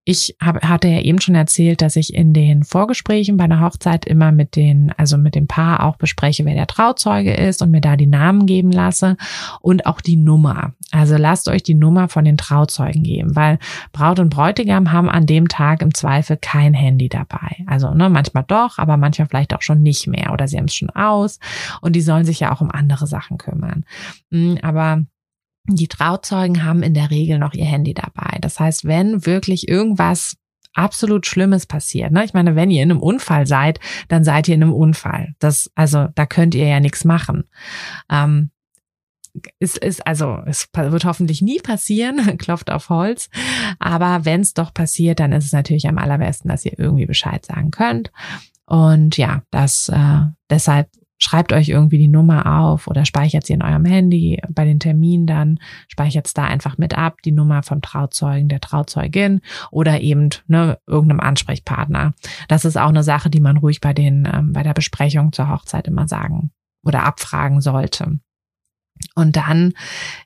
Ich 0.06 0.36
hab, 0.42 0.62
hatte 0.64 0.90
ja 0.90 1.00
eben 1.00 1.22
schon 1.22 1.36
erzählt, 1.36 1.82
dass 1.82 1.96
ich 1.96 2.14
in 2.14 2.34
den 2.34 2.64
Vorgesprächen 2.64 3.38
bei 3.38 3.46
einer 3.46 3.62
Hochzeit 3.62 4.06
immer 4.06 4.34
mit 4.34 4.58
den, 4.58 4.92
also 4.98 5.18
mit 5.18 5.34
dem 5.34 5.48
Paar 5.48 5.86
auch 5.86 5.96
bespreche, 5.96 6.44
wer 6.44 6.56
der 6.56 6.68
Trauzeuge 6.68 7.34
ist 7.34 7.62
und 7.62 7.72
mir 7.72 7.80
da 7.80 7.96
die 7.96 8.08
Namen 8.08 8.46
geben 8.46 8.72
lasse 8.72 9.16
und 9.62 9.86
auch 9.86 10.02
die 10.02 10.18
Nummer. 10.18 10.74
Also 10.92 11.16
lasst 11.16 11.48
euch 11.48 11.64
die 11.64 11.74
Nummer 11.74 12.10
von 12.10 12.26
den 12.26 12.36
Trauzeugen 12.36 13.04
geben, 13.04 13.38
weil 13.38 13.60
Braut 13.94 14.20
und 14.20 14.30
Bräutigam 14.30 14.92
haben 14.92 15.10
an 15.10 15.26
dem 15.26 15.48
Tag 15.48 15.82
im 15.82 15.94
Zweifel 15.94 16.36
kein 16.36 16.74
Handy 16.74 17.08
dabei. 17.08 17.64
Also 17.66 17.94
ne, 17.94 18.10
manchmal 18.10 18.44
doch, 18.46 18.80
aber 18.80 18.98
manchmal 18.98 19.30
vielleicht 19.30 19.54
auch 19.56 19.62
schon 19.62 19.82
nicht 19.82 20.08
mehr 20.08 20.34
oder 20.34 20.50
sie 20.50 20.58
haben 20.58 20.66
es 20.66 20.76
schon 20.76 20.90
aus 20.90 21.40
und 21.80 21.96
die 21.96 22.02
sollen 22.02 22.26
sich 22.26 22.42
ja 22.42 22.52
auch 22.52 22.60
um 22.60 22.72
andere 22.72 23.08
Sachen 23.08 23.38
kümmern. 23.38 23.86
Hm, 24.32 24.58
aber 24.62 25.06
die 25.66 25.88
Trauzeugen 25.88 26.64
haben 26.64 26.84
in 26.84 26.94
der 26.94 27.10
Regel 27.10 27.40
noch 27.40 27.54
ihr 27.54 27.66
Handy 27.66 27.94
dabei. 27.94 28.38
Das 28.42 28.60
heißt, 28.60 28.86
wenn 28.86 29.26
wirklich 29.26 29.68
irgendwas 29.68 30.38
absolut 30.74 31.26
Schlimmes 31.26 31.66
passiert. 31.66 32.12
Ne? 32.12 32.26
Ich 32.26 32.34
meine, 32.34 32.56
wenn 32.56 32.72
ihr 32.72 32.84
in 32.84 32.92
einem 32.92 33.02
Unfall 33.02 33.48
seid, 33.48 33.80
dann 34.08 34.24
seid 34.24 34.48
ihr 34.48 34.56
in 34.56 34.64
einem 34.64 34.74
Unfall. 34.74 35.36
Das, 35.40 35.72
also, 35.76 36.08
da 36.16 36.26
könnt 36.26 36.56
ihr 36.56 36.68
ja 36.68 36.80
nichts 36.80 37.06
machen. 37.06 37.46
Ähm, 38.10 38.50
es 39.60 39.78
ist 39.78 40.06
also, 40.06 40.40
es 40.46 40.68
wird 40.76 41.06
hoffentlich 41.06 41.42
nie 41.42 41.60
passieren, 41.60 42.38
klopft 42.38 42.70
auf 42.70 42.90
Holz. 42.90 43.30
Aber 43.80 44.26
wenn 44.26 44.42
es 44.42 44.54
doch 44.54 44.74
passiert, 44.74 45.20
dann 45.20 45.32
ist 45.32 45.46
es 45.46 45.54
natürlich 45.54 45.88
am 45.88 45.98
allerbesten, 45.98 46.50
dass 46.50 46.66
ihr 46.66 46.78
irgendwie 46.78 47.06
Bescheid 47.06 47.46
sagen 47.46 47.72
könnt. 47.72 48.12
Und 48.66 49.18
ja, 49.18 49.44
das 49.52 49.90
äh, 49.90 50.22
deshalb 50.50 50.90
schreibt 51.24 51.54
euch 51.54 51.70
irgendwie 51.70 51.98
die 51.98 52.08
Nummer 52.08 52.60
auf 52.60 52.88
oder 52.88 53.06
speichert 53.06 53.46
sie 53.46 53.54
in 53.54 53.64
eurem 53.64 53.86
Handy 53.86 54.42
bei 54.50 54.66
den 54.66 54.80
Terminen 54.80 55.26
dann, 55.26 55.60
speichert 55.88 56.28
es 56.28 56.34
da 56.34 56.44
einfach 56.44 56.78
mit 56.78 56.98
ab, 56.98 57.22
die 57.24 57.32
Nummer 57.32 57.64
vom 57.64 57.82
Trauzeugen, 57.82 58.50
der 58.50 58.60
Trauzeugin 58.60 59.42
oder 59.72 60.02
eben 60.02 60.30
ne, 60.48 60.78
irgendeinem 60.88 61.22
Ansprechpartner. 61.22 62.14
Das 62.48 62.66
ist 62.66 62.78
auch 62.78 62.90
eine 62.90 63.04
Sache, 63.04 63.30
die 63.30 63.42
man 63.42 63.58
ruhig 63.58 63.82
bei 63.82 63.94
den, 63.94 64.28
ähm, 64.32 64.54
bei 64.54 64.64
der 64.64 64.74
Besprechung 64.74 65.32
zur 65.32 65.50
Hochzeit 65.50 65.88
immer 65.88 66.08
sagen 66.08 66.52
oder 66.84 67.04
abfragen 67.04 67.62
sollte 67.62 68.20
und 69.16 69.36
dann 69.36 69.74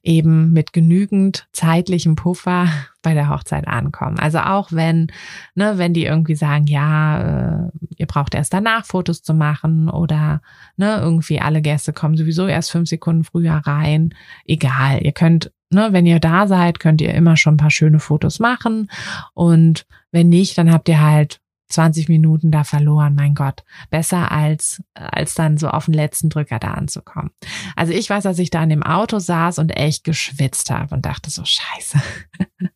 eben 0.04 0.54
mit 0.54 0.74
genügend 0.74 1.48
zeitlichem 1.52 2.16
Puffer 2.16 2.68
bei 3.02 3.14
der 3.14 3.30
Hochzeit 3.30 3.68
ankommen. 3.68 4.20
Also 4.20 4.40
auch 4.40 4.72
wenn, 4.72 5.08
ne, 5.56 5.78
wenn 5.78 5.94
die 5.94 6.06
irgendwie 6.06 6.36
sagen, 6.36 6.68
ja, 6.68 7.68
äh, 7.68 7.70
ihr 7.96 8.06
braucht 8.06 8.36
erst 8.36 8.54
danach 8.54 8.86
Fotos 8.86 9.22
zu 9.22 9.34
machen 9.34 9.90
oder 9.90 10.42
ne, 10.76 10.98
irgendwie 10.98 11.40
alle 11.40 11.62
Gäste 11.62 11.94
kommen 11.94 12.18
sowieso 12.18 12.48
erst 12.48 12.72
fünf 12.72 12.90
Sekunden 12.90 13.24
früher 13.24 13.56
rein. 13.56 14.14
Egal, 14.46 15.04
ihr 15.04 15.14
könnt, 15.14 15.52
ne, 15.70 15.90
wenn 15.92 16.06
ihr 16.06 16.20
da 16.20 16.48
seid, 16.48 16.80
könnt 16.80 17.02
ihr 17.02 17.14
immer 17.14 17.38
schon 17.38 17.56
ein 17.56 17.58
paar 17.58 17.72
schöne 17.72 18.00
Fotos 18.00 18.40
machen 18.40 18.90
und 19.34 19.86
wenn 20.12 20.30
nicht, 20.30 20.58
dann 20.58 20.72
habt 20.72 20.90
ihr 20.90 21.02
halt 21.02 21.40
20 21.70 22.10
Minuten 22.10 22.52
da 22.52 22.64
verloren, 22.64 23.16
mein 23.16 23.36
Gott. 23.36 23.64
Besser 23.90 24.32
als, 24.32 24.82
als 24.94 25.34
dann 25.34 25.58
so 25.58 25.70
auf 25.70 25.86
den 25.86 25.94
letzten 25.94 26.30
Drücker 26.30 26.60
da 26.60 26.72
anzukommen. 26.72 27.32
Also 27.76 27.94
ich 27.94 28.10
weiß, 28.10 28.24
dass 28.24 28.40
ich 28.40 28.50
da 28.50 28.64
in 28.64 28.70
dem 28.70 28.84
Auto 28.84 29.20
saß 29.20 29.60
und 29.60 29.72
echt 29.72 30.04
geschwitzt 30.04 30.70
habe 30.70 30.96
und 30.96 31.06
dachte 31.06 31.30
so, 31.30 31.44
scheiße. 31.44 32.00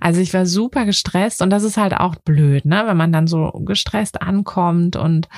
Also 0.00 0.22
ich 0.22 0.32
war 0.32 0.46
super 0.46 0.86
gestresst 0.86 1.42
und 1.42 1.50
das 1.50 1.62
ist 1.62 1.76
halt 1.76 1.94
auch 1.94 2.14
blöd, 2.14 2.64
ne? 2.64 2.84
Wenn 2.86 2.96
man 2.96 3.12
dann 3.12 3.26
so 3.26 3.50
gestresst 3.66 4.22
ankommt 4.22 4.96
und 4.96 5.28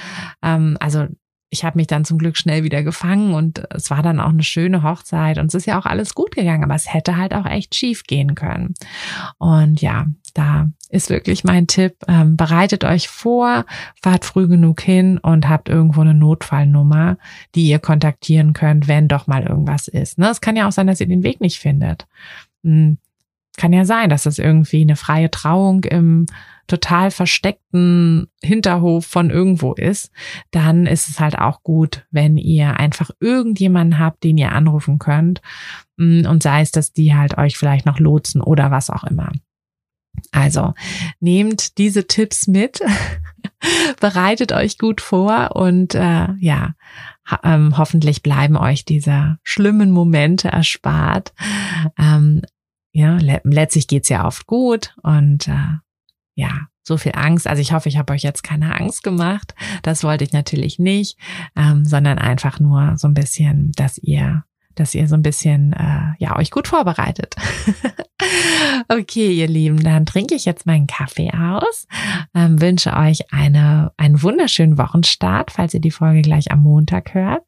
ähm, 0.43 0.77
also 0.79 1.09
ich 1.53 1.65
habe 1.65 1.77
mich 1.77 1.87
dann 1.87 2.07
zum 2.07 2.17
Glück 2.17 2.39
schnell 2.39 2.65
wieder 2.65 2.83
gefangen 2.83 3.35
und 3.35 3.63
es 3.71 3.91
war 3.91 4.03
dann 4.03 4.21
auch 4.21 4.31
eine 4.31 4.43
schöne 4.43 4.83
Hochzeit 4.83 5.37
und 5.37 5.49
es 5.49 5.55
ist 5.55 5.67
ja 5.67 5.79
auch 5.79 5.85
alles 5.85 6.15
gut 6.15 6.35
gegangen, 6.35 6.65
aber 6.65 6.75
es 6.75 6.93
hätte 6.93 7.19
halt 7.19 7.35
auch 7.35 7.45
echt 7.45 7.75
schief 7.75 8.05
gehen 8.05 8.35
können. 8.35 8.73
Und 9.37 9.83
ja, 9.83 10.07
da 10.33 10.71
ist 10.89 11.11
wirklich 11.11 11.45
mein 11.45 11.67
Tipp, 11.67 11.97
ähm, 12.09 12.39
bereitet 12.39 12.85
euch 12.85 13.09
vor, 13.09 13.67
fahrt 14.03 14.25
früh 14.25 14.49
genug 14.49 14.81
hin 14.81 15.19
und 15.19 15.47
habt 15.47 15.69
irgendwo 15.69 16.01
eine 16.01 16.15
Notfallnummer, 16.15 17.19
die 17.55 17.69
ihr 17.69 17.81
kontaktieren 17.81 18.55
könnt, 18.55 18.89
wenn 18.89 19.07
doch 19.07 19.27
mal 19.27 19.43
irgendwas 19.43 19.89
ist. 19.89 20.17
Ne? 20.17 20.31
Es 20.31 20.41
kann 20.41 20.57
ja 20.57 20.67
auch 20.67 20.73
sein, 20.73 20.87
dass 20.87 21.01
ihr 21.01 21.09
den 21.09 21.23
Weg 21.23 21.43
nicht 21.43 21.59
findet. 21.59 22.07
Hm, 22.65 22.97
kann 23.59 23.75
ja 23.75 23.85
sein, 23.85 24.09
dass 24.09 24.25
es 24.25 24.39
irgendwie 24.39 24.81
eine 24.81 24.97
freie 24.97 25.31
Trauung 25.31 25.85
im 25.85 26.25
total 26.67 27.11
versteckten 27.11 28.29
Hinterhof 28.43 29.07
von 29.07 29.31
irgendwo 29.31 29.75
ist, 29.75 30.11
dann 30.51 30.87
ist 30.87 31.09
es 31.09 31.21
halt 31.21 31.39
auch 31.39 31.63
gut, 31.63 32.07
wenn 32.11 32.37
ihr 32.37 32.79
einfach 32.79 33.11
irgendjemanden 33.21 33.99
habt, 33.99 34.25
den 34.25 34.39
ihr 34.39 34.53
anrufen 34.53 34.99
könnt 34.99 35.41
mm, 35.97 36.27
und 36.27 36.43
sei 36.43 36.63
es, 36.63 36.71
dass 36.71 36.93
die 36.93 37.15
halt 37.15 37.39
euch 37.39 37.57
vielleicht 37.57 37.87
noch 37.87 37.99
lotsen 37.99 38.41
oder 38.41 38.71
was 38.71 38.91
auch 38.91 39.05
immer. 39.05 39.33
Also 40.31 40.75
nehmt 41.21 41.79
diese 41.79 42.07
Tipps 42.07 42.47
mit, 42.47 42.81
bereitet 44.01 44.53
euch 44.53 44.79
gut 44.79 45.01
vor 45.01 45.57
und 45.57 45.95
äh, 45.95 46.29
ja, 46.39 46.75
ähm, 47.43 47.79
hoffentlich 47.79 48.23
bleiben 48.23 48.57
euch 48.57 48.85
diese 48.85 49.39
schlimmen 49.43 49.91
Momente 49.91 50.49
erspart. 50.49 51.33
Ähm, 51.99 52.43
ja, 52.93 53.17
le 53.17 53.41
letztlich 53.45 53.89
geht's 53.89 54.11
ja 54.11 54.27
oft 54.27 54.47
gut 54.47 54.95
und 55.03 55.49
äh, 55.49 55.79
ja, 56.35 56.69
so 56.83 56.97
viel 56.97 57.13
Angst. 57.15 57.47
Also 57.47 57.63
ich 57.63 57.73
hoffe, 57.73 57.89
ich 57.89 57.97
habe 57.97 58.13
euch 58.13 58.23
jetzt 58.23 58.43
keine 58.43 58.75
Angst 58.79 59.03
gemacht. 59.03 59.55
Das 59.83 60.03
wollte 60.03 60.25
ich 60.25 60.33
natürlich 60.33 60.79
nicht, 60.79 61.19
ähm, 61.57 61.85
sondern 61.85 62.19
einfach 62.19 62.61
nur 62.61 62.97
so 62.97 63.09
ein 63.09 63.15
bisschen, 63.15 63.73
dass 63.77 63.99
ihr 63.99 64.45
dass 64.75 64.95
ihr 64.95 65.07
so 65.07 65.15
ein 65.15 65.23
bisschen 65.23 65.75
äh, 65.75 66.15
ja 66.19 66.37
euch 66.39 66.51
gut 66.51 66.69
vorbereitet. 66.69 67.37
okay, 68.89 69.33
ihr 69.33 69.47
Lieben, 69.47 69.83
dann 69.83 70.07
trinke 70.07 70.35
ich 70.35 70.45
jetzt 70.47 70.67
meinen 70.67 70.87
Kaffee 70.87 71.31
aus. 71.31 71.87
Ähm, 72.35 72.61
wünsche 72.61 72.97
euch 72.97 73.33
eine 73.33 73.93
einen 73.97 74.23
wunderschönen 74.23 74.79
Wochenstart, 74.79 75.51
falls 75.51 75.75
ihr 75.75 75.81
die 75.81 75.91
Folge 75.91 76.23
gleich 76.23 76.51
am 76.51 76.63
Montag 76.63 77.15
hört. 77.15 77.43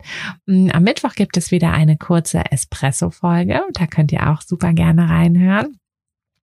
Mm, 0.47 0.69
am 0.71 0.83
Mittwoch 0.83 1.15
gibt 1.15 1.37
es 1.37 1.51
wieder 1.51 1.73
eine 1.73 1.97
kurze 1.97 2.43
Espresso-Folge. 2.51 3.63
Da 3.73 3.87
könnt 3.87 4.13
ihr 4.13 4.31
auch 4.31 4.43
super 4.43 4.73
gerne 4.73 5.09
reinhören. 5.09 5.79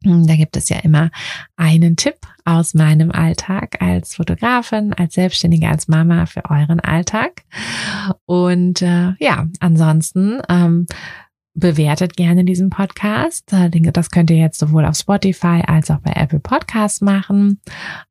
Mm, 0.03 0.25
da 0.25 0.35
gibt 0.35 0.57
es 0.57 0.69
ja 0.69 0.77
immer 0.79 1.11
einen 1.55 1.95
Tipp 1.95 2.15
aus 2.45 2.73
meinem 2.73 3.11
Alltag 3.11 3.81
als 3.81 4.15
Fotografin, 4.15 4.93
als 4.93 5.13
Selbstständige, 5.13 5.69
als 5.69 5.87
Mama 5.87 6.25
für 6.25 6.49
euren 6.49 6.79
Alltag. 6.79 7.43
Und 8.25 8.81
äh, 8.81 9.13
ja, 9.19 9.47
ansonsten 9.59 10.41
ähm, 10.49 10.87
bewertet 11.53 12.15
gerne 12.15 12.45
diesen 12.45 12.69
Podcast. 12.69 13.51
Äh, 13.53 13.69
das 13.91 14.09
könnt 14.09 14.29
ihr 14.29 14.37
jetzt 14.37 14.59
sowohl 14.59 14.85
auf 14.85 14.95
Spotify 14.95 15.61
als 15.65 15.91
auch 15.91 15.99
bei 15.99 16.13
Apple 16.13 16.39
Podcasts 16.39 17.01
machen. 17.01 17.59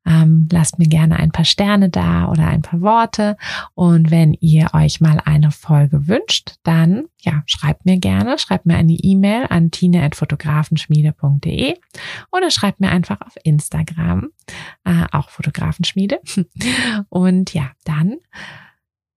Ähm, 0.05 0.47
lasst 0.51 0.77
mir 0.79 0.87
gerne 0.87 1.17
ein 1.17 1.31
paar 1.31 1.45
Sterne 1.45 1.89
da 1.89 2.29
oder 2.29 2.47
ein 2.47 2.61
paar 2.61 2.81
Worte. 2.81 3.37
Und 3.73 4.11
wenn 4.11 4.33
ihr 4.33 4.69
euch 4.73 5.01
mal 5.01 5.19
eine 5.23 5.51
Folge 5.51 6.07
wünscht, 6.07 6.55
dann 6.63 7.05
ja, 7.19 7.43
schreibt 7.45 7.85
mir 7.85 7.97
gerne, 7.97 8.37
schreibt 8.37 8.65
mir 8.65 8.77
eine 8.77 8.93
E-Mail 8.93 9.45
an 9.49 9.71
tine.fotografenschmiede.de 9.71 11.75
oder 12.31 12.51
schreibt 12.51 12.79
mir 12.79 12.89
einfach 12.89 13.21
auf 13.21 13.33
Instagram, 13.43 14.29
äh, 14.83 15.05
auch 15.11 15.29
Fotografenschmiede. 15.29 16.19
Und 17.09 17.53
ja, 17.53 17.71
dann 17.85 18.17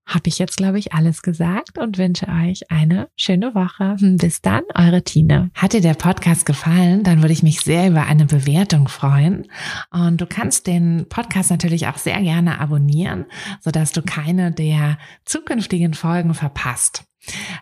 habe 0.07 0.29
ich 0.29 0.39
jetzt, 0.39 0.57
glaube 0.57 0.79
ich, 0.79 0.93
alles 0.93 1.23
gesagt 1.23 1.79
und 1.79 1.99
wünsche 1.99 2.29
euch 2.29 2.71
eine 2.71 3.09
schöne 3.17 3.55
Woche. 3.55 3.97
Bis 4.01 4.43
dann, 4.43 4.63
eure 4.75 5.03
Tine. 5.03 5.51
Hat 5.55 5.73
dir 5.73 5.81
der 5.81 5.95
Podcast 5.95 6.47
gefallen, 6.47 7.03
dann 7.03 7.23
würde 7.23 7.33
ich 7.33 7.43
mich 7.43 7.61
sehr 7.61 7.89
über 7.89 8.05
eine 8.07 8.27
Bewertung 8.27 8.89
freuen. 8.89 9.49
Und 9.91 10.21
du 10.21 10.27
kannst 10.27 10.67
den 10.67 11.07
Podcast 11.09 11.51
natürlich 11.51 11.87
auch 11.87 11.99
sehr 11.99 12.21
gerne 12.21 12.61
abonnieren, 12.61 13.27
sodass 13.61 13.93
du 13.93 14.03
keine 14.03 14.53
der 14.53 14.99
zukünftigen 15.25 15.95
Folgen 15.95 16.35
verpasst. 16.35 17.05